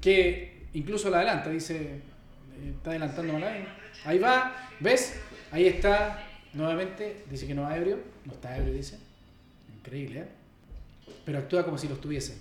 que 0.00 0.66
incluso 0.74 1.10
la 1.10 1.18
adelanta, 1.18 1.50
dice, 1.50 1.76
eh, 1.76 2.72
está 2.76 2.90
adelantando 2.90 3.32
mal 3.32 3.44
ahí. 3.44 3.66
Ahí 4.04 4.18
va, 4.18 4.54
¿ves? 4.80 5.20
Ahí 5.50 5.66
está, 5.66 6.22
nuevamente, 6.52 7.24
dice 7.30 7.46
que 7.46 7.54
no 7.54 7.62
va 7.62 7.76
ebrio, 7.76 7.98
no 8.24 8.32
está 8.32 8.56
ebrio, 8.56 8.72
dice. 8.74 8.98
Increíble, 9.78 10.20
¿eh? 10.20 10.28
Pero 11.24 11.38
actúa 11.38 11.64
como 11.64 11.78
si 11.78 11.88
lo 11.88 11.94
estuviese. 11.94 12.38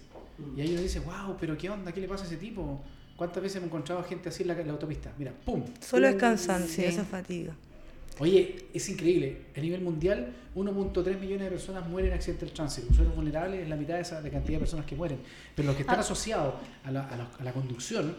Y 0.55 0.61
ahí 0.61 0.71
uno 0.73 0.81
dice, 0.81 0.99
wow, 0.99 1.37
pero 1.39 1.57
¿qué 1.57 1.69
onda? 1.69 1.91
¿Qué 1.91 2.01
le 2.01 2.07
pasa 2.07 2.23
a 2.23 2.27
ese 2.27 2.37
tipo? 2.37 2.83
¿Cuántas 3.15 3.41
veces 3.41 3.57
hemos 3.57 3.67
encontrado 3.67 4.03
gente 4.03 4.29
así 4.29 4.43
en 4.43 4.49
la, 4.49 4.59
en 4.59 4.67
la 4.67 4.73
autopista? 4.73 5.11
Mira, 5.17 5.31
¡pum! 5.45 5.63
Solo 5.79 6.07
es 6.07 6.15
cansancio, 6.15 6.67
Sí. 6.67 6.83
eso 6.85 7.01
es 7.01 7.07
fatiga. 7.07 7.53
Oye, 8.19 8.65
es 8.73 8.87
increíble. 8.89 9.41
A 9.55 9.59
nivel 9.59 9.81
mundial, 9.81 10.33
1.3 10.55 11.19
millones 11.19 11.45
de 11.45 11.49
personas 11.51 11.87
mueren 11.87 12.11
en 12.11 12.17
accidentes 12.17 12.47
del 12.47 12.55
tránsito. 12.55 12.87
Usuarios 12.89 13.15
vulnerables 13.15 13.61
es 13.63 13.69
la 13.69 13.75
mitad 13.75 13.95
de 13.95 14.01
esa 14.01 14.21
de 14.21 14.29
cantidad 14.29 14.53
de 14.55 14.59
personas 14.59 14.85
que 14.85 14.95
mueren. 14.95 15.19
Pero 15.55 15.65
los 15.67 15.75
que 15.75 15.81
están 15.83 15.97
Ah. 15.97 16.01
asociados 16.01 16.55
a 16.85 16.91
la, 16.91 17.07
a 17.07 17.17
la- 17.17 17.29
a 17.39 17.43
la 17.43 17.51
conducción, 17.51 18.15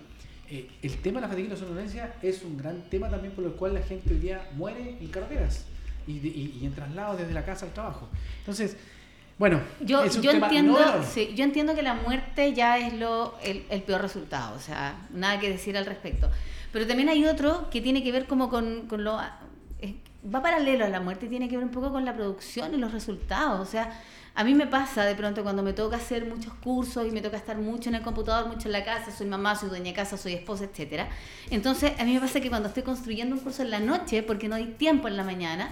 eh, 0.50 0.68
el 0.82 0.96
tema 0.98 1.20
de 1.20 1.22
la 1.22 1.28
fatiga 1.28 1.46
y 1.46 1.50
la 1.50 1.56
somnolencia 1.56 2.14
es 2.22 2.42
un 2.42 2.56
gran 2.58 2.88
tema 2.90 3.08
también 3.10 3.32
por 3.34 3.44
el 3.44 3.52
cual 3.52 3.74
la 3.74 3.82
gente 3.82 4.12
hoy 4.12 4.20
día 4.20 4.48
muere 4.54 4.96
en 5.00 5.08
carreteras 5.08 5.64
y, 6.06 6.12
y- 6.12 6.58
y 6.60 6.66
en 6.66 6.74
traslados 6.74 7.18
desde 7.18 7.32
la 7.32 7.44
casa 7.44 7.64
al 7.66 7.72
trabajo. 7.72 8.08
Entonces, 8.40 8.76
bueno, 9.38 9.60
Yo, 9.80 10.02
es 10.02 10.16
un 10.16 10.22
yo 10.22 10.30
tema 10.30 10.46
entiendo, 10.46 10.78
no 10.78 11.02
sí, 11.02 11.32
yo 11.34 11.44
entiendo 11.44 11.74
que 11.74 11.82
la 11.82 11.94
muerte 11.94 12.54
ya 12.54 12.78
es 12.78 12.94
lo, 12.94 13.34
el, 13.42 13.64
el 13.68 13.82
peor 13.82 14.00
resultado, 14.00 14.56
o 14.56 14.60
sea, 14.60 14.96
nada 15.12 15.38
que 15.38 15.50
decir 15.50 15.76
al 15.76 15.86
respecto. 15.86 16.30
Pero 16.72 16.86
también 16.86 17.08
hay 17.08 17.24
otro 17.26 17.68
que 17.70 17.80
tiene 17.80 18.02
que 18.02 18.12
ver 18.12 18.26
como 18.26 18.48
con, 18.48 18.86
con 18.86 19.04
lo... 19.04 19.16
va 19.16 20.42
paralelo 20.42 20.84
a 20.84 20.88
la 20.88 21.00
muerte, 21.00 21.28
tiene 21.28 21.48
que 21.48 21.56
ver 21.56 21.64
un 21.64 21.70
poco 21.70 21.90
con 21.92 22.04
la 22.04 22.14
producción 22.14 22.74
y 22.74 22.76
los 22.76 22.92
resultados. 22.92 23.60
O 23.60 23.70
sea, 23.70 24.00
a 24.34 24.44
mí 24.44 24.54
me 24.54 24.66
pasa 24.66 25.04
de 25.04 25.14
pronto 25.14 25.42
cuando 25.42 25.62
me 25.62 25.72
toca 25.72 25.96
hacer 25.96 26.26
muchos 26.26 26.52
cursos 26.54 27.06
y 27.06 27.10
me 27.10 27.22
toca 27.22 27.38
estar 27.38 27.56
mucho 27.56 27.88
en 27.88 27.94
el 27.94 28.02
computador, 28.02 28.48
mucho 28.48 28.68
en 28.68 28.72
la 28.72 28.84
casa, 28.84 29.10
soy 29.10 29.26
mamá, 29.26 29.56
soy 29.56 29.70
dueña 29.70 29.86
de 29.86 29.94
casa, 29.94 30.18
soy 30.18 30.34
esposa, 30.34 30.64
etcétera. 30.64 31.08
Entonces, 31.50 31.92
a 31.98 32.04
mí 32.04 32.12
me 32.12 32.20
pasa 32.20 32.40
que 32.40 32.50
cuando 32.50 32.68
estoy 32.68 32.82
construyendo 32.82 33.34
un 33.34 33.40
curso 33.40 33.62
en 33.62 33.70
la 33.70 33.80
noche, 33.80 34.22
porque 34.22 34.48
no 34.48 34.56
hay 34.56 34.66
tiempo 34.66 35.08
en 35.08 35.16
la 35.16 35.24
mañana, 35.24 35.70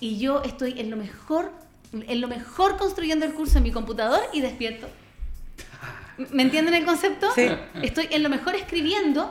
y 0.00 0.18
yo 0.18 0.42
estoy 0.42 0.80
en 0.80 0.90
lo 0.90 0.96
mejor, 0.96 1.52
en 1.92 2.20
lo 2.20 2.28
mejor 2.28 2.76
construyendo 2.76 3.26
el 3.26 3.34
curso 3.34 3.58
en 3.58 3.64
mi 3.64 3.70
computador 3.70 4.20
y 4.32 4.40
despierto. 4.40 4.88
¿Me 6.30 6.42
entienden 6.42 6.74
el 6.74 6.84
concepto? 6.84 7.28
Sí. 7.34 7.48
Estoy 7.82 8.08
en 8.10 8.22
lo 8.22 8.28
mejor 8.28 8.54
escribiendo 8.54 9.30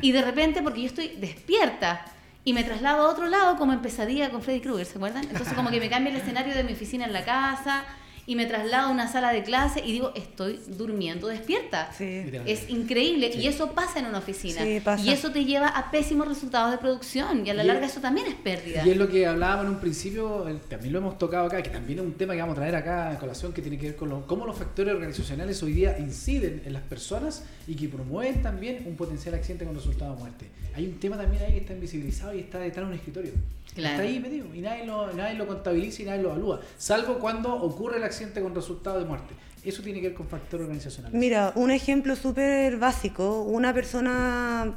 y 0.00 0.12
de 0.12 0.22
repente, 0.22 0.62
porque 0.62 0.82
yo 0.82 0.86
estoy 0.86 1.08
despierta 1.16 2.04
y 2.44 2.52
me 2.52 2.64
traslado 2.64 3.06
a 3.06 3.10
otro 3.10 3.26
lado 3.26 3.56
como 3.56 3.72
en 3.72 3.80
pesadilla 3.80 4.30
con 4.30 4.42
Freddy 4.42 4.60
Krueger, 4.60 4.86
¿se 4.86 4.96
acuerdan? 4.96 5.24
Entonces 5.24 5.52
como 5.54 5.70
que 5.70 5.80
me 5.80 5.90
cambia 5.90 6.12
el 6.12 6.20
escenario 6.20 6.54
de 6.54 6.64
mi 6.64 6.72
oficina 6.72 7.04
en 7.04 7.12
la 7.12 7.24
casa 7.24 7.84
y 8.28 8.36
me 8.36 8.44
traslado 8.44 8.88
a 8.88 8.92
una 8.92 9.10
sala 9.10 9.32
de 9.32 9.42
clase 9.42 9.80
y 9.84 9.90
digo, 9.90 10.12
estoy 10.14 10.60
durmiendo 10.68 11.28
despierta. 11.28 11.90
Sí. 11.96 12.24
Es 12.44 12.68
increíble 12.68 13.32
Sí. 13.32 13.38
y 13.40 13.46
eso 13.48 13.72
pasa 13.72 14.00
en 14.00 14.04
una 14.04 14.18
oficina. 14.18 14.62
Sí, 14.62 14.80
pasa. 14.84 15.02
Y 15.02 15.08
eso 15.08 15.32
te 15.32 15.46
lleva 15.46 15.68
a 15.68 15.90
pésimos 15.90 16.28
resultados 16.28 16.70
de 16.70 16.76
producción 16.76 17.46
y 17.46 17.48
a 17.48 17.54
la 17.54 17.64
Y 17.64 17.66
larga 17.68 17.86
es- 17.86 17.92
eso 17.92 18.02
también 18.02 18.26
es 18.26 18.34
pérdida. 18.34 18.86
Y 18.86 18.90
es 18.90 18.96
lo 18.98 19.08
que 19.08 19.26
hablábamos 19.26 19.64
en 19.64 19.70
un 19.72 19.80
principio, 19.80 20.44
también 20.68 20.92
lo 20.92 20.98
hemos 20.98 21.16
tocado 21.18 21.46
acá, 21.46 21.62
que 21.62 21.70
también 21.70 22.00
es 22.00 22.04
un 22.04 22.12
tema 22.12 22.34
que 22.34 22.40
vamos 22.40 22.52
a 22.52 22.60
traer 22.60 22.76
acá 22.76 23.10
a 23.12 23.18
colación, 23.18 23.54
que 23.54 23.62
tiene 23.62 23.78
que 23.78 23.86
ver 23.86 23.96
con 23.96 24.10
lo- 24.10 24.26
cómo 24.26 24.44
los 24.44 24.58
factores 24.58 24.92
organizacionales 24.94 25.62
hoy 25.62 25.72
día 25.72 25.98
inciden 25.98 26.62
en 26.66 26.74
las 26.74 26.82
personas 26.82 27.44
y 27.66 27.74
que 27.76 27.88
promueven 27.88 28.42
también 28.42 28.82
un 28.86 28.94
potencial 28.94 29.34
accidente 29.36 29.64
con 29.64 29.74
resultado 29.74 30.12
de 30.14 30.20
muerte. 30.20 30.46
Hay 30.76 30.84
un 30.84 31.00
tema 31.00 31.16
también 31.16 31.42
ahí 31.44 31.52
que 31.52 31.58
está 31.60 31.72
invisibilizado 31.72 32.34
y 32.34 32.40
está 32.40 32.58
detrás 32.58 32.84
de 32.86 32.92
un 32.92 32.98
escritorio. 32.98 33.32
Claro. 33.74 34.02
Está 34.02 34.08
ahí 34.08 34.18
metido 34.18 34.46
y 34.54 34.60
nadie 34.60 34.84
lo, 34.86 35.12
nadie 35.12 35.34
lo 35.34 35.46
contabiliza 35.46 36.02
y 36.02 36.04
nadie 36.06 36.22
lo 36.22 36.30
evalúa, 36.30 36.60
salvo 36.76 37.18
cuando 37.18 37.54
ocurre 37.54 37.98
el 37.98 38.04
accidente 38.04 38.40
con 38.40 38.54
resultado 38.54 38.98
de 38.98 39.04
muerte. 39.04 39.34
Eso 39.64 39.82
tiene 39.82 40.00
que 40.00 40.08
ver 40.08 40.16
con 40.16 40.28
factores 40.28 40.64
organizacionales. 40.64 41.18
Mira, 41.18 41.52
un 41.54 41.70
ejemplo 41.70 42.16
súper 42.16 42.76
básico, 42.78 43.42
una 43.42 43.74
persona, 43.74 44.74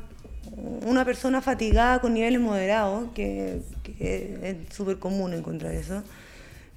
una 0.86 1.06
persona 1.06 1.42
fatigada 1.42 2.00
con 2.00 2.14
niveles 2.14 2.42
moderados, 2.42 3.12
que, 3.14 3.62
que 3.84 4.40
es 4.68 4.76
súper 4.76 5.00
común 5.00 5.34
encontrar 5.34 5.74
eso, 5.74 6.04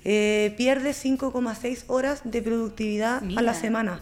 eh, 0.05 0.55
pierde 0.57 0.91
5,6 0.91 1.85
horas 1.87 2.21
de 2.25 2.43
productividad 2.43 3.19
a 3.19 3.21
Mira. 3.23 3.43
la 3.43 3.55
semana. 3.55 4.01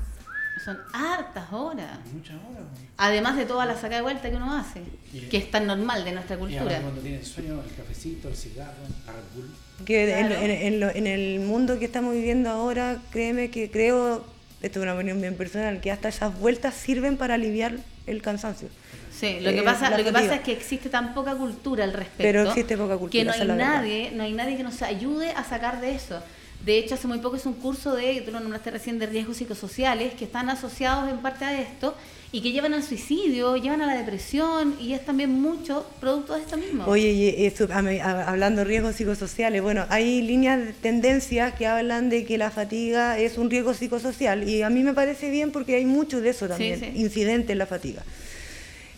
Son 0.64 0.78
hartas 0.92 1.52
horas. 1.52 1.98
Muchas 2.12 2.36
horas. 2.36 2.62
Además 2.96 3.36
de 3.36 3.46
toda 3.46 3.66
la 3.66 3.74
saca 3.74 3.96
de 3.96 4.02
vuelta 4.02 4.30
que 4.30 4.36
uno 4.36 4.54
hace, 4.56 4.80
Y- 5.12 5.20
que 5.28 5.36
es 5.38 5.50
tan 5.50 5.66
normal 5.66 6.04
de 6.04 6.12
nuestra 6.12 6.36
Y 6.36 6.38
cultura. 6.38 6.80
cuando 6.80 7.00
tienen 7.00 7.24
sueño, 7.24 7.60
el 7.68 7.74
cafecito, 7.74 8.28
el 8.28 8.36
cigarro, 8.36 8.72
la 9.06 9.12
Red 9.12 9.22
Bull. 9.34 9.50
Que 9.84 10.18
en- 10.18 10.26
Claro. 10.28 10.42
en, 10.44 10.50
en 10.50 10.80
lo- 10.80 10.90
en 10.90 11.06
el 11.08 11.40
mundo 11.40 11.78
que 11.78 11.84
estamos 11.86 12.14
viviendo 12.14 12.48
ahora, 12.50 12.98
créeme 13.10 13.50
que 13.50 13.70
creo, 13.70 14.24
esto 14.60 14.78
es 14.78 14.82
una 14.84 14.94
opinión 14.94 15.20
bien 15.20 15.34
personal, 15.36 15.80
que 15.80 15.90
hasta 15.90 16.08
esas 16.08 16.38
vueltas 16.38 16.74
sirven 16.74 17.16
para 17.16 17.34
aliviar 17.34 17.74
el 18.06 18.22
cansancio. 18.22 18.68
Sí, 19.12 19.40
lo 19.40 19.50
que 19.50 19.60
Eh, 19.60 19.62
pasa, 19.62 19.90
lo 19.96 20.04
que 20.04 20.12
pasa 20.12 20.36
es 20.36 20.40
que 20.42 20.52
existe 20.52 20.88
tan 20.88 21.12
poca 21.14 21.34
cultura 21.34 21.84
al 21.84 21.92
respecto. 21.92 22.22
Pero 22.22 22.48
existe 22.48 22.76
poca 22.76 22.96
cultura, 22.96 23.10
Que 23.10 23.24
no 23.24 23.32
hay 23.32 23.58
nadie, 23.58 24.10
no 24.14 24.22
hay 24.22 24.32
nadie 24.32 24.56
que 24.56 24.62
nos 24.62 24.80
ayude 24.82 25.30
a 25.32 25.42
sacar 25.44 25.80
de 25.80 25.94
eso. 25.94 26.20
De 26.64 26.78
hecho, 26.78 26.94
hace 26.94 27.08
muy 27.08 27.18
poco 27.18 27.36
es 27.36 27.46
un 27.46 27.54
curso 27.54 27.94
de, 27.94 28.20
tú 28.20 28.30
lo 28.30 28.38
nombraste 28.38 28.70
recién, 28.70 28.98
de 28.98 29.06
riesgos 29.06 29.38
psicosociales, 29.38 30.14
que 30.14 30.24
están 30.24 30.48
asociados 30.48 31.10
en 31.10 31.18
parte 31.18 31.44
a 31.44 31.60
esto 31.60 31.96
y 32.30 32.40
que 32.40 32.52
llevan 32.52 32.72
al 32.72 32.82
suicidio, 32.82 33.56
llevan 33.56 33.82
a 33.82 33.86
la 33.86 33.96
depresión 33.96 34.76
y 34.80 34.94
es 34.94 35.04
también 35.04 35.30
mucho 35.30 35.84
producto 36.00 36.34
de 36.34 36.40
esto 36.40 36.56
mismo. 36.56 36.84
Oye, 36.86 37.10
y 37.10 37.46
eso, 37.46 37.66
hablando 37.72 38.60
de 38.60 38.64
riesgos 38.64 38.94
psicosociales, 38.94 39.60
bueno, 39.60 39.84
hay 39.90 40.22
líneas 40.22 40.58
de 40.64 40.72
tendencia 40.72 41.50
que 41.54 41.66
hablan 41.66 42.08
de 42.08 42.24
que 42.24 42.38
la 42.38 42.50
fatiga 42.50 43.18
es 43.18 43.38
un 43.38 43.50
riesgo 43.50 43.74
psicosocial 43.74 44.48
y 44.48 44.62
a 44.62 44.70
mí 44.70 44.82
me 44.82 44.94
parece 44.94 45.30
bien 45.30 45.50
porque 45.50 45.74
hay 45.74 45.84
mucho 45.84 46.20
de 46.20 46.30
eso 46.30 46.48
también, 46.48 46.80
sí. 46.80 46.92
incidente 46.94 47.52
en 47.52 47.58
la 47.58 47.66
fatiga. 47.66 48.02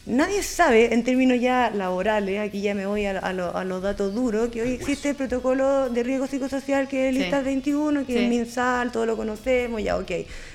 Nadie 0.07 0.43
sabe, 0.43 0.93
en 0.93 1.03
términos 1.03 1.41
ya 1.41 1.71
laborales, 1.75 2.39
aquí 2.39 2.61
ya 2.61 2.75
me 2.75 2.85
voy 2.85 3.07
a, 3.07 3.19
a 3.19 3.33
lo- 3.33 3.57
a 3.57 3.65
los 3.65 3.83
datos 3.83 4.13
duros, 4.15 4.51
que 4.51 4.61
hoy 4.61 4.73
existe 4.73 5.09
el 5.11 5.15
protocolo 5.17 5.89
de 5.89 6.03
riesgo 6.03 6.27
psicosocial 6.27 6.89
que 6.89 7.09
es 7.09 7.15
Sí. 7.15 7.21
Listas 7.23 7.43
21, 7.43 8.05
que 8.07 8.13
Sí. 8.13 8.19
es 8.19 8.29
MinSal, 8.29 8.93
todos 8.93 9.07
lo 9.07 9.17
conocemos, 9.17 9.83
ya, 9.83 9.97
ok. 9.97 10.11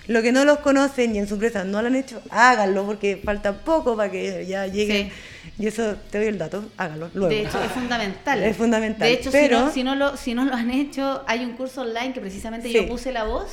Lo 0.06 0.22
que 0.22 0.32
no 0.32 0.46
los 0.46 0.60
conocen 0.60 1.16
y 1.16 1.18
en 1.20 1.28
su 1.28 1.34
empresa 1.34 1.64
no 1.64 1.82
lo 1.82 1.88
han 1.88 1.96
hecho, 1.96 2.22
háganlo, 2.30 2.86
porque 2.86 3.18
falta 3.24 3.54
poco 3.64 3.98
para 3.98 4.12
que 4.12 4.46
ya 4.46 4.68
lleguen. 4.68 5.10
Y 5.58 5.66
eso, 5.66 5.96
te 6.12 6.20
doy 6.20 6.28
el 6.28 6.38
dato, 6.38 6.66
háganlo 6.78 7.10
luego. 7.16 7.34
De 7.34 7.42
hecho, 7.42 7.62
es 7.64 7.72
fundamental. 7.72 8.44
Es 8.44 8.56
fundamental, 8.56 9.08
De 9.08 9.14
hecho, 9.16 9.32
pero- 9.32 9.58
si, 9.58 9.64
no, 9.66 9.72
si, 9.72 9.84
no 9.84 9.96
lo, 9.96 10.16
si 10.18 10.34
no 10.36 10.46
lo 10.46 10.54
han 10.54 10.70
hecho, 10.70 11.24
hay 11.26 11.44
un 11.44 11.54
curso 11.54 11.82
online 11.82 12.14
que 12.14 12.22
precisamente 12.22 12.68
Sí. 12.68 12.76
yo 12.76 12.88
puse 12.88 13.12
la 13.12 13.24
voz, 13.24 13.48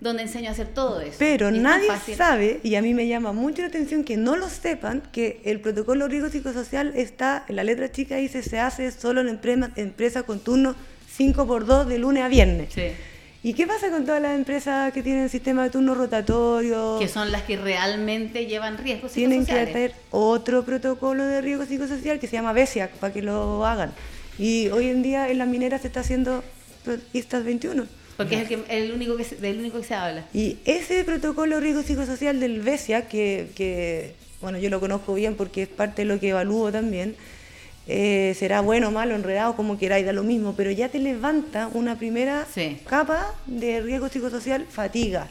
donde 0.00 0.22
enseño 0.22 0.48
a 0.48 0.52
hacer 0.52 0.68
todo 0.68 1.00
eso. 1.00 1.16
Pero 1.18 1.48
es 1.48 1.54
nadie 1.54 1.88
sabe, 2.16 2.60
y 2.62 2.74
a 2.74 2.82
mí 2.82 2.94
me 2.94 3.08
llama 3.08 3.32
mucho 3.32 3.62
la 3.62 3.68
atención 3.68 4.04
que 4.04 4.16
no 4.16 4.36
lo 4.36 4.48
sepan, 4.48 5.02
que 5.12 5.40
el 5.44 5.60
protocolo 5.60 6.06
riesgo 6.08 6.28
psicosocial 6.28 6.92
está, 6.96 7.44
en 7.48 7.56
la 7.56 7.64
letra 7.64 7.90
chica 7.90 8.16
dice, 8.16 8.42
se 8.42 8.60
hace 8.60 8.90
solo 8.90 9.20
en 9.20 9.28
empresa, 9.28 9.70
empresa 9.76 10.22
con 10.24 10.40
turno 10.40 10.74
5 11.16 11.46
por 11.46 11.64
2 11.64 11.88
de 11.88 11.98
lunes 11.98 12.22
a 12.22 12.28
viernes. 12.28 12.72
Sí. 12.74 12.88
¿Y 13.42 13.54
qué 13.54 13.66
pasa 13.66 13.90
con 13.90 14.04
todas 14.04 14.20
las 14.20 14.34
empresas 14.34 14.92
que 14.92 15.04
tienen 15.04 15.28
sistema 15.28 15.62
de 15.62 15.70
turno 15.70 15.94
rotatorio? 15.94 16.98
Que 16.98 17.06
son 17.06 17.30
las 17.30 17.42
que 17.42 17.56
realmente 17.56 18.46
llevan 18.46 18.76
riesgos 18.76 19.12
Tienen 19.12 19.46
que 19.46 19.52
psicosociales. 19.52 19.92
hacer 19.92 20.02
otro 20.10 20.64
protocolo 20.64 21.24
de 21.24 21.40
riesgo 21.40 21.64
psicosocial 21.64 22.18
que 22.18 22.26
se 22.26 22.32
llama 22.32 22.52
BESIAC 22.52 22.92
para 22.94 23.12
que 23.12 23.22
lo 23.22 23.64
hagan. 23.64 23.92
Y 24.36 24.68
hoy 24.70 24.88
en 24.88 25.02
día 25.02 25.30
en 25.30 25.38
las 25.38 25.46
mineras 25.46 25.82
se 25.82 25.86
está 25.86 26.00
haciendo 26.00 26.42
ISTAS 27.12 27.44
21. 27.44 27.86
Porque 28.16 28.36
es 28.36 28.42
el, 28.42 28.48
que, 28.64 28.78
el 28.78 28.92
único 28.92 29.16
que 29.16 29.24
se, 29.24 29.36
del 29.36 29.58
único 29.58 29.78
que 29.80 29.84
se 29.86 29.94
habla. 29.94 30.24
Y 30.32 30.58
ese 30.64 31.04
protocolo 31.04 31.56
de 31.56 31.60
riesgo 31.60 31.82
psicosocial 31.82 32.40
del 32.40 32.60
BESIA, 32.60 33.08
que, 33.08 33.48
que, 33.54 34.14
bueno, 34.40 34.58
yo 34.58 34.70
lo 34.70 34.80
conozco 34.80 35.14
bien 35.14 35.34
porque 35.34 35.62
es 35.62 35.68
parte 35.68 36.02
de 36.02 36.06
lo 36.06 36.18
que 36.18 36.30
evalúo 36.30 36.72
también, 36.72 37.14
eh, 37.88 38.34
será 38.38 38.62
bueno, 38.62 38.90
malo, 38.90 39.14
enredado, 39.14 39.54
como 39.54 39.78
queráis, 39.78 40.04
da 40.06 40.12
lo 40.12 40.24
mismo, 40.24 40.54
pero 40.56 40.70
ya 40.70 40.88
te 40.88 40.98
levanta 40.98 41.68
una 41.72 41.96
primera 41.96 42.46
Sí. 42.52 42.78
capa 42.86 43.34
de 43.46 43.80
riesgo 43.80 44.08
psicosocial, 44.08 44.66
fatiga. 44.68 45.28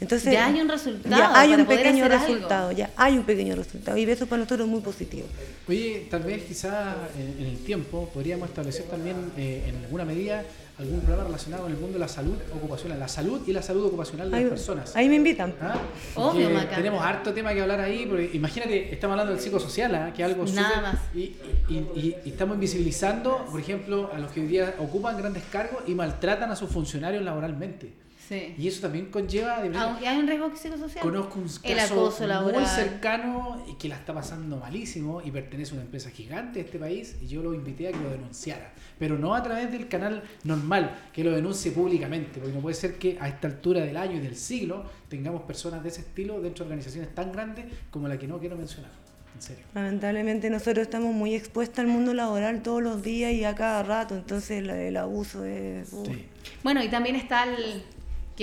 Entonces, 0.00 0.32
Ya 0.32 0.46
hay 0.46 0.60
un 0.60 0.68
resultado 0.68 1.16
Ya 1.16 1.28
hay 1.38 1.50
para 1.50 1.60
un 1.62 1.66
poder 1.66 1.82
pequeño 1.82 2.04
algo. 2.06 2.18
resultado, 2.18 2.72
ya 2.72 2.90
hay 2.96 3.18
un 3.18 3.24
pequeño 3.24 3.54
resultado. 3.54 3.96
Y 3.98 4.04
eso 4.04 4.26
para 4.26 4.38
nosotros 4.40 4.66
es 4.66 4.72
muy 4.72 4.80
positivo. 4.80 5.26
Oye, 5.68 6.06
tal 6.10 6.22
vez 6.22 6.42
quizás 6.44 6.96
en, 7.18 7.44
en 7.44 7.50
el 7.52 7.58
tiempo 7.58 8.08
podríamos 8.12 8.48
establecer 8.48 8.84
también 8.86 9.16
eh, 9.36 9.64
en 9.68 9.76
alguna 9.84 10.04
medida 10.04 10.42
algún 10.78 11.00
programa 11.00 11.24
relacionado 11.24 11.64
con 11.64 11.72
el 11.72 11.78
mundo 11.78 11.92
de 11.94 11.98
la 11.98 12.08
salud 12.08 12.36
ocupacional, 12.56 12.98
la 12.98 13.06
salud 13.08 13.42
y 13.46 13.52
la 13.52 13.60
salud 13.60 13.84
ocupacional 13.84 14.30
de 14.30 14.36
Ahí, 14.38 14.44
las 14.44 14.50
personas. 14.52 14.96
ahí 14.96 15.10
me 15.10 15.16
invitan. 15.16 15.54
¿Ah? 15.60 15.74
Obvio, 16.14 16.48
tenemos 16.74 17.04
harto 17.04 17.34
tema 17.34 17.52
que 17.52 17.60
hablar 17.60 17.80
ahí, 17.80 18.06
porque 18.06 18.30
imagínate, 18.32 18.90
estamos 18.90 19.12
hablando 19.12 19.34
del 19.34 19.42
psicosocial, 19.42 19.94
¿ah? 19.94 20.12
que 20.16 20.22
es 20.22 20.28
algo 20.32 20.46
Nada 20.46 20.80
más. 20.80 20.96
Y, 21.14 21.18
y- 21.18 21.86
y- 21.94 22.16
y 22.24 22.30
estamos 22.30 22.54
invisibilizando, 22.54 23.44
por 23.50 23.60
ejemplo, 23.60 24.10
a 24.10 24.18
los 24.18 24.32
que 24.32 24.40
hoy 24.40 24.46
día 24.46 24.74
ocupan 24.78 25.18
grandes 25.18 25.42
cargos 25.52 25.82
y 25.86 25.94
maltratan 25.94 26.50
a 26.50 26.56
sus 26.56 26.70
funcionarios 26.70 27.22
laboralmente. 27.22 27.92
Sí. 28.30 28.54
Y 28.56 28.68
eso 28.68 28.80
también 28.82 29.06
conlleva... 29.06 29.60
de- 29.60 29.76
Aunque 29.76 30.06
hay 30.06 30.16
un 30.18 30.26
riesgo 30.28 30.54
psicosocial. 30.54 31.02
Conozco 31.02 31.40
un 31.40 31.46
El 31.64 31.76
caso 31.76 31.94
acoso 31.94 32.26
laboral. 32.28 32.60
muy 32.60 32.68
cercano 32.70 33.64
y 33.68 33.74
que 33.74 33.88
la 33.88 33.96
está 33.96 34.14
pasando 34.14 34.56
malísimo 34.56 35.20
y 35.24 35.32
pertenece 35.32 35.72
a 35.72 35.74
una 35.74 35.82
empresa 35.82 36.10
gigante 36.10 36.60
de 36.60 36.64
este 36.66 36.78
país 36.78 37.16
y 37.20 37.26
yo 37.26 37.42
lo 37.42 37.52
invité 37.54 37.88
a 37.88 37.90
que 37.90 37.98
lo 37.98 38.08
denunciara, 38.10 38.72
pero 39.00 39.18
no 39.18 39.34
a 39.34 39.42
través 39.42 39.72
del 39.72 39.88
canal 39.88 40.22
normal, 40.44 40.96
que 41.12 41.24
lo 41.24 41.32
denuncie 41.32 41.72
públicamente, 41.72 42.38
porque 42.38 42.54
no 42.54 42.60
puede 42.60 42.76
ser 42.76 42.94
que 42.98 43.18
a 43.20 43.26
esta 43.28 43.48
altura 43.48 43.80
del 43.80 43.96
año 43.96 44.16
y 44.18 44.20
del 44.20 44.36
siglo 44.36 44.84
tengamos 45.08 45.42
personas 45.42 45.82
de 45.82 45.88
ese 45.88 46.02
estilo 46.02 46.40
dentro 46.40 46.64
de 46.64 46.68
organizaciones 46.70 47.12
tan 47.12 47.32
grandes 47.32 47.64
como 47.90 48.06
la 48.06 48.16
que 48.16 48.28
no 48.28 48.38
quiero 48.38 48.56
mencionar. 48.56 48.92
En 49.34 49.42
serio. 49.42 49.64
Lamentablemente 49.74 50.50
nosotros 50.50 50.82
estamos 50.82 51.14
muy 51.14 51.34
expuestos 51.34 51.78
al 51.78 51.86
mundo 51.86 52.12
laboral 52.14 52.62
todos 52.62 52.82
los 52.82 53.02
días 53.02 53.32
y 53.32 53.44
a 53.44 53.54
cada 53.54 53.82
rato, 53.82 54.14
entonces 54.14 54.62
el 54.68 54.96
abuso 54.96 55.44
es... 55.44 55.92
uh, 55.92 56.04
Sí. 56.04 56.26
Bueno, 56.62 56.82
y 56.84 56.88
también 56.88 57.16
está 57.16 57.44
el 57.44 57.82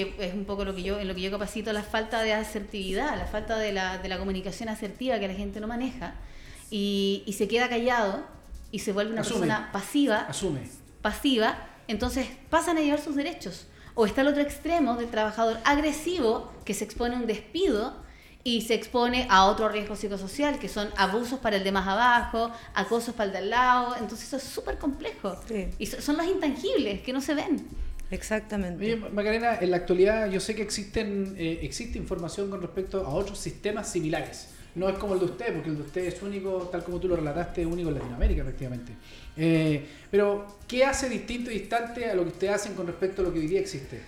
que 0.06 0.16
es 0.28 0.34
un 0.34 0.46
poco 0.46 0.64
lo 0.64 0.76
que 0.76 0.84
yo 0.84 1.00
en 1.00 1.08
lo 1.08 1.16
que 1.16 1.22
yo 1.22 1.32
capacito 1.32 1.74
la 1.74 1.82
falta 1.82 2.22
de 2.22 2.34
asertividad, 2.34 3.18
la 3.18 3.26
falta 3.26 3.58
de 3.58 3.72
la, 3.74 3.98
de 3.98 4.08
la 4.10 4.18
comunicación 4.20 4.70
asertiva 4.70 5.18
que 5.20 5.28
la 5.28 5.34
gente 5.34 5.60
no 5.60 5.68
maneja 5.68 6.14
y, 6.70 7.24
y 7.26 7.34
se 7.34 7.48
queda 7.48 7.68
callado 7.70 8.24
y 8.72 8.80
se 8.80 8.92
vuelve 8.94 9.12
una 9.14 9.22
Asume. 9.22 9.40
persona 9.48 9.70
pasiva, 9.72 10.18
Asume. 10.30 10.62
pasiva, 11.02 11.58
entonces 11.88 12.28
pasan 12.50 12.78
a 12.78 12.82
llevar 12.82 13.00
sus 13.02 13.16
derechos. 13.16 13.66
O 13.96 14.06
está 14.06 14.22
el 14.22 14.28
otro 14.28 14.44
extremo 14.44 14.96
del 14.96 15.10
trabajador 15.10 15.58
agresivo 15.66 16.52
que 16.66 16.76
se 16.76 16.84
expone 16.84 17.16
a 17.16 17.20
un 17.20 17.26
despido 17.26 17.96
y 18.44 18.62
se 18.62 18.76
expone 18.76 19.26
a 19.32 19.46
otro 19.46 19.68
riesgo 19.70 19.96
psicosocial, 19.96 20.60
que 20.60 20.70
son 20.70 20.90
abusos 20.98 21.40
para 21.40 21.56
el 21.58 21.64
de 21.64 21.72
más 21.72 21.88
abajo, 21.88 22.52
acosos 22.76 23.16
para 23.16 23.26
el 23.26 23.32
de 23.32 23.38
al 23.40 23.50
lado. 23.50 23.96
Entonces 23.96 24.28
eso 24.28 24.38
es 24.38 24.44
súper 24.44 24.78
complejo. 24.78 25.36
Sí. 25.48 25.70
Y 25.80 25.86
so- 25.88 26.00
son 26.02 26.18
los 26.18 26.28
intangibles 26.28 27.02
que 27.02 27.12
no 27.12 27.22
se 27.22 27.34
ven. 27.34 27.68
Exactamente. 28.10 28.84
Oye, 28.84 28.96
Macarena, 28.96 29.58
en 29.60 29.72
la 29.72 29.78
actualidad 29.78 30.30
yo 30.30 30.40
sé 30.40 30.56
que 30.56 30.62
existen 30.62 31.36
eh, 31.38 31.60
existe 31.62 31.98
información 31.98 32.50
con 32.50 32.62
respecto 32.62 33.06
a 33.06 33.10
otros 33.10 33.38
sistemas 33.40 33.90
similares. 33.90 34.50
No 34.76 34.88
es 34.90 34.98
como 34.98 35.16
el 35.16 35.20
de 35.20 35.26
usted, 35.26 35.54
porque 35.54 35.70
el 35.70 35.76
de 35.78 35.82
usted 35.82 36.04
es 36.06 36.22
único, 36.22 36.70
tal 36.72 36.84
como 36.84 37.00
tú 37.00 37.08
lo 37.08 37.16
relataste, 37.16 37.62
es 37.62 37.68
único 37.68 37.90
en 37.90 37.96
Latinoamérica, 37.96 38.44
efectivamente. 38.44 38.92
Eh, 39.36 39.84
pero, 40.12 40.46
¿qué 40.68 40.86
hace 40.86 41.10
distinto 41.10 41.50
y 41.50 41.56
distante 41.60 42.06
a 42.10 42.14
lo 42.14 42.22
que 42.24 42.30
ustedes 42.30 42.54
hacen 42.54 42.76
con 42.76 42.86
respecto 42.86 43.22
a 43.24 43.26
lo 43.26 43.34
que 43.34 43.40
hoy 43.40 43.48
día 43.48 43.60
existe? 43.60 44.00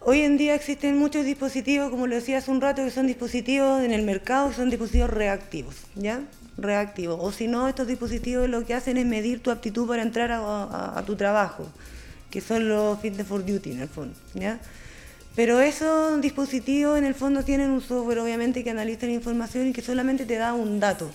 Hoy 0.00 0.22
en 0.22 0.36
día 0.36 0.54
existen 0.56 0.98
muchos 0.98 1.24
dispositivos, 1.24 1.90
como 1.90 2.06
lo 2.08 2.16
decía 2.16 2.38
hace 2.38 2.50
un 2.50 2.60
rato, 2.60 2.82
que 2.82 2.90
son 2.90 3.06
dispositivos 3.06 3.82
en 3.82 3.92
el 3.92 4.02
mercado, 4.02 4.52
son 4.52 4.68
dispositivos 4.68 5.10
reactivos, 5.10 5.76
¿ya? 5.94 6.22
Reactivos. 6.58 7.18
O 7.22 7.30
si 7.30 7.46
no, 7.46 7.68
estos 7.68 7.86
dispositivos 7.86 8.48
lo 8.48 8.66
que 8.66 8.74
hacen 8.74 8.96
es 8.96 9.06
medir 9.06 9.42
tu 9.42 9.50
aptitud 9.52 9.86
para 9.86 10.02
entrar 10.02 10.32
a, 10.32 10.38
a- 10.40 10.98
a 10.98 11.02
tu 11.04 11.14
trabajo, 11.16 11.66
que 12.30 12.40
son 12.40 12.68
los 12.68 13.00
fitness 13.00 13.26
for 13.26 13.44
duty 13.44 13.72
en 13.72 13.80
el 13.80 13.88
fondo, 13.88 14.14
¿ya? 14.34 14.58
Pero 15.36 15.60
esos 15.60 16.20
dispositivos 16.20 16.98
en 16.98 17.04
el 17.04 17.14
fondo 17.14 17.44
tienen 17.44 17.70
un 17.70 17.80
software 17.80 18.18
obviamente 18.18 18.64
que 18.64 18.70
analiza 18.70 19.06
la 19.06 19.12
información 19.12 19.68
y 19.68 19.72
que 19.72 19.82
solamente 19.82 20.26
te 20.26 20.36
da 20.36 20.54
un 20.54 20.80
dato. 20.80 21.10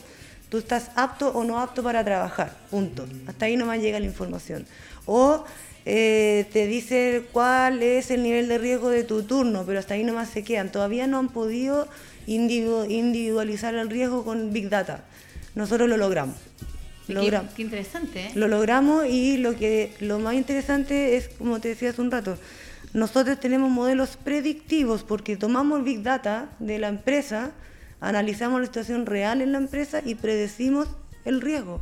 Tú 0.50 0.58
estás 0.58 0.92
apto 0.96 1.30
o 1.30 1.44
no 1.44 1.60
apto 1.60 1.84
para 1.84 2.04
trabajar, 2.04 2.56
punto. 2.72 3.06
Hasta 3.28 3.46
ahí 3.46 3.58
nomás 3.58 3.80
llega 3.80 4.00
la 4.00 4.06
información. 4.06 4.66
O 5.06 5.44
eh, 5.86 6.46
te 6.54 6.66
dice 6.66 7.26
cuál 7.32 7.84
es 7.84 8.10
el 8.10 8.24
nivel 8.24 8.48
de 8.48 8.58
riesgo 8.58 8.90
de 8.90 9.04
tu 9.04 9.24
turno, 9.24 9.64
pero 9.66 9.80
hasta 9.80 9.96
ahí 9.96 10.04
nomás 10.04 10.30
se 10.30 10.44
quedan. 10.44 10.72
Todavía 10.72 11.08
no 11.08 11.20
han 11.20 11.30
podido 11.30 11.88
individu- 12.26 12.90
individualizar 12.90 13.76
el 13.76 13.90
riesgo 13.90 14.24
con 14.24 14.54
Big 14.54 14.70
Data. 14.70 15.04
Nosotros 15.56 15.90
lo 15.90 15.98
logramos. 15.98 16.36
Y 17.08 17.14
Lo 17.14 17.20
qué, 17.22 17.26
logramos. 17.28 17.54
qué 17.54 17.62
interesante, 17.62 18.26
¿eh? 18.28 18.32
Lo 18.36 18.48
logramos 18.48 19.06
y 19.08 19.38
lo 19.38 19.56
que 19.56 19.94
lo 20.00 20.20
más 20.20 20.34
interesante 20.36 21.18
es, 21.18 21.30
como 21.30 21.60
te 21.60 21.70
decía 21.70 21.92
hace 21.92 22.02
un 22.02 22.12
rato, 22.12 22.38
nosotros 22.94 23.40
tenemos 23.40 23.70
modelos 23.70 24.18
predictivos 24.18 25.04
porque 25.04 25.36
tomamos 25.38 25.80
el 25.80 25.84
Big 25.86 26.02
Data 26.04 26.50
de 26.60 26.80
la 26.80 26.88
empresa, 26.88 27.52
analizamos 28.00 28.60
la 28.62 28.66
situación 28.68 29.06
real 29.06 29.42
en 29.42 29.52
la 29.52 29.58
empresa 29.58 30.02
y 30.04 30.16
predecimos 30.16 30.88
el 31.26 31.42
riesgo. 31.42 31.82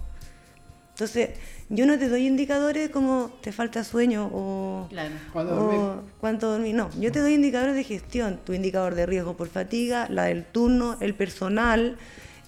Entonces, 0.92 1.30
yo 1.70 1.86
no 1.88 1.98
te 1.98 2.08
doy 2.08 2.28
indicadores 2.28 2.90
como 2.90 3.32
te 3.42 3.52
falta 3.52 3.84
sueño 3.84 4.30
o, 4.32 4.88
Claro. 4.90 5.16
¿Cuándo 5.32 5.54
o 5.54 5.56
dormir? 5.56 6.12
cuánto 6.20 6.52
dormir. 6.52 6.76
No, 6.76 6.90
yo 7.00 7.12
te 7.12 7.20
doy 7.20 7.34
indicadores 7.34 7.74
de 7.76 7.84
gestión, 7.84 8.40
tu 8.46 8.54
indicador 8.54 8.94
de 8.94 9.06
riesgo 9.08 9.36
por 9.36 9.48
fatiga, 9.50 10.08
la 10.10 10.26
del 10.26 10.46
turno, 10.46 10.98
el 11.00 11.16
personal, 11.16 11.98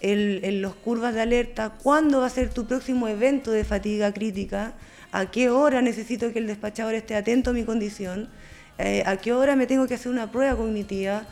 el, 0.01 0.41
el- 0.43 0.61
los 0.61 0.75
curvas 0.75 1.13
de 1.13 1.21
alerta, 1.21 1.73
cuándo 1.81 2.19
va 2.21 2.27
a 2.27 2.29
ser 2.29 2.49
tu 2.49 2.65
próximo 2.65 3.07
evento 3.07 3.51
de 3.51 3.63
fatiga 3.63 4.13
crítica, 4.13 4.73
a 5.11 5.31
qué 5.31 5.49
hora 5.49 5.81
necesito 5.81 6.31
que 6.33 6.39
el 6.39 6.47
despachador 6.47 6.93
esté 6.95 7.15
atento 7.15 7.51
a 7.51 7.53
mi 7.53 7.63
condición, 7.63 8.29
eh, 8.77 9.03
a 9.05 9.17
qué 9.17 9.31
hora 9.33 9.55
me 9.55 9.65
tengo 9.67 9.87
que 9.87 9.93
hacer 9.95 10.11
una 10.11 10.31
prueba 10.31 10.55
cognitiva. 10.55 11.23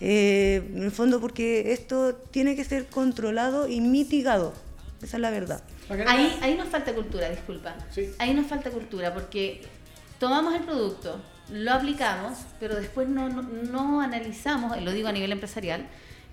eh, 0.00 0.62
en 0.74 0.82
el 0.82 0.90
fondo, 0.90 1.20
porque 1.22 1.72
esto 1.72 2.14
tiene 2.30 2.54
que 2.54 2.64
ser 2.64 2.84
controlado 2.86 3.66
y 3.66 3.80
mitigado. 3.80 4.52
Esa 5.02 5.16
es 5.16 5.20
la 5.22 5.30
verdad. 5.30 5.62
Ahí, 6.06 6.36
ahí 6.42 6.54
nos 6.54 6.68
falta 6.68 6.94
cultura, 6.94 7.30
disculpa. 7.30 7.74
Sí. 7.90 8.10
Ahí 8.18 8.34
nos 8.34 8.46
falta 8.46 8.70
cultura 8.70 9.14
porque 9.14 9.62
tomamos 10.18 10.54
el 10.54 10.64
producto, 10.64 11.18
lo 11.50 11.72
aplicamos, 11.72 12.38
pero 12.60 12.74
después 12.76 13.08
no, 13.08 13.28
no, 13.30 13.40
no 13.42 14.00
analizamos, 14.02 14.78
lo 14.82 14.92
digo 14.92 15.08
a 15.08 15.12
nivel 15.12 15.32
empresarial, 15.32 15.86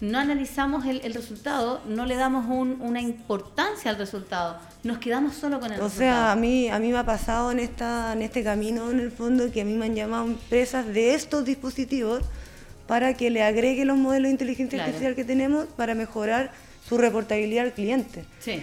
no 0.03 0.19
analizamos 0.19 0.85
el, 0.85 0.99
el 1.03 1.13
resultado, 1.13 1.81
no 1.87 2.05
le 2.05 2.15
damos 2.15 2.45
un- 2.49 2.77
una 2.81 2.99
importancia 3.01 3.89
al 3.89 3.97
resultado, 3.97 4.57
nos 4.83 4.97
quedamos 4.97 5.33
solo 5.35 5.59
con 5.59 5.71
el 5.71 5.79
O 5.79 5.85
resultado. 5.85 5.97
sea, 6.11 6.31
a 6.31 6.35
mí, 6.35 6.67
a 6.69 6.77
mí 6.79 6.91
me 6.91 6.97
ha 6.97 7.05
pasado 7.05 7.51
en, 7.51 7.59
esta, 7.59 8.11
en 8.13 8.21
este 8.21 8.43
camino, 8.43 8.91
en 8.91 8.99
el 8.99 9.11
fondo, 9.11 9.49
que 9.51 9.61
a 9.61 9.65
mí 9.65 9.73
me 9.73 9.85
han 9.85 9.95
llamado 9.95 10.25
empresas 10.25 10.85
de 10.87 11.13
estos 11.13 11.45
dispositivos 11.45 12.21
para 12.87 13.13
que 13.13 13.29
le 13.29 13.43
agregue 13.43 13.85
los 13.85 13.97
modelos 13.97 14.27
de 14.27 14.31
inteligencia 14.31 14.77
Claro. 14.77 14.87
artificial 14.89 15.15
que 15.15 15.23
tenemos 15.23 15.67
para 15.77 15.95
mejorar 15.95 16.51
su 16.87 16.97
reportabilidad 16.97 17.63
al 17.65 17.71
cliente. 17.73 18.25
Sí. 18.41 18.61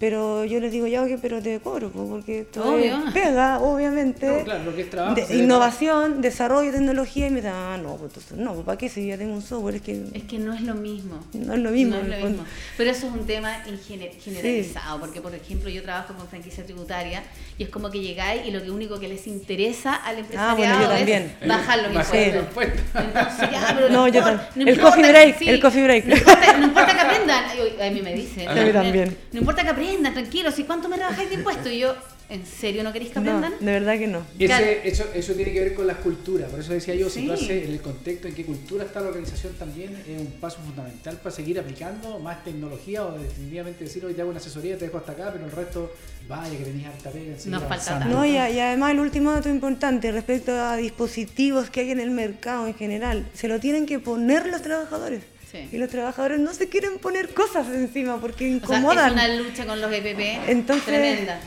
Pero 0.00 0.46
yo 0.46 0.60
les 0.60 0.72
digo, 0.72 0.86
ya, 0.86 1.02
ok, 1.02 1.10
pero 1.20 1.42
te 1.42 1.60
cobro, 1.60 1.90
po, 1.90 2.06
porque 2.08 2.40
esto 2.40 2.64
Obvio. 2.64 3.02
es 3.06 3.12
pega, 3.12 3.58
obviamente. 3.60 4.26
No, 4.26 4.42
claro, 4.44 4.64
lo 4.64 4.74
que 4.74 4.80
es 4.80 4.88
trabajo. 4.90 5.14
de 5.14 5.36
innovación, 5.36 6.22
desarrollo, 6.22 6.72
tecnología, 6.72 7.26
y 7.26 7.30
me 7.30 7.36
dicen, 7.36 7.52
ah, 7.54 7.76
no, 7.76 7.96
pues 7.96 8.04
entonces, 8.14 8.38
no, 8.38 8.54
pues, 8.54 8.64
¿para 8.64 8.78
qué 8.78 8.88
si 8.88 9.06
ya 9.06 9.18
tengo 9.18 9.34
un 9.34 9.42
software? 9.42 9.74
Es 9.74 9.82
que 9.82 10.02
Es 10.14 10.22
que 10.22 10.38
no 10.38 10.54
es 10.54 10.62
lo 10.62 10.74
mismo. 10.74 11.20
no 11.34 11.52
es 11.52 11.60
lo 11.60 11.70
mismo. 11.70 11.96
No 11.96 12.00
es 12.14 12.20
lo 12.22 12.28
mismo. 12.28 12.44
Pero 12.78 12.90
eso 12.90 13.08
es 13.08 13.12
un 13.12 13.26
tema 13.26 13.62
en 13.66 13.78
gener- 13.78 14.18
generalizado, 14.18 14.98
porque 15.00 15.20
por 15.20 15.34
ejemplo 15.34 15.68
yo 15.68 15.82
trabajo 15.82 16.14
con 16.14 16.26
franquicia 16.28 16.64
tributaria 16.64 17.22
y 17.58 17.64
es 17.64 17.68
como 17.68 17.90
que 17.90 18.00
llegáis 18.00 18.46
y 18.46 18.52
lo 18.52 18.62
que 18.62 18.70
único 18.70 18.98
que 18.98 19.06
les 19.06 19.26
interesa 19.26 19.96
al 19.96 20.18
empresariado 20.20 20.50
Ah, 20.52 20.54
bueno, 20.54 20.80
yo 20.80 20.88
también. 20.96 21.36
es 21.42 21.46
bajar 21.46 21.78
los 21.82 21.92
impuestos. 21.92 22.80
Entonces, 22.94 23.50
ya, 23.52 23.72
pero 23.76 23.90
No, 23.90 24.08
yo 24.08 24.20
importa- 24.20 24.48
tam- 24.54 24.64
no 24.64 24.70
el 24.70 24.80
coffee 24.80 25.08
break, 25.10 25.42
el 25.42 25.60
coffee 25.60 25.84
break. 25.84 26.06
No 26.06 26.16
importa, 26.16 26.56
no 26.56 26.64
importa 26.64 26.94
que 26.94 27.00
aprendan. 27.00 27.44
A 27.44 27.90
mí 27.90 28.00
me 28.00 28.14
dicen. 28.14 28.48
A 28.48 28.54
mí 28.54 28.72
también. 28.72 29.14
No 29.32 29.40
importa 29.40 29.62
que 29.62 29.68
aprendan, 29.68 29.89
tranquilos. 29.98 30.58
¿Y 30.58 30.64
cuánto 30.64 30.88
me 30.88 30.96
rebajáis 30.96 31.28
de 31.28 31.34
impuestos? 31.36 31.72
Y 31.72 31.78
yo, 31.80 31.94
¿en 32.28 32.46
serio 32.46 32.82
no 32.84 32.92
queréis 32.92 33.10
que 33.12 33.20
No, 33.20 33.30
aprendan? 33.36 33.54
de 33.64 33.72
verdad 33.72 33.98
que 33.98 34.06
no. 34.06 34.22
Y 34.38 34.44
ese- 34.44 34.88
eso, 34.88 35.04
eso 35.14 35.32
tiene 35.34 35.52
que 35.52 35.60
ver 35.60 35.74
con 35.74 35.86
las 35.86 35.96
culturas, 35.98 36.48
por 36.50 36.60
eso 36.60 36.72
decía 36.72 36.94
yo, 36.94 37.08
Sí. 37.10 37.20
situarse 37.20 37.64
en 37.64 37.72
el 37.72 37.80
contexto 37.80 38.28
en 38.28 38.34
qué 38.34 38.44
cultura 38.44 38.84
está 38.84 39.00
la 39.00 39.08
organización 39.08 39.52
también 39.58 39.96
es 40.06 40.20
un 40.20 40.32
paso 40.40 40.58
fundamental 40.64 41.16
para 41.16 41.34
seguir 41.34 41.58
aplicando 41.58 42.18
más 42.20 42.44
tecnología 42.44 43.04
o 43.04 43.18
definitivamente 43.18 43.84
decir 43.84 44.04
hoy 44.04 44.14
te 44.14 44.20
hago 44.20 44.30
una 44.30 44.38
asesoría, 44.38 44.78
te 44.78 44.84
dejo 44.86 44.98
hasta 44.98 45.12
acá, 45.12 45.30
pero 45.32 45.44
el 45.44 45.50
resto, 45.52 45.92
vaya 46.28 46.56
que 46.56 46.64
tenías 46.64 46.94
harta 46.94 47.10
pega 47.10 47.34
Nos 47.46 47.62
falta. 47.64 48.04
No, 48.04 48.24
y, 48.24 48.30
y 48.32 48.36
además 48.38 48.92
el 48.92 49.00
último 49.00 49.32
dato 49.32 49.48
importante 49.48 50.12
respecto 50.12 50.52
a 50.52 50.76
dispositivos 50.76 51.68
que 51.70 51.80
hay 51.80 51.90
en 51.90 51.98
el 52.00 52.10
mercado 52.12 52.66
en 52.68 52.74
general, 52.74 53.26
se 53.34 53.48
lo 53.48 53.58
tienen 53.58 53.86
que 53.86 53.98
poner 53.98 54.46
los 54.46 54.62
trabajadores. 54.62 55.22
Sí. 55.50 55.68
Y 55.72 55.78
los 55.78 55.88
trabajadores 55.88 56.38
no 56.38 56.52
se 56.54 56.68
quieren 56.68 56.98
poner 56.98 57.34
cosas 57.34 57.66
encima 57.68 58.20
porque 58.20 58.44
O 58.62 58.66
sea, 58.66 58.78
incomodan. 58.78 59.06
es 59.08 59.12
una 59.12 59.28
lucha 59.36 59.66
con 59.66 59.80
los 59.80 59.92
EPP 59.92 60.48
Entonces, 60.48 60.84
tremenda. 60.84 61.40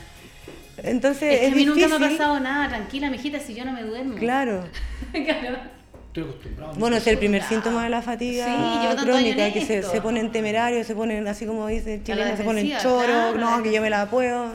Entonces 0.77 1.33
Es 1.33 1.39
que 1.39 1.45
es, 1.47 1.53
a 1.53 1.55
mí 1.55 1.65
nunca 1.65 1.87
me 1.87 1.95
ha 1.95 2.09
pasado 2.09 2.39
nada, 2.39 2.67
tranquila, 2.69 3.09
mijita, 3.09 3.39
si 3.39 3.53
yo 3.53 3.63
no 3.63 3.71
me 3.73 3.83
duermo. 3.83 4.15
Claro. 4.15 4.63
Claro. 5.13 5.57
Estoy 6.07 6.23
acostumbrado. 6.29 6.73
Bueno, 6.75 6.95
es 6.97 7.07
el 7.07 7.17
primer 7.17 7.43
síntoma 7.43 7.83
de 7.85 7.89
la 7.89 8.01
fatiga 8.01 8.45
Sí, 8.45 9.03
crónica, 9.03 9.51
que 9.51 9.61
se, 9.65 10.01
ponen 10.01 10.31
temerarios, 10.31 10.85
se 10.85 10.93
ponen 10.95 11.27
así 11.27 11.45
como 11.45 11.67
dice 11.67 11.95
el 11.95 12.03
chileno, 12.03 12.37
se 12.37 12.43
ponen 12.43 12.71
choro, 12.79 13.05
claro, 13.05 13.37
no, 13.37 13.63
que 13.63 13.71
yo 13.73 13.81
me 13.81 13.89
la 13.89 14.07
puedo. 14.09 14.51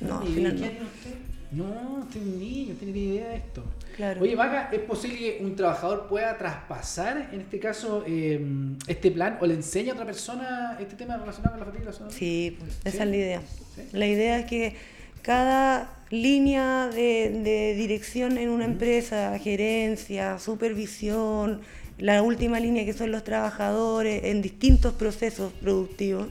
No, 0.00 0.18
al 0.20 0.28
¿Y 0.28 0.32
final 0.34 0.60
no. 0.60 1.64
No, 1.64 1.98
usted 2.00 2.20
es 2.20 2.26
un 2.26 2.38
niño, 2.40 2.72
no 2.72 2.78
tiene 2.80 2.98
idea 2.98 3.28
de 3.28 3.36
esto. 3.36 3.64
Claro. 3.96 4.20
Oye, 4.22 4.34
Vaca, 4.36 4.68
¿es 4.72 4.80
posible 4.80 5.18
que 5.18 5.38
un 5.42 5.56
trabajador 5.56 6.06
pueda 6.06 6.36
traspasar, 6.36 7.30
en 7.32 7.40
este 7.40 7.58
caso, 7.58 8.04
eh, 8.06 8.40
este 8.86 9.10
plan 9.10 9.38
o 9.40 9.46
le 9.46 9.54
enseña 9.54 9.92
a 9.92 9.94
otra 9.94 10.04
persona 10.04 10.76
este 10.78 10.96
tema 10.96 11.16
relacionado 11.16 11.56
con 11.56 11.66
la 11.66 11.72
fatiga? 11.72 11.92
zona? 11.92 12.10
Sí, 12.10 12.56
pues, 12.58 12.72
esa 12.84 12.90
¿Sí? 12.90 12.96
es 12.98 13.08
la 13.08 13.16
idea. 13.16 13.40
¿Sí? 13.74 13.82
La 13.92 14.06
idea 14.06 14.38
es 14.40 14.46
que 14.46 14.76
cada 15.22 15.90
línea 16.10 16.88
de, 16.88 17.30
de 17.42 17.74
dirección 17.74 18.36
en 18.38 18.50
una 18.50 18.66
empresa, 18.66 19.38
gerencia, 19.38 20.38
supervisión, 20.38 21.62
la 21.98 22.22
última 22.22 22.60
línea 22.60 22.84
que 22.84 22.92
son 22.92 23.10
los 23.10 23.24
trabajadores 23.24 24.24
en 24.24 24.42
distintos 24.42 24.92
procesos 24.92 25.52
productivos, 25.54 26.28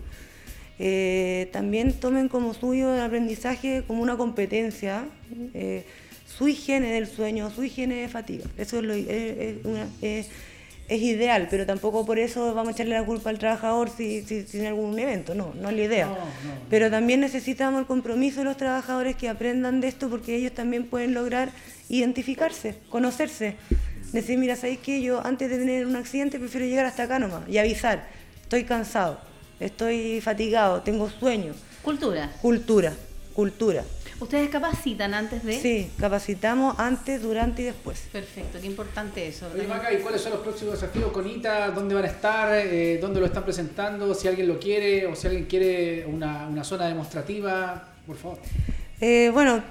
eh, 0.77 1.49
también 1.53 1.93
tomen 1.93 2.27
como 2.27 2.53
suyo 2.53 2.93
el 2.93 3.01
aprendizaje 3.01 3.83
como 3.87 4.01
una 4.03 4.17
competencia, 4.17 5.05
eh, 5.53 5.85
su 6.37 6.47
higiene 6.47 6.91
del 6.93 7.07
sueño, 7.07 7.49
su 7.51 7.63
higiene 7.63 7.95
de 8.01 8.09
fatiga. 8.09 8.45
Eso 8.57 8.77
es, 8.77 8.83
lo- 8.83 8.93
es- 8.93 9.07
es 9.09 9.65
una- 9.65 9.87
es- 10.01 10.27
es 10.87 11.01
ideal, 11.01 11.47
pero 11.49 11.65
tampoco 11.65 12.05
por 12.05 12.19
eso 12.19 12.53
vamos 12.53 12.69
a 12.69 12.71
echarle 12.73 12.93
la 12.93 13.03
culpa 13.03 13.31
al 13.31 13.39
trabajador 13.39 13.89
si, 13.89 14.21
si, 14.21 14.41
si 14.43 14.51
tiene 14.51 14.67
algún 14.67 14.99
evento, 14.99 15.33
no, 15.33 15.51
no 15.59 15.69
es 15.69 15.75
la 15.75 15.81
idea. 15.81 16.05
No, 16.05 16.13
no. 16.13 16.19
Pero 16.69 16.91
también 16.91 17.21
necesitamos 17.21 17.79
el 17.79 17.87
compromiso 17.87 18.39
de 18.39 18.43
los 18.45 18.57
trabajadores 18.57 19.15
que 19.15 19.27
aprendan 19.27 19.81
de 19.81 19.87
esto 19.87 20.09
porque 20.09 20.35
ellos 20.35 20.51
también 20.53 20.85
pueden 20.85 21.13
lograr 21.15 21.49
identificarse, 21.89 22.75
conocerse. 22.89 23.55
Decir, 24.11 24.37
mira, 24.37 24.55
¿sabéis 24.55 24.79
que 24.79 25.01
yo 25.01 25.25
antes 25.25 25.49
de 25.49 25.57
tener 25.57 25.85
un 25.87 25.95
accidente 25.95 26.37
prefiero 26.39 26.65
llegar 26.67 26.85
hasta 26.85 27.03
acá 27.03 27.17
nomás 27.19 27.49
y 27.49 27.57
avisar, 27.57 28.07
estoy 28.43 28.63
cansado, 28.63 29.19
estoy 29.59 30.21
fatigado, 30.21 30.81
tengo 30.83 31.09
sueño. 31.09 31.53
Cultura. 31.81 32.31
Cultura, 32.41 32.93
cultura. 33.33 33.83
¿Ustedes 34.19 34.49
capacitan 34.49 35.13
antes 35.13 35.43
de...? 35.43 35.59
Sí, 35.59 35.91
capacitamos 35.99 36.79
antes, 36.79 37.21
durante 37.21 37.63
y 37.63 37.65
después. 37.65 38.07
Perfecto, 38.11 38.59
qué 38.61 38.67
importante 38.67 39.27
eso. 39.27 39.47
Oye. 39.53 39.67
Maca, 39.67 39.91
¿y 39.93 39.97
cuáles 39.97 40.21
son 40.21 40.31
los 40.31 40.41
próximos 40.41 40.79
desafíos 40.79 41.11
con 41.11 41.27
ITA? 41.29 41.71
¿Dónde 41.71 41.95
van 41.95 42.05
a 42.05 42.07
estar? 42.07 42.65
Eh, 42.65 42.97
¿Dónde 43.01 43.19
lo 43.19 43.25
están 43.25 43.43
presentando? 43.43 44.13
Si 44.13 44.27
alguien 44.27 44.47
lo 44.47 44.57
quiere 44.57 45.05
o 45.05 45.15
si 45.15 45.27
alguien 45.27 45.45
quiere 45.45 46.05
una, 46.05 46.47
una 46.47 46.63
zona 46.63 46.87
demostrativa, 46.87 47.89
por 48.07 48.15
favor. 48.15 48.39
Eh, 49.01 49.29
bueno, 49.33 49.61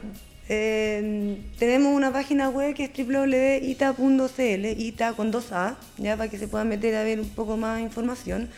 eh, 0.49 1.39
tenemos 1.59 1.95
una 1.95 2.13
página 2.13 2.51
web 2.51 2.75
que 2.75 2.85
es 2.85 2.91
www.ita.cl, 2.95 4.65
ita 4.79 5.13
con 5.15 5.31
dos 5.31 5.53
A, 5.53 5.79
ya 5.97 6.19
para 6.19 6.31
que 6.31 6.37
se 6.39 6.49
puedan 6.49 6.69
meter 6.69 6.95
a 6.97 7.03
ver 7.03 7.19
un 7.19 7.31
poco 7.31 7.57
más 7.57 7.81
información. 7.81 8.51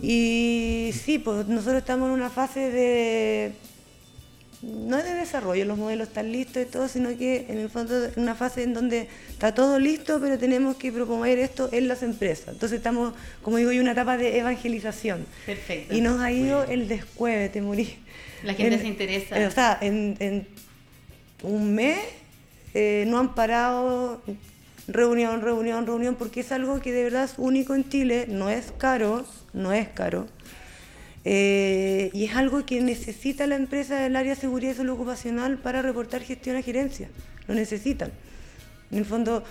Y 0.00 0.92
sí, 0.94 1.18
pues 1.18 1.46
nosotros 1.46 1.78
estamos 1.78 2.08
en 2.08 2.14
una 2.14 2.30
fase 2.30 2.70
de 2.70 3.52
no 4.62 4.98
es 4.98 5.04
de 5.04 5.14
desarrollo, 5.14 5.64
los 5.64 5.78
modelos 5.78 6.08
están 6.08 6.30
listos 6.32 6.62
y 6.62 6.66
todo, 6.66 6.86
sino 6.88 7.16
que 7.16 7.46
en 7.48 7.58
el 7.58 7.70
fondo 7.70 8.04
es 8.06 8.16
una 8.16 8.34
fase 8.34 8.62
en 8.62 8.74
donde 8.74 9.08
está 9.30 9.54
todo 9.54 9.78
listo, 9.78 10.18
pero 10.20 10.38
tenemos 10.38 10.76
que 10.76 10.92
promover 10.92 11.38
esto 11.38 11.68
en 11.72 11.88
las 11.88 12.02
empresas. 12.02 12.48
Entonces 12.48 12.76
estamos, 12.78 13.14
como 13.42 13.56
digo 13.56 13.70
en 13.70 13.80
una 13.80 13.92
etapa 13.92 14.18
de 14.18 14.38
evangelización. 14.38 15.24
Perfecto. 15.46 15.94
Y 15.94 16.02
nos 16.02 16.20
ha 16.20 16.30
ido 16.30 16.64
el 16.64 16.88
descueve, 16.88 17.48
te 17.48 17.62
morí. 17.62 17.96
La 18.42 18.52
gente 18.54 18.74
En- 18.74 18.80
se 18.82 18.86
interesa. 18.86 19.40
eh, 19.40 19.46
o 19.46 19.50
sea, 19.50 19.78
en, 19.80 20.16
en 20.20 20.46
un 21.42 21.74
mes 21.74 21.98
eh, 22.74 23.04
no 23.08 23.18
han 23.18 23.34
parado 23.34 24.22
reunión, 24.88 25.40
reunión, 25.40 25.86
reunión, 25.86 26.14
porque 26.16 26.40
es 26.40 26.52
algo 26.52 26.80
que 26.80 26.92
de 26.92 27.04
verdad 27.04 27.24
es 27.24 27.34
único 27.38 27.74
en 27.74 27.88
Chile, 27.88 28.26
no 28.28 28.50
es 28.50 28.72
caro, 28.76 29.24
no 29.52 29.72
es 29.72 29.88
caro. 29.88 30.26
Eh, 31.24 32.10
y 32.12 32.24
es 32.24 32.34
algo 32.34 32.64
que 32.64 32.80
necesita 32.80 33.46
la 33.46 33.56
empresa 33.56 33.96
del 33.98 34.16
área 34.16 34.34
de 34.34 34.40
seguridad 34.40 34.72
y 34.72 34.76
salud 34.76 34.94
ocupacional 34.94 35.58
para 35.58 35.82
reportar 35.82 36.22
gestión 36.22 36.56
a 36.56 36.62
gerencia. 36.62 37.08
Lo 37.46 37.54
necesitan. 37.54 38.10
En 38.90 38.98
el 38.98 39.04
fondo, 39.04 39.44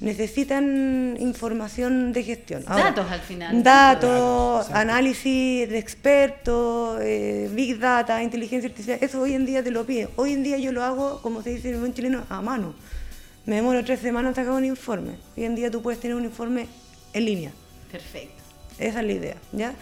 necesitan 0.00 1.16
información 1.18 2.12
de 2.12 2.22
gestión. 2.22 2.62
Ahora, 2.66 2.84
Datos 2.84 3.10
al 3.10 3.20
final. 3.20 3.62
Datos, 3.62 4.66
exacto. 4.66 4.78
análisis 4.78 5.68
de 5.68 5.78
expertos, 5.78 6.98
eh, 7.02 7.50
big 7.52 7.78
data, 7.78 8.22
inteligencia 8.22 8.68
artificial, 8.68 8.98
eso 9.00 9.20
hoy 9.22 9.34
en 9.34 9.46
día 9.46 9.62
te 9.62 9.70
lo 9.70 9.84
piden. 9.84 10.08
Hoy 10.16 10.32
en 10.32 10.42
día 10.42 10.58
yo 10.58 10.72
lo 10.72 10.82
hago, 10.84 11.22
como 11.22 11.42
se 11.42 11.50
dice 11.50 11.70
en 11.70 11.80
buen 11.80 11.94
chileno, 11.94 12.24
a 12.28 12.42
mano. 12.42 12.74
Me 13.46 13.56
demoro 13.56 13.84
tres 13.84 14.00
semanas 14.00 14.30
en 14.30 14.34
sacar 14.36 14.52
un 14.52 14.64
informe. 14.64 15.12
Hoy 15.36 15.44
en 15.44 15.54
día 15.54 15.70
tú 15.70 15.82
puedes 15.82 16.00
tener 16.00 16.16
un 16.16 16.24
informe 16.24 16.66
en 17.12 17.24
línea. 17.24 17.52
Perfecto. 17.90 18.42
Esa 18.78 19.00
es 19.00 19.06
la 19.06 19.12
idea, 19.12 19.36
¿ya? 19.52 19.74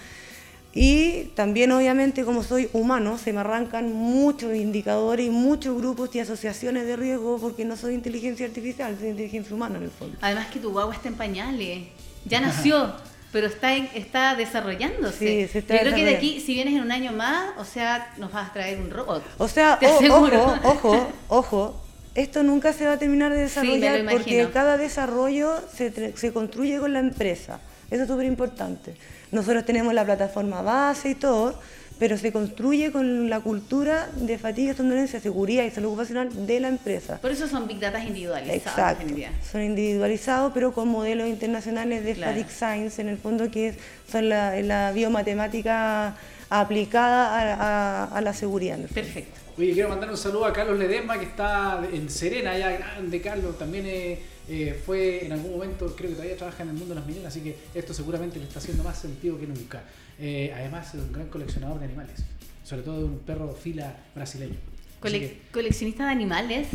Y 0.75 1.25
también, 1.35 1.71
obviamente, 1.73 2.25
como 2.25 2.43
soy 2.43 2.69
humano, 2.73 3.19
se 3.19 3.33
me 3.33 3.41
arrancan 3.41 3.93
muchos 3.93 4.55
indicadores 4.55 5.27
y 5.27 5.31
muchos 5.31 5.77
grupos 5.77 6.15
y 6.15 6.21
asociaciones 6.21 6.87
de 6.87 6.97
riesgo 6.97 7.39
porque 7.39 7.65
no 7.65 7.77
soy 7.77 7.95
inteligencia 7.95 8.47
artificial, 8.47 8.97
soy 8.99 9.09
inteligencia 9.11 9.55
humana 9.55 9.77
en 9.77 9.85
el 9.85 9.91
fondo. 9.91 10.17
Además 10.23 10.47
que 10.47 10.59
tu 10.61 10.71
guagua 10.73 10.95
está 10.95 11.09
en 11.09 11.15
pañales. 11.17 11.89
Ya 12.25 12.41
nació, 12.41 12.91
pero 13.33 13.49
está, 13.49 13.75
en- 13.77 13.91
está 13.95 14.35
desarrollándose. 14.35 15.19
Sí, 15.19 15.49
se 15.53 15.59
está 15.59 15.75
Yo 15.75 15.81
creo 15.83 15.95
que 15.95 16.05
de 16.07 16.17
aquí, 16.17 16.41
si 16.41 16.55
vienes 16.55 16.75
en 16.75 16.81
un 16.83 16.93
año 16.93 17.13
más, 17.13 17.51
o 17.59 17.65
sea, 17.67 18.15
nos 18.17 18.33
vas 18.33 18.49
a 18.49 18.53
traer 18.55 18.81
un 18.81 18.91
robot. 18.91 19.23
O 19.39 19.49
sea, 19.49 19.79
o- 19.83 19.87
ojo, 20.15 20.55
ojo, 20.65 21.13
ojo, 21.29 21.81
esto 22.15 22.43
nunca 22.43 22.73
se 22.73 22.87
va 22.87 22.93
a 22.93 22.99
terminar 22.99 23.31
de 23.33 23.39
Sí, 23.49 23.55
desarrollar 23.61 24.07
porque 24.11 24.49
cada 24.53 24.79
desarrollo 24.79 25.55
se, 25.75 26.17
se 26.17 26.33
construye 26.33 26.79
con 26.79 26.93
la 26.95 27.01
empresa. 27.01 27.61
Eso 27.91 28.03
es 28.05 28.09
súper 28.09 28.25
importante. 28.25 28.95
Nosotros 29.33 29.65
tenemos 29.65 29.93
la 29.95 30.05
plataforma 30.05 30.63
base 30.63 31.11
y 31.11 31.15
todo, 31.15 31.59
pero 31.99 32.17
se 32.19 32.33
construye 32.33 32.91
con 32.93 33.31
la 33.31 33.41
cultura 33.41 34.09
de 34.17 34.37
fatiga, 34.39 34.75
somnolencia, 34.75 35.21
seguridad 35.21 35.65
y 35.65 35.71
salud 35.71 35.89
ocupacional 35.91 36.47
de 36.47 36.61
la 36.61 36.69
empresa. 36.69 37.19
Por 37.21 37.31
eso 37.31 37.47
son 37.49 37.67
big 37.67 37.79
data 37.81 38.03
individualizados. 38.03 38.67
Exacto. 38.67 39.05
Son 39.51 39.63
individualizados, 39.63 40.53
pero 40.53 40.73
con 40.73 40.89
modelos 40.89 41.29
internacionales 41.29 42.05
de 42.05 42.15
Claro. 42.15 42.33
Fatigue 42.33 42.51
Science, 42.55 43.01
en 43.03 43.09
el 43.09 43.19
fondo 43.19 43.51
que 43.51 43.69
es- 43.69 43.77
son 44.11 44.29
la, 44.29 44.61
la 44.63 44.93
biomatemática 44.93 46.17
aplicada 46.51 47.55
a, 47.55 48.05
a- 48.05 48.17
a 48.17 48.21
la 48.21 48.35
seguridad. 48.35 48.77
en 48.77 48.83
el 48.83 48.89
fondo. 48.89 49.03
Perfecto. 49.03 49.41
Oye, 49.59 49.73
quiero 49.73 49.89
mandar 49.91 50.11
un 50.11 50.17
saludo 50.17 50.47
a 50.47 50.53
Carlos 50.53 50.79
Ledesma, 50.79 51.19
que 51.19 51.27
está 51.27 51.81
en 51.93 52.09
Serena, 52.11 52.57
ya 52.59 52.71
grande 52.71 53.21
Carlos. 53.21 53.59
También 53.59 53.85
eh, 53.87 54.19
eh, 54.49 54.81
fue 54.85 55.25
en 55.25 55.33
algún 55.33 55.53
momento, 55.53 55.87
creo 55.97 56.11
que 56.11 56.17
todavía 56.17 56.37
trabaja 56.37 56.63
en 56.63 56.71
el 56.71 56.75
mundo 56.75 56.95
de 56.95 57.01
las 57.01 57.07
mineras, 57.09 57.29
así 57.29 57.41
que 57.41 57.57
esto 57.75 57.95
seguramente 57.95 58.39
le 58.39 58.45
está 58.47 58.59
haciendo 58.59 58.83
más 58.85 58.99
sentido 58.99 59.39
que 59.39 59.47
nunca. 59.47 59.83
Eh, 60.19 60.53
además, 60.55 60.89
es 60.95 61.01
un 61.01 61.13
gran 61.13 61.29
coleccionador 61.29 61.79
de 61.79 61.87
animales, 61.87 62.23
sobre 62.65 62.83
todo 62.83 62.99
de 62.99 63.05
un 63.05 63.19
perro 63.21 63.53
fila 63.55 63.95
brasileño. 64.15 64.57
Cole- 65.01 65.19
que- 65.19 65.39
coleccionista 65.53 66.05
de 66.07 66.11
animales. 66.13 66.69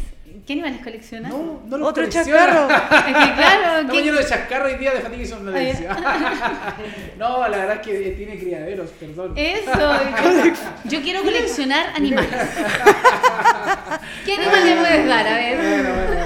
¿Qué 0.46 0.52
animales 0.54 0.82
colecciona? 0.84 1.30
No, 1.30 1.62
no 1.66 1.78
los 1.78 1.88
Otro 1.88 2.06
chascarro. 2.10 2.68
Es 2.70 3.04
que 3.06 3.34
claro, 3.34 3.72
Estamos 3.80 3.92
¿qué- 3.94 4.04
llenos 4.04 4.20
de 4.20 4.26
chascarro 4.28 4.70
y 4.70 4.76
día 4.78 4.94
de 4.94 5.00
fatiga 5.00 5.24
y 5.24 5.26
somnolencia. 5.26 5.98
no, 7.18 7.48
la 7.48 7.58
verdad 7.58 7.76
es 7.78 7.88
que 7.88 8.10
tiene 8.12 8.38
criaderos, 8.38 8.90
perdón. 9.00 9.34
Eso, 9.38 9.72
yo, 9.72 10.54
yo 10.90 11.02
quiero 11.02 11.22
coleccionar 11.24 11.92
animales. 11.96 12.30
¿Qué 14.26 14.34
animal 14.34 14.66
le 14.66 14.76
puedes 14.76 15.08
dar? 15.08 15.28
A 15.28 15.36
ver. 15.36 15.58
Bueno, 15.58 15.94
bueno, 15.96 16.17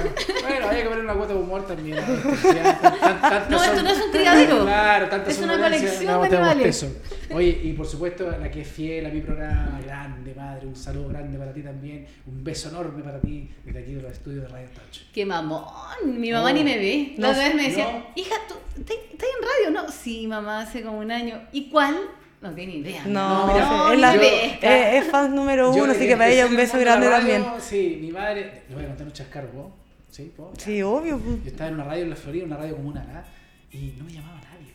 bueno, 0.42 0.68
hay 0.68 0.82
que 0.82 0.88
poner 0.88 1.04
una 1.04 1.14
cuota 1.14 1.34
de 1.34 1.40
humor 1.40 1.66
también. 1.66 1.96
¿no? 1.96 2.02
No, 3.50 3.62
esto 3.64 3.82
no 3.82 3.90
es 3.90 4.00
un 4.04 4.10
criadero. 4.10 4.62
Claro, 4.64 5.08
tantas 5.08 5.34
Es 5.36 5.42
una 5.42 5.58
colección 5.60 6.06
no, 6.06 6.22
de 6.22 6.28
tenemos 6.28 6.50
animales. 6.50 6.62
peso. 6.84 6.92
Oye, 7.34 7.60
y 7.62 7.72
por 7.72 7.86
supuesto, 7.86 8.30
la 8.30 8.50
que 8.50 8.60
es 8.62 8.68
fiel 8.68 9.06
a 9.06 9.08
mi 9.08 9.20
programa, 9.20 9.80
grande 9.84 10.34
madre, 10.34 10.66
un 10.66 10.76
saludo 10.76 11.08
grande 11.08 11.38
para 11.38 11.52
ti 11.52 11.62
también, 11.62 12.06
un 12.26 12.44
beso 12.44 12.68
enorme 12.68 13.02
para 13.02 13.20
ti 13.20 13.48
desde 13.64 13.78
aquí 13.80 13.94
de 13.94 14.02
los 14.02 14.12
estudios 14.12 14.42
de 14.42 14.48
Radio 14.48 14.68
Touch. 14.74 15.02
Qué 15.12 15.24
mamón. 15.24 15.64
Mi 16.04 16.30
mamá 16.30 16.50
No. 16.50 16.58
ni 16.58 16.64
me 16.64 16.76
ve. 16.78 17.14
La 17.16 17.28
No, 17.28 17.32
otra 17.32 17.44
vez 17.48 17.54
me 17.54 17.62
decía, 17.64 17.84
no. 17.92 18.06
hija, 18.14 18.34
¿tú 18.48 18.54
estás 18.78 18.96
en 18.96 19.70
radio? 19.70 19.82
No, 19.82 19.90
sí, 19.90 20.26
mamá, 20.26 20.60
hace 20.62 20.82
como 20.82 20.98
un 20.98 21.10
año. 21.10 21.40
¿Y 21.52 21.68
cuál? 21.70 21.96
No 22.40 22.50
tiene 22.54 22.74
idea. 22.76 23.02
No, 23.06 23.46
mira, 23.46 23.92
es, 23.94 24.00
la- 24.00 24.14
yo- 24.14 24.20
pesca. 24.20 24.90
es- 24.96 25.04
es 25.04 25.10
fan 25.10 25.34
número 25.34 25.70
uno, 25.70 25.92
así 25.92 26.06
que 26.08 26.16
para 26.16 26.28
ella 26.28 26.46
un 26.46 26.56
beso 26.56 26.76
grande 26.78 27.08
radio, 27.08 27.18
también. 27.36 27.44
Sí, 27.60 27.98
mi 28.00 28.10
madre. 28.10 28.62
Le 28.68 28.74
voy 28.74 28.84
a 28.84 28.88
contar 28.88 29.06
un 29.06 29.12
chascarro, 29.12 29.48
¿puedo? 29.50 29.81
¿Sí? 30.12 30.30
¿Puedo? 30.36 30.52
Sí, 30.58 30.82
obvio. 30.82 31.18
pues. 31.18 31.42
Yo 31.42 31.50
estaba 31.50 31.68
en 31.68 31.74
una 31.74 31.84
radio 31.84 32.02
en 32.04 32.10
la 32.10 32.16
Florida, 32.16 32.44
una 32.44 32.56
radio 32.58 32.76
común 32.76 32.96
acá, 32.98 33.24
y 33.72 33.94
no 33.98 34.04
me 34.04 34.12
llamaba 34.12 34.36
nadie. 34.36 34.72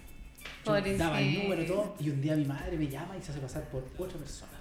Yo 0.66 0.72
Pobrecito. 0.74 0.98
daba 1.04 1.22
el 1.22 1.34
número 1.44 1.62
y 1.62 1.66
todo, 1.68 1.96
y 2.00 2.10
un 2.10 2.22
día 2.22 2.36
mi 2.36 2.46
madre 2.46 2.76
me 2.76 2.88
llama 2.88 3.16
y 3.18 3.24
se 3.24 3.32
hace 3.32 3.40
pasar 3.40 3.64
por 3.70 3.84
otra 3.98 4.18
persona. 4.18 4.52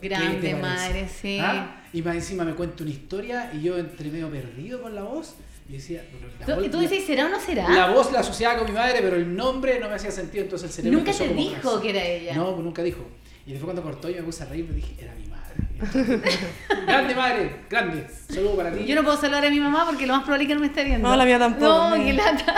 ¿Qué 0.00 0.08
Grande 0.08 0.54
madre, 0.54 1.08
sí. 1.08 1.38
¿Ah? 1.40 1.82
Y 1.92 2.02
más 2.02 2.14
encima 2.14 2.44
me 2.44 2.54
cuenta 2.54 2.84
una 2.84 2.92
historia 2.92 3.50
y 3.52 3.62
yo 3.62 3.76
entre 3.76 4.10
medio 4.10 4.30
perdido 4.30 4.80
con 4.80 4.94
la 4.94 5.02
voz, 5.02 5.34
y 5.68 5.72
decía. 5.72 6.04
la 6.38 6.46
¿Tú, 6.46 6.52
voz- 6.52 6.66
y 6.66 6.68
tú 6.70 6.78
dices, 6.78 7.04
¿será 7.04 7.26
o 7.26 7.28
no 7.28 7.40
será? 7.40 7.68
La 7.68 7.90
voz 7.90 8.12
la 8.12 8.20
asociaba 8.20 8.58
con 8.58 8.68
mi 8.68 8.72
madre, 8.74 9.00
pero 9.02 9.16
el 9.16 9.34
nombre 9.34 9.80
no 9.80 9.88
me 9.88 9.96
hacía 9.96 10.12
sentido, 10.12 10.44
entonces 10.44 10.68
el 10.70 10.74
cerebro 10.74 10.98
Nunca 11.00 11.12
te 11.12 11.28
dijo 11.34 11.80
que 11.80 11.90
era 11.90 12.04
ella. 12.04 12.34
No, 12.36 12.52
pues 12.52 12.64
nunca 12.64 12.82
dijo. 12.84 13.04
Y 13.44 13.50
después 13.50 13.64
cuando 13.64 13.82
cortó 13.82 14.08
yo 14.08 14.18
me 14.18 14.22
puse 14.22 14.44
a 14.44 14.46
reír 14.46 14.68
y 14.70 14.74
dije, 14.74 14.94
era 15.02 15.12
mi 15.16 15.26
madre. 15.26 15.41
grande 16.86 17.14
madre, 17.14 17.56
grande. 17.68 18.06
Saludo 18.28 18.56
para 18.56 18.72
ti. 18.72 18.84
Yo 18.84 18.94
no 18.94 19.02
puedo 19.02 19.16
saludar 19.20 19.44
a 19.46 19.50
mi 19.50 19.60
mamá 19.60 19.84
porque 19.86 20.06
lo 20.06 20.14
más 20.14 20.22
probable 20.22 20.44
es 20.44 20.48
que 20.48 20.54
no 20.54 20.60
me 20.60 20.66
esté 20.68 20.84
viendo. 20.84 21.08
No, 21.08 21.16
la 21.16 21.24
mía 21.24 21.38
tampoco, 21.38 21.66
No, 21.66 21.90
me- 21.96 22.04
qué 22.04 22.12
lata. 22.12 22.54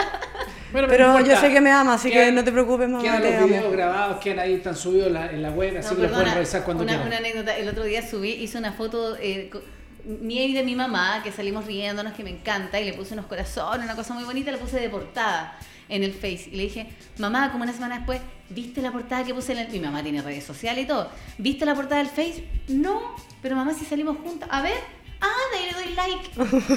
Bueno, 0.71 0.87
Pero 0.89 1.07
no 1.13 1.21
yo 1.21 1.37
sé 1.37 1.51
que 1.51 1.61
me 1.61 1.71
ama, 1.71 1.93
así 1.93 2.11
que 2.11 2.31
no 2.33 2.43
te 2.43 2.51
preocupes, 2.51 2.89
mamá, 2.89 3.01
Quedan 3.01 3.21
te 3.21 3.31
los 3.31 3.37
amo. 3.37 3.47
videos 3.47 3.71
grabados, 3.71 4.17
quedan 4.19 4.39
ahí, 4.39 4.53
están 4.55 4.75
subidos 4.75 5.07
en 5.07 5.13
la, 5.13 5.29
en 5.31 5.41
la 5.41 5.51
web, 5.51 5.77
así 5.77 5.89
No, 5.91 5.95
que 5.95 6.01
los 6.03 6.11
pueden 6.11 6.33
revisar 6.33 6.63
cuando 6.63 6.83
una, 6.83 6.91
quieran. 6.93 7.07
una 7.07 7.17
anécdota. 7.17 7.55
El 7.55 7.69
otro 7.69 7.83
día 7.85 8.05
subí, 8.05 8.31
hice 8.31 8.57
una 8.57 8.73
foto 8.73 9.15
eh, 9.17 9.49
co- 9.51 9.61
mía 10.03 10.43
y 10.43 10.53
de 10.53 10.63
mi 10.63 10.75
mamá, 10.75 11.21
que 11.23 11.31
salimos 11.31 11.65
riéndonos, 11.65 12.11
que 12.13 12.23
me 12.25 12.29
encanta, 12.31 12.79
y 12.81 12.85
le 12.85 12.93
puse 12.93 13.13
unos 13.13 13.25
corazones, 13.27 13.85
una 13.85 13.95
cosa 13.95 14.13
muy 14.15 14.25
bonita, 14.25 14.51
la 14.51 14.57
puse 14.57 14.77
de 14.79 14.89
portada 14.89 15.57
en 15.89 16.03
el 16.03 16.13
Face. 16.13 16.49
Y 16.51 16.55
le 16.55 16.63
dije, 16.63 16.87
mamá, 17.17 17.51
como 17.51 17.63
una 17.63 17.73
semana 17.73 17.97
después, 17.97 18.21
¿viste 18.49 18.81
la 18.81 18.91
portada 18.91 19.23
que 19.23 19.33
puse 19.33 19.53
en 19.53 19.59
el... 19.59 19.69
Mi 19.69 19.79
mamá 19.79 20.03
tiene 20.03 20.21
redes 20.21 20.43
sociales 20.43 20.83
y 20.85 20.87
todo. 20.87 21.09
¿Viste 21.37 21.65
la 21.65 21.75
portada 21.75 21.97
del 21.97 22.07
Face? 22.11 22.47
No, 22.67 23.15
pero 23.41 23.55
mamá, 23.55 23.73
si 23.73 23.85
salimos 23.85 24.17
juntas. 24.17 24.49
A 24.51 24.61
ver. 24.61 24.73
Ah, 25.21 25.27
de 25.51 25.57
ahí 25.57 25.65
le 25.65 25.73
doy 25.73 25.95
like. 25.95 26.29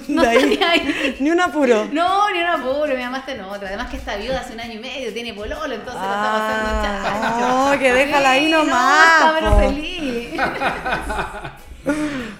No 0.13 0.23
ahí. 0.23 0.61
ahí. 0.63 1.17
Ni 1.21 1.31
un 1.31 1.41
apuro. 1.41 1.89
No, 1.93 2.31
ni 2.31 2.39
una 2.39 2.63
pobre, 2.63 2.97
mi 2.97 3.03
mamá 3.03 3.19
está 3.19 3.33
en 3.33 3.41
otra. 3.43 3.69
Además 3.69 3.91
que 3.91 3.97
está 3.97 4.17
viuda 4.17 4.41
hace 4.41 4.55
un 4.55 4.61
año 4.61 4.75
y 4.75 4.79
medio, 4.79 5.13
tiene 5.13 5.35
pololo, 5.35 5.75
entonces 5.75 5.95
no 5.95 6.01
está 6.01 6.33
pasando. 6.33 7.27
Ah, 7.27 7.71
no, 7.73 7.79
que 7.79 7.93
déjala 7.93 8.31
ahí 8.31 8.51
nomás, 8.51 9.21
No, 9.21 9.37
está 9.37 9.59
feliz. 9.59 10.41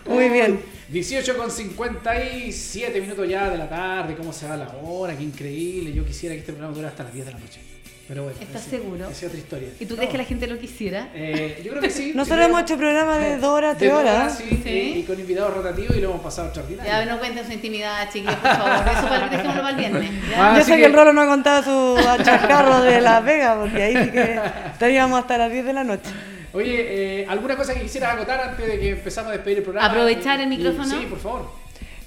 Muy 0.07 0.29
bien. 0.29 0.78
18 0.89 1.37
con 1.37 1.51
57 1.51 3.01
minutos 3.01 3.29
ya 3.29 3.51
de 3.51 3.59
la 3.59 3.69
tarde, 3.69 4.15
cómo 4.17 4.33
se 4.33 4.47
va 4.49 4.57
la 4.57 4.69
hora, 4.83 5.15
qué 5.17 5.23
increíble. 5.23 5.93
Yo 5.93 6.05
quisiera 6.05 6.35
que 6.35 6.41
este 6.41 6.53
programa 6.53 6.75
durara 6.75 6.91
hasta 6.91 7.05
las 7.05 7.13
10 7.13 7.27
de 7.27 7.33
la 7.33 7.39
noche. 7.39 7.61
Pero 8.09 8.23
bueno, 8.23 8.39
¿Estás 8.41 8.63
esa- 8.63 8.71
seguro? 8.71 9.05
esa 9.05 9.11
es 9.13 9.25
otra 9.25 9.39
historia. 9.39 9.69
¿Y 9.79 9.85
tú 9.85 9.93
No, 9.93 9.97
crees 9.99 10.13
que 10.13 10.17
la 10.17 10.25
gente 10.25 10.47
lo 10.47 10.59
quisiera? 10.59 11.11
eh, 11.15 11.61
yo 11.63 11.71
creo 11.73 11.83
que 11.83 11.91
sí. 11.91 12.13
Nosotros 12.17 12.41
Sí, 12.43 12.49
hemos 12.51 12.63
hecho 12.63 12.79
programas 12.79 13.21
de 13.21 13.37
dos 13.41 13.51
horas, 13.51 13.77
tres 13.77 13.93
horas. 13.93 14.39
sí, 14.39 14.61
Sí. 14.65 14.71
Y, 14.71 14.99
y 15.01 15.03
con 15.03 15.21
invitados 15.21 15.55
rotativos 15.55 15.95
y 15.95 16.01
lo 16.01 16.09
hemos 16.09 16.23
pasado 16.23 16.47
extraordinario. 16.49 16.91
Ya, 16.91 17.05
no 17.05 17.19
cuenten 17.19 17.45
su 17.45 17.53
intimidad, 17.53 18.07
chiquillos, 18.11 18.35
por 18.37 18.51
favor. 18.57 18.89
Eso 18.91 19.09
para, 19.09 19.29
dejémoslo 19.29 19.61
para 19.61 19.71
el 19.71 19.77
viernes. 19.77 20.11
Ah, 20.39 20.55
Yo 20.57 20.65
sé 20.65 20.71
que 20.73 20.77
que- 20.79 20.85
el 20.87 20.95
Rolo 20.95 21.13
no 21.13 21.21
ha 21.21 21.27
contado 21.27 21.63
su 21.63 22.03
chascarro 22.25 22.81
de 22.81 23.03
La 23.03 23.21
Vega, 23.21 23.61
porque 23.61 23.83
ahí 23.83 23.95
sí 24.07 24.11
que 24.11 24.41
estaríamos 24.73 25.21
hasta 25.21 25.37
las 25.37 25.53
10 25.53 25.67
de 25.67 25.73
la 25.75 25.85
noche. 25.85 26.09
Oye, 26.53 27.21
eh, 27.23 27.27
¿alguna 27.29 27.57
cosa 27.57 27.75
que 27.75 27.81
quisieras 27.83 28.15
acotar 28.15 28.41
antes 28.41 28.67
de 28.67 28.79
que 28.79 28.91
empezamos 28.91 29.31
a 29.31 29.33
despedir 29.35 29.59
el 29.59 29.65
programa? 29.65 29.89
Aprovechar 29.89 30.41
el 30.41 30.47
y- 30.53 30.57
micrófono. 30.57 30.89
sí, 30.89 31.07
por 31.07 31.19
favor. 31.19 31.51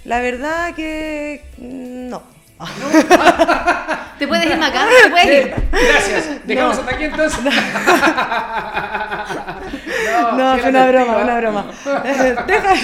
La 0.06 0.20
verdad 0.22 0.74
que 0.76 1.42
mm, 1.58 2.10
no. 2.10 2.24
Te 4.20 4.28
puedes 4.28 4.46
ir, 4.46 4.58
Maca, 4.58 4.88
te 5.04 5.10
puedes 5.10 5.46
ir. 5.48 5.54
Gracias. 5.72 6.46
Dejamos 6.46 6.78
hasta 6.78 6.92
aquí 6.96 7.06
entonces. 7.06 7.40
no, 10.06 10.38
No, 10.38 10.54
es 10.56 10.66
una 10.66 10.88
broma, 10.88 11.18
una 11.18 11.38
broma. 11.40 11.72
Deja, 12.46 12.76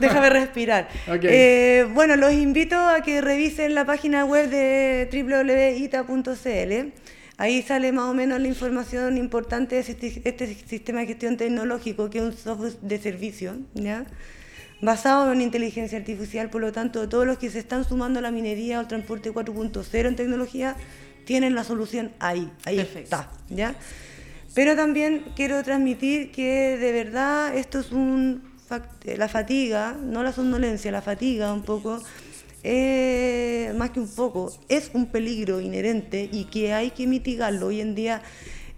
déjame 0.00 0.30
respirar. 0.30 0.88
Ok. 1.08 1.20
Eh, 1.24 1.86
bueno, 1.92 2.16
los 2.16 2.32
invito 2.32 2.76
a 2.76 3.02
que 3.02 3.20
revisen 3.20 3.74
la 3.76 3.84
página 3.84 4.24
web 4.24 4.48
de 4.50 5.08
www.ita.cl. 5.12 6.92
Ahí 7.36 7.62
sale 7.62 7.90
más 7.92 8.04
o 8.04 8.14
menos 8.14 8.40
la 8.40 8.48
información 8.48 9.16
importante 9.16 9.74
de 9.74 9.80
este, 10.24 10.54
sistema 10.66 11.00
de 11.00 11.06
gestión 11.06 11.36
tecnológico, 11.36 12.08
que 12.10 12.18
es 12.18 12.24
un 12.24 12.32
software 12.32 12.78
de 12.80 12.98
servicio, 12.98 13.56
¿ya? 13.74 14.06
basado 14.80 15.32
en 15.32 15.40
inteligencia 15.40 15.98
artificial, 15.98 16.50
por 16.50 16.60
lo 16.60 16.70
tanto, 16.70 17.08
todos 17.08 17.26
los 17.26 17.38
que 17.38 17.50
se 17.50 17.58
están 17.58 17.84
sumando 17.84 18.18
a 18.18 18.22
la 18.22 18.30
minería 18.30 18.78
o 18.78 18.80
al 18.80 18.88
transporte 18.88 19.32
4.0 19.32 20.06
en 20.06 20.16
tecnología 20.16 20.76
tienen 21.24 21.54
la 21.54 21.64
solución 21.64 22.12
ahí, 22.20 22.50
ahí 22.64 22.76
Perfecto. 22.76 23.02
está, 23.02 23.30
¿ya? 23.48 23.74
Pero 24.54 24.76
también 24.76 25.24
quiero 25.34 25.62
transmitir 25.64 26.30
que 26.30 26.76
de 26.78 26.92
verdad 26.92 27.56
esto 27.56 27.80
es 27.80 27.90
un 27.90 28.54
la 29.04 29.28
fatiga, 29.28 29.96
no 30.00 30.22
la 30.22 30.32
somnolencia, 30.32 30.90
la 30.90 31.02
fatiga 31.02 31.52
un 31.52 31.62
poco, 31.62 32.00
eh, 32.64 33.74
más 33.76 33.90
que 33.90 34.00
un 34.00 34.08
poco, 34.08 34.50
es 34.70 34.90
un 34.94 35.06
peligro 35.06 35.60
inherente 35.60 36.28
y 36.32 36.44
que 36.44 36.72
hay 36.72 36.90
que 36.92 37.06
mitigarlo. 37.06 37.66
Hoy 37.66 37.82
en 37.82 37.94
día 37.94 38.22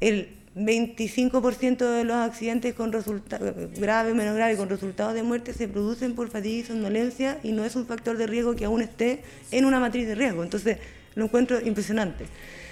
el 0.00 0.28
25% 0.56 1.76
de 1.78 2.04
los 2.04 2.16
accidentes 2.16 2.74
con 2.74 2.90
graves, 2.90 4.14
menos 4.14 4.34
graves, 4.34 4.56
con 4.56 4.68
resultados 4.68 5.14
de 5.14 5.22
muerte 5.22 5.52
se 5.52 5.68
producen 5.68 6.16
por 6.16 6.28
fatiga 6.30 6.64
y 6.64 6.64
somnolencia 6.64 7.38
y 7.44 7.52
no 7.52 7.64
es 7.64 7.76
un 7.76 7.86
factor 7.86 8.16
de 8.16 8.26
riesgo 8.26 8.56
que 8.56 8.64
aún 8.64 8.82
esté 8.82 9.22
en 9.52 9.64
una 9.64 9.78
matriz 9.78 10.08
de 10.08 10.16
riesgo. 10.16 10.42
Entonces 10.42 10.78
lo 11.14 11.26
encuentro 11.26 11.60
impresionante. 11.60 12.24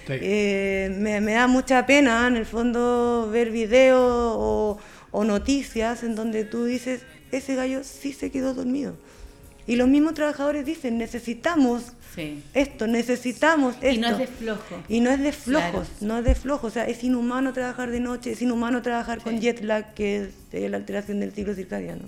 Sí. 0.07 0.15
Eh, 0.21 0.97
me, 0.99 1.21
me 1.21 1.35
da 1.35 1.47
mucha 1.47 1.87
pena 1.87 2.27
en 2.27 2.37
el 2.37 2.45
fondo 2.45 3.31
ver 3.31 3.53
videos 3.53 4.01
o, 4.01 4.79
o 5.12 5.25
noticias 5.25 6.03
en 6.03 6.17
donde 6.17 6.45
tú 6.45 6.65
dices, 6.65 7.03
ese 7.31 7.55
gallo 7.55 7.85
sí 7.85 8.12
se 8.12 8.31
quedó 8.33 8.53
dormido. 8.53 8.97
Y 9.67 9.77
los 9.77 9.89
mismos 9.89 10.15
trabajadores 10.15 10.65
dicen, 10.67 10.99
necesitamos 10.99 11.83
Sí. 12.15 12.43
esto, 12.55 12.87
necesitamos 12.87 13.75
esto. 13.81 13.89
Y 13.91 13.99
no 13.99 14.09
es 14.09 14.19
de 14.19 14.27
flojo. 14.27 14.77
Y 14.89 15.01
no 15.01 15.11
es 15.11 15.21
de 15.21 15.33
flojos, 15.33 15.89
Claro. 15.99 16.07
no 16.15 16.19
es 16.19 16.25
de 16.25 16.35
flojos. 16.35 16.71
O 16.71 16.75
sea, 16.75 16.87
es 16.87 17.03
inhumano 17.03 17.53
trabajar 17.53 17.91
de 17.91 18.01
noche, 18.01 18.33
es 18.33 18.43
inhumano 18.43 18.83
trabajar 18.83 19.21
con 19.21 19.41
jet 19.41 19.62
lag, 19.65 19.95
que 19.95 20.23
es 20.23 20.29
eh, 20.53 20.69
la 20.69 20.77
alteración 20.77 21.19
del 21.21 21.33
ciclo 21.33 21.55
circadiano. 21.55 22.05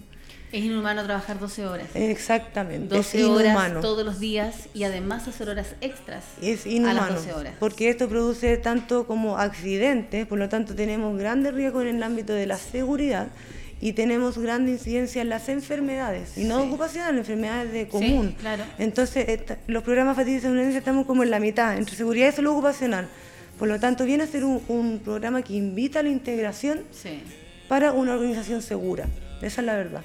Es 0.53 0.63
inhumano 0.65 1.03
trabajar 1.05 1.41
12 1.41 1.67
horas. 1.67 1.89
Exactamente, 1.95 2.95
12 2.95 3.19
es 3.21 3.25
horas 3.27 3.47
inhumano. 3.49 3.81
todos 3.81 4.05
los 4.07 4.21
días 4.21 4.69
y 4.75 4.85
además 4.85 5.27
hacer 5.27 5.49
horas 5.49 5.75
extras. 5.81 6.23
Es 6.41 6.67
A 6.67 6.69
inhumano, 6.69 7.01
las 7.01 7.15
12 7.17 7.33
horas. 7.33 7.55
porque 7.59 7.89
esto 7.91 8.09
produce 8.09 8.57
tanto 8.59 9.07
como 9.09 9.39
accidentes, 9.39 10.25
por 10.27 10.39
lo 10.39 10.49
tanto 10.49 10.75
tenemos 10.77 11.19
grandes 11.19 11.53
riesgos 11.53 11.83
en 11.85 11.97
el 11.97 12.03
ámbito 12.05 12.33
de 12.33 12.47
la 12.47 12.59
seguridad 12.59 13.27
y 13.81 13.93
tenemos 13.93 14.39
gran 14.39 14.69
incidencia 14.69 15.21
en 15.23 15.29
las 15.29 15.49
enfermedades, 15.49 16.39
y 16.39 16.45
no 16.45 16.61
Sí. 16.63 16.69
ocupacionales, 16.69 17.21
enfermedades 17.21 17.73
de 17.73 17.89
común. 17.89 18.35
claro. 18.41 18.65
Entonces, 18.79 19.29
esta- 19.29 19.59
los 19.67 19.83
programas 19.83 20.17
fatiga 20.17 20.39
y 20.39 20.41
somnolencia 20.41 20.79
estamos 20.79 21.07
como 21.07 21.23
en 21.23 21.31
la 21.31 21.41
mitad, 21.41 21.77
entre 21.77 21.95
seguridad 21.95 22.29
y 22.29 22.33
salud 22.33 22.53
ocupacional. 22.53 23.09
Por 23.59 23.69
lo 23.69 23.79
tanto, 23.81 24.05
viene 24.05 24.25
a 24.25 24.27
ser 24.27 24.45
un, 24.45 24.63
un 24.69 24.99
programa 25.01 25.43
que 25.43 25.55
invita 25.55 26.01
a 26.01 26.03
la 26.03 26.09
integración 26.11 26.85
Sí. 26.91 27.21
para 27.69 27.93
una 27.93 28.15
organización 28.15 28.63
segura. 28.63 29.07
Esa 29.43 29.61
es 29.61 29.67
la 29.67 29.75
verdad. 29.77 30.03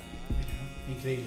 Increíble. 0.89 1.25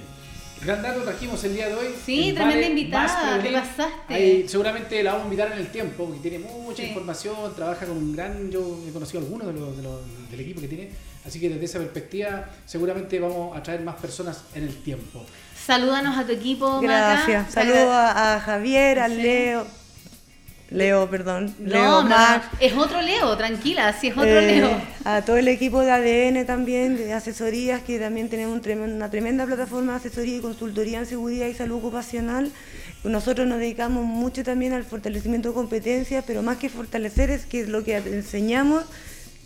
Gran 0.64 0.82
dato 0.82 1.02
trajimos 1.02 1.42
el 1.44 1.54
día 1.54 1.68
de 1.68 1.74
hoy. 1.74 1.86
Sí, 2.06 2.32
tremenda 2.34 2.66
invitada, 2.66 3.42
te 3.42 3.50
pasaste. 3.52 4.14
Ahí 4.14 4.48
seguramente 4.48 5.02
la 5.02 5.12
vamos 5.12 5.24
a 5.24 5.28
invitar 5.30 5.52
en 5.52 5.58
el 5.58 5.66
tiempo, 5.68 6.06
porque 6.06 6.20
tiene 6.20 6.38
mucha 6.38 6.82
Sí. 6.82 6.88
información, 6.88 7.34
trabaja 7.54 7.84
con 7.86 7.96
un 7.98 8.14
gran, 8.16 8.50
yo 8.50 8.80
he 8.88 8.92
conocido 8.92 9.20
a 9.20 9.22
algunos 9.24 9.46
de 9.48 9.52
los, 9.60 9.76
de 9.76 9.82
los- 9.82 10.30
del 10.30 10.40
equipo 10.40 10.60
que 10.62 10.68
tiene, 10.68 10.88
así 11.26 11.40
que 11.40 11.48
desde 11.48 11.64
esa 11.64 11.78
perspectiva 11.78 12.46
seguramente 12.66 13.18
vamos 13.20 13.56
a 13.56 13.62
traer 13.62 13.80
más 13.82 13.96
personas 13.96 14.42
en 14.54 14.64
el 14.64 14.76
tiempo. 14.82 15.24
Salúdanos 15.66 16.16
a 16.18 16.24
tu 16.26 16.32
equipo. 16.32 16.80
Gracias. 16.80 17.52
Saludos 17.52 17.88
a, 17.90 18.40
Javier, 18.44 19.00
a 19.00 19.08
Sí. 19.08 19.14
Leo. 19.16 19.66
Leo, 20.70 21.08
perdón. 21.08 21.54
No, 21.58 21.68
Leo, 21.70 22.02
no, 22.02 22.16
es 22.58 22.72
otro 22.72 23.00
Leo, 23.00 23.36
tranquila, 23.36 23.92
sí 23.92 24.08
es 24.08 24.16
otro 24.16 24.40
eh, 24.40 24.56
Leo. 24.60 24.82
a 25.04 25.22
todo 25.22 25.36
el 25.36 25.46
equipo 25.48 25.80
de 25.82 25.90
ADN 25.92 26.46
también, 26.46 26.96
de 26.96 27.12
asesorías, 27.12 27.82
que 27.82 27.98
también 27.98 28.28
tenemos 28.28 28.58
un 28.66 28.80
una 28.80 29.10
tremenda 29.10 29.46
plataforma 29.46 29.92
de 29.92 29.98
asesoría 29.98 30.38
y 30.38 30.40
consultoría 30.40 30.98
en 30.98 31.06
seguridad 31.06 31.46
y 31.46 31.54
salud 31.54 31.76
ocupacional. 31.78 32.50
Nosotros 33.04 33.46
nos 33.46 33.58
dedicamos 33.58 34.04
mucho 34.04 34.42
también 34.42 34.72
al 34.72 34.84
fortalecimiento 34.84 35.50
de 35.50 35.54
competencias, 35.54 36.24
pero 36.26 36.42
más 36.42 36.56
que 36.56 36.70
fortalecer 36.70 37.30
es 37.30 37.44
que 37.44 37.66
lo 37.66 37.84
que 37.84 37.96
enseñamos, 37.96 38.84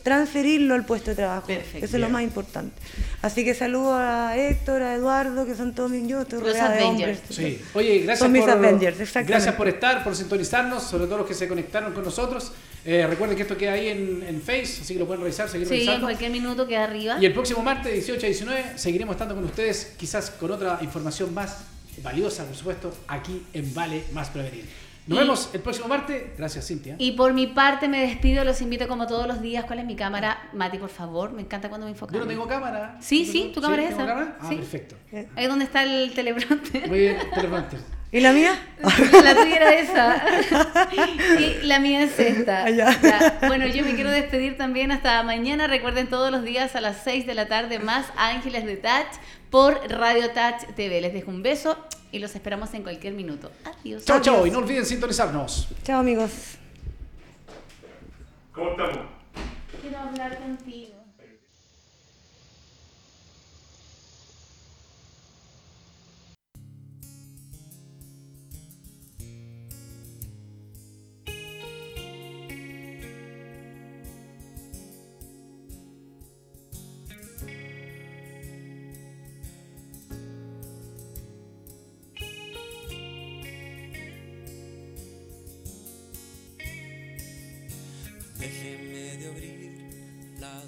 transferirlo 0.09 0.75
al 0.75 0.85
puesto 0.85 1.11
de 1.11 1.17
trabajo. 1.17 1.47
Perfecto. 1.47 1.85
Eso 1.85 1.97
es 1.97 2.01
lo 2.01 2.09
más 2.09 2.23
importante. 2.23 2.75
Así 3.23 3.45
que 3.45 3.55
saludo 3.55 3.95
a 3.95 4.37
Héctor, 4.37 4.83
a 4.83 4.95
Eduardo, 4.95 5.45
que 5.47 5.55
son 5.55 5.75
todos 5.75 5.91
mis... 5.91 6.07
Yo 6.09 6.23
estoy 6.23 6.41
Los 6.41 6.49
rodeada 6.49 6.75
de 6.75 6.81
Avengers. 6.85 7.19
hombres. 7.21 7.37
Sí. 7.37 7.61
Oye, 7.75 7.99
gracias 7.99 8.19
Son 8.21 8.33
mis 8.33 8.43
por, 8.43 8.51
Avengers, 8.51 9.01
exactamente. 9.01 9.33
gracias 9.33 9.55
por 9.55 9.69
estar, 9.69 10.05
por 10.05 10.17
sintonizarnos, 10.17 10.83
sobre 10.83 11.05
todo 11.07 11.19
los 11.19 11.27
que 11.27 11.35
se 11.35 11.47
conectaron 11.47 11.93
con 11.93 12.05
nosotros. 12.05 12.53
Eh, 12.85 13.07
recuerden 13.07 13.37
que 13.37 13.43
esto 13.43 13.57
queda 13.57 13.73
ahí 13.73 13.89
en, 13.89 14.25
en 14.27 14.41
Face, 14.41 14.79
así 14.83 14.95
que 14.95 15.01
lo 15.01 15.07
pueden 15.07 15.23
revisar, 15.23 15.49
seguir 15.49 15.69
Sí, 15.69 15.89
en 15.89 16.01
cualquier 16.01 16.31
minuto 16.31 16.67
queda 16.67 16.85
arriba. 16.85 17.19
Y 17.21 17.27
el 17.27 17.33
próximo 17.35 17.63
martes 17.63 17.93
18 17.93 18.25
a 18.25 18.29
19 18.29 18.65
seguiremos 18.77 19.15
estando 19.15 19.35
con 19.35 19.45
ustedes, 19.45 19.93
quizás 19.99 20.31
con 20.31 20.51
otra 20.51 20.79
información 20.81 21.35
más 21.35 21.59
valiosa, 22.03 22.45
por 22.45 22.55
supuesto, 22.57 22.95
aquí 23.09 23.43
en 23.53 23.75
Vale 23.75 24.05
Más 24.13 24.29
Prevenir. 24.31 24.65
Nos 25.09 25.17
Y- 25.17 25.21
vemos 25.21 25.51
el 25.55 25.61
próximo 25.61 25.89
martes. 25.89 26.37
Gracias, 26.37 26.67
Cintia. 26.67 26.95
Y 26.99 27.13
por 27.13 27.33
mi 27.33 27.47
parte 27.49 27.89
me 27.89 28.01
despido, 28.03 28.45
los 28.45 28.61
invito 28.61 28.87
como 28.89 29.07
todos 29.07 29.27
los 29.27 29.41
días. 29.41 29.65
¿Cuál 29.65 29.81
es 29.81 29.85
mi 29.87 29.97
cámara? 29.97 30.51
Mati, 30.53 30.79
por 30.79 30.91
favor, 30.91 31.33
me 31.33 31.43
encanta 31.43 31.69
cuando 31.69 31.87
me 31.87 31.93
enfocan. 31.93 32.15
Yo 32.15 32.21
no 32.21 32.27
tengo 32.27 32.47
cámara. 32.47 32.97
Sí, 33.01 33.25
¿Tú 33.25 33.33
sí, 33.33 33.53
tu 33.55 33.61
cámara 33.63 33.83
es 33.83 33.89
¿tengo 33.89 34.03
esa. 34.03 34.13
cámara? 34.15 34.37
Ah, 34.41 34.47
Sí. 34.49 34.57
perfecto. 34.57 34.97
Ahí 35.35 35.47
donde 35.47 35.65
está 35.65 35.83
el 35.83 36.13
teleprompter. 36.15 36.89
Muy 36.89 36.99
bien, 36.99 37.17
teleprompter. 37.35 37.81
¿Y 38.11 38.21
la 38.21 38.33
mía? 38.33 38.59
La 39.23 39.35
tuya 39.35 39.57
era 39.57 39.75
esa. 39.75 40.23
Y 41.39 41.67
la 41.67 41.79
mía 41.79 42.03
es 42.03 42.19
esta. 42.19 42.65
Ah, 42.65 42.71
ya. 42.71 43.01
Ya. 43.01 43.39
Bueno, 43.47 43.67
yo 43.67 43.85
me 43.85 43.95
quiero 43.95 44.11
despedir 44.11 44.57
también 44.57 44.93
hasta 44.93 45.23
mañana. 45.23 45.67
Recuerden 45.67 46.09
todos 46.09 46.31
los 46.31 46.43
días 46.43 46.75
a 46.75 46.81
las 46.81 47.03
6 47.05 47.27
de 47.27 47.35
la 47.35 47.49
tarde 47.49 47.79
más 47.79 48.07
Ángeles 48.17 48.65
de 48.65 48.77
Touch 48.77 49.21
por 49.51 49.75
Radio 49.91 50.31
Touch 50.31 50.75
TV. 50.75 51.01
Les 51.03 51.13
dejo 51.13 51.31
un 51.31 51.43
beso 51.43 51.77
y 52.11 52.19
los 52.19 52.35
esperamos 52.35 52.73
en 52.73 52.83
cualquier 52.83 53.13
minuto. 53.13 53.51
Adiós. 53.65 54.05
Chao, 54.05 54.21
chao. 54.21 54.47
Y 54.47 54.51
no 54.51 54.59
olviden 54.59 54.87
sintonizarnos. 54.87 55.69
Chao 55.85 56.01
amigos. 56.01 56.31
¿Cómo 58.53 58.71
estamos? 58.71 58.99
Quiero 59.83 59.99
hablar 59.99 60.39
contigo. 60.39 60.98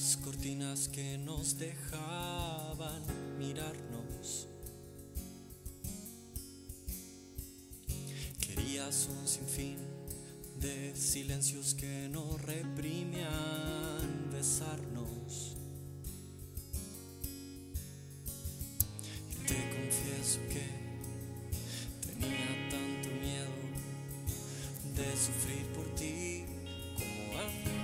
Las 0.00 0.16
cortinas 0.16 0.88
que 0.88 1.18
nos 1.18 1.58
dejaban 1.58 3.02
mirarnos. 3.38 4.48
Querías 8.40 9.10
un 9.10 9.28
sinfín 9.28 9.76
de 10.58 10.96
silencios 10.96 11.74
que 11.74 12.08
no 12.10 12.38
reprimían 12.38 13.28
besarnos. 14.32 15.58
Y 19.28 19.46
te 19.46 19.58
confieso 19.76 20.40
que 20.48 20.64
tenía 22.06 22.70
tanto 22.70 23.10
miedo 23.20 23.52
de 24.96 25.10
sufrir 25.14 25.66
por 25.74 25.94
ti 25.94 26.46
como 26.96 27.38
antes 27.38 27.79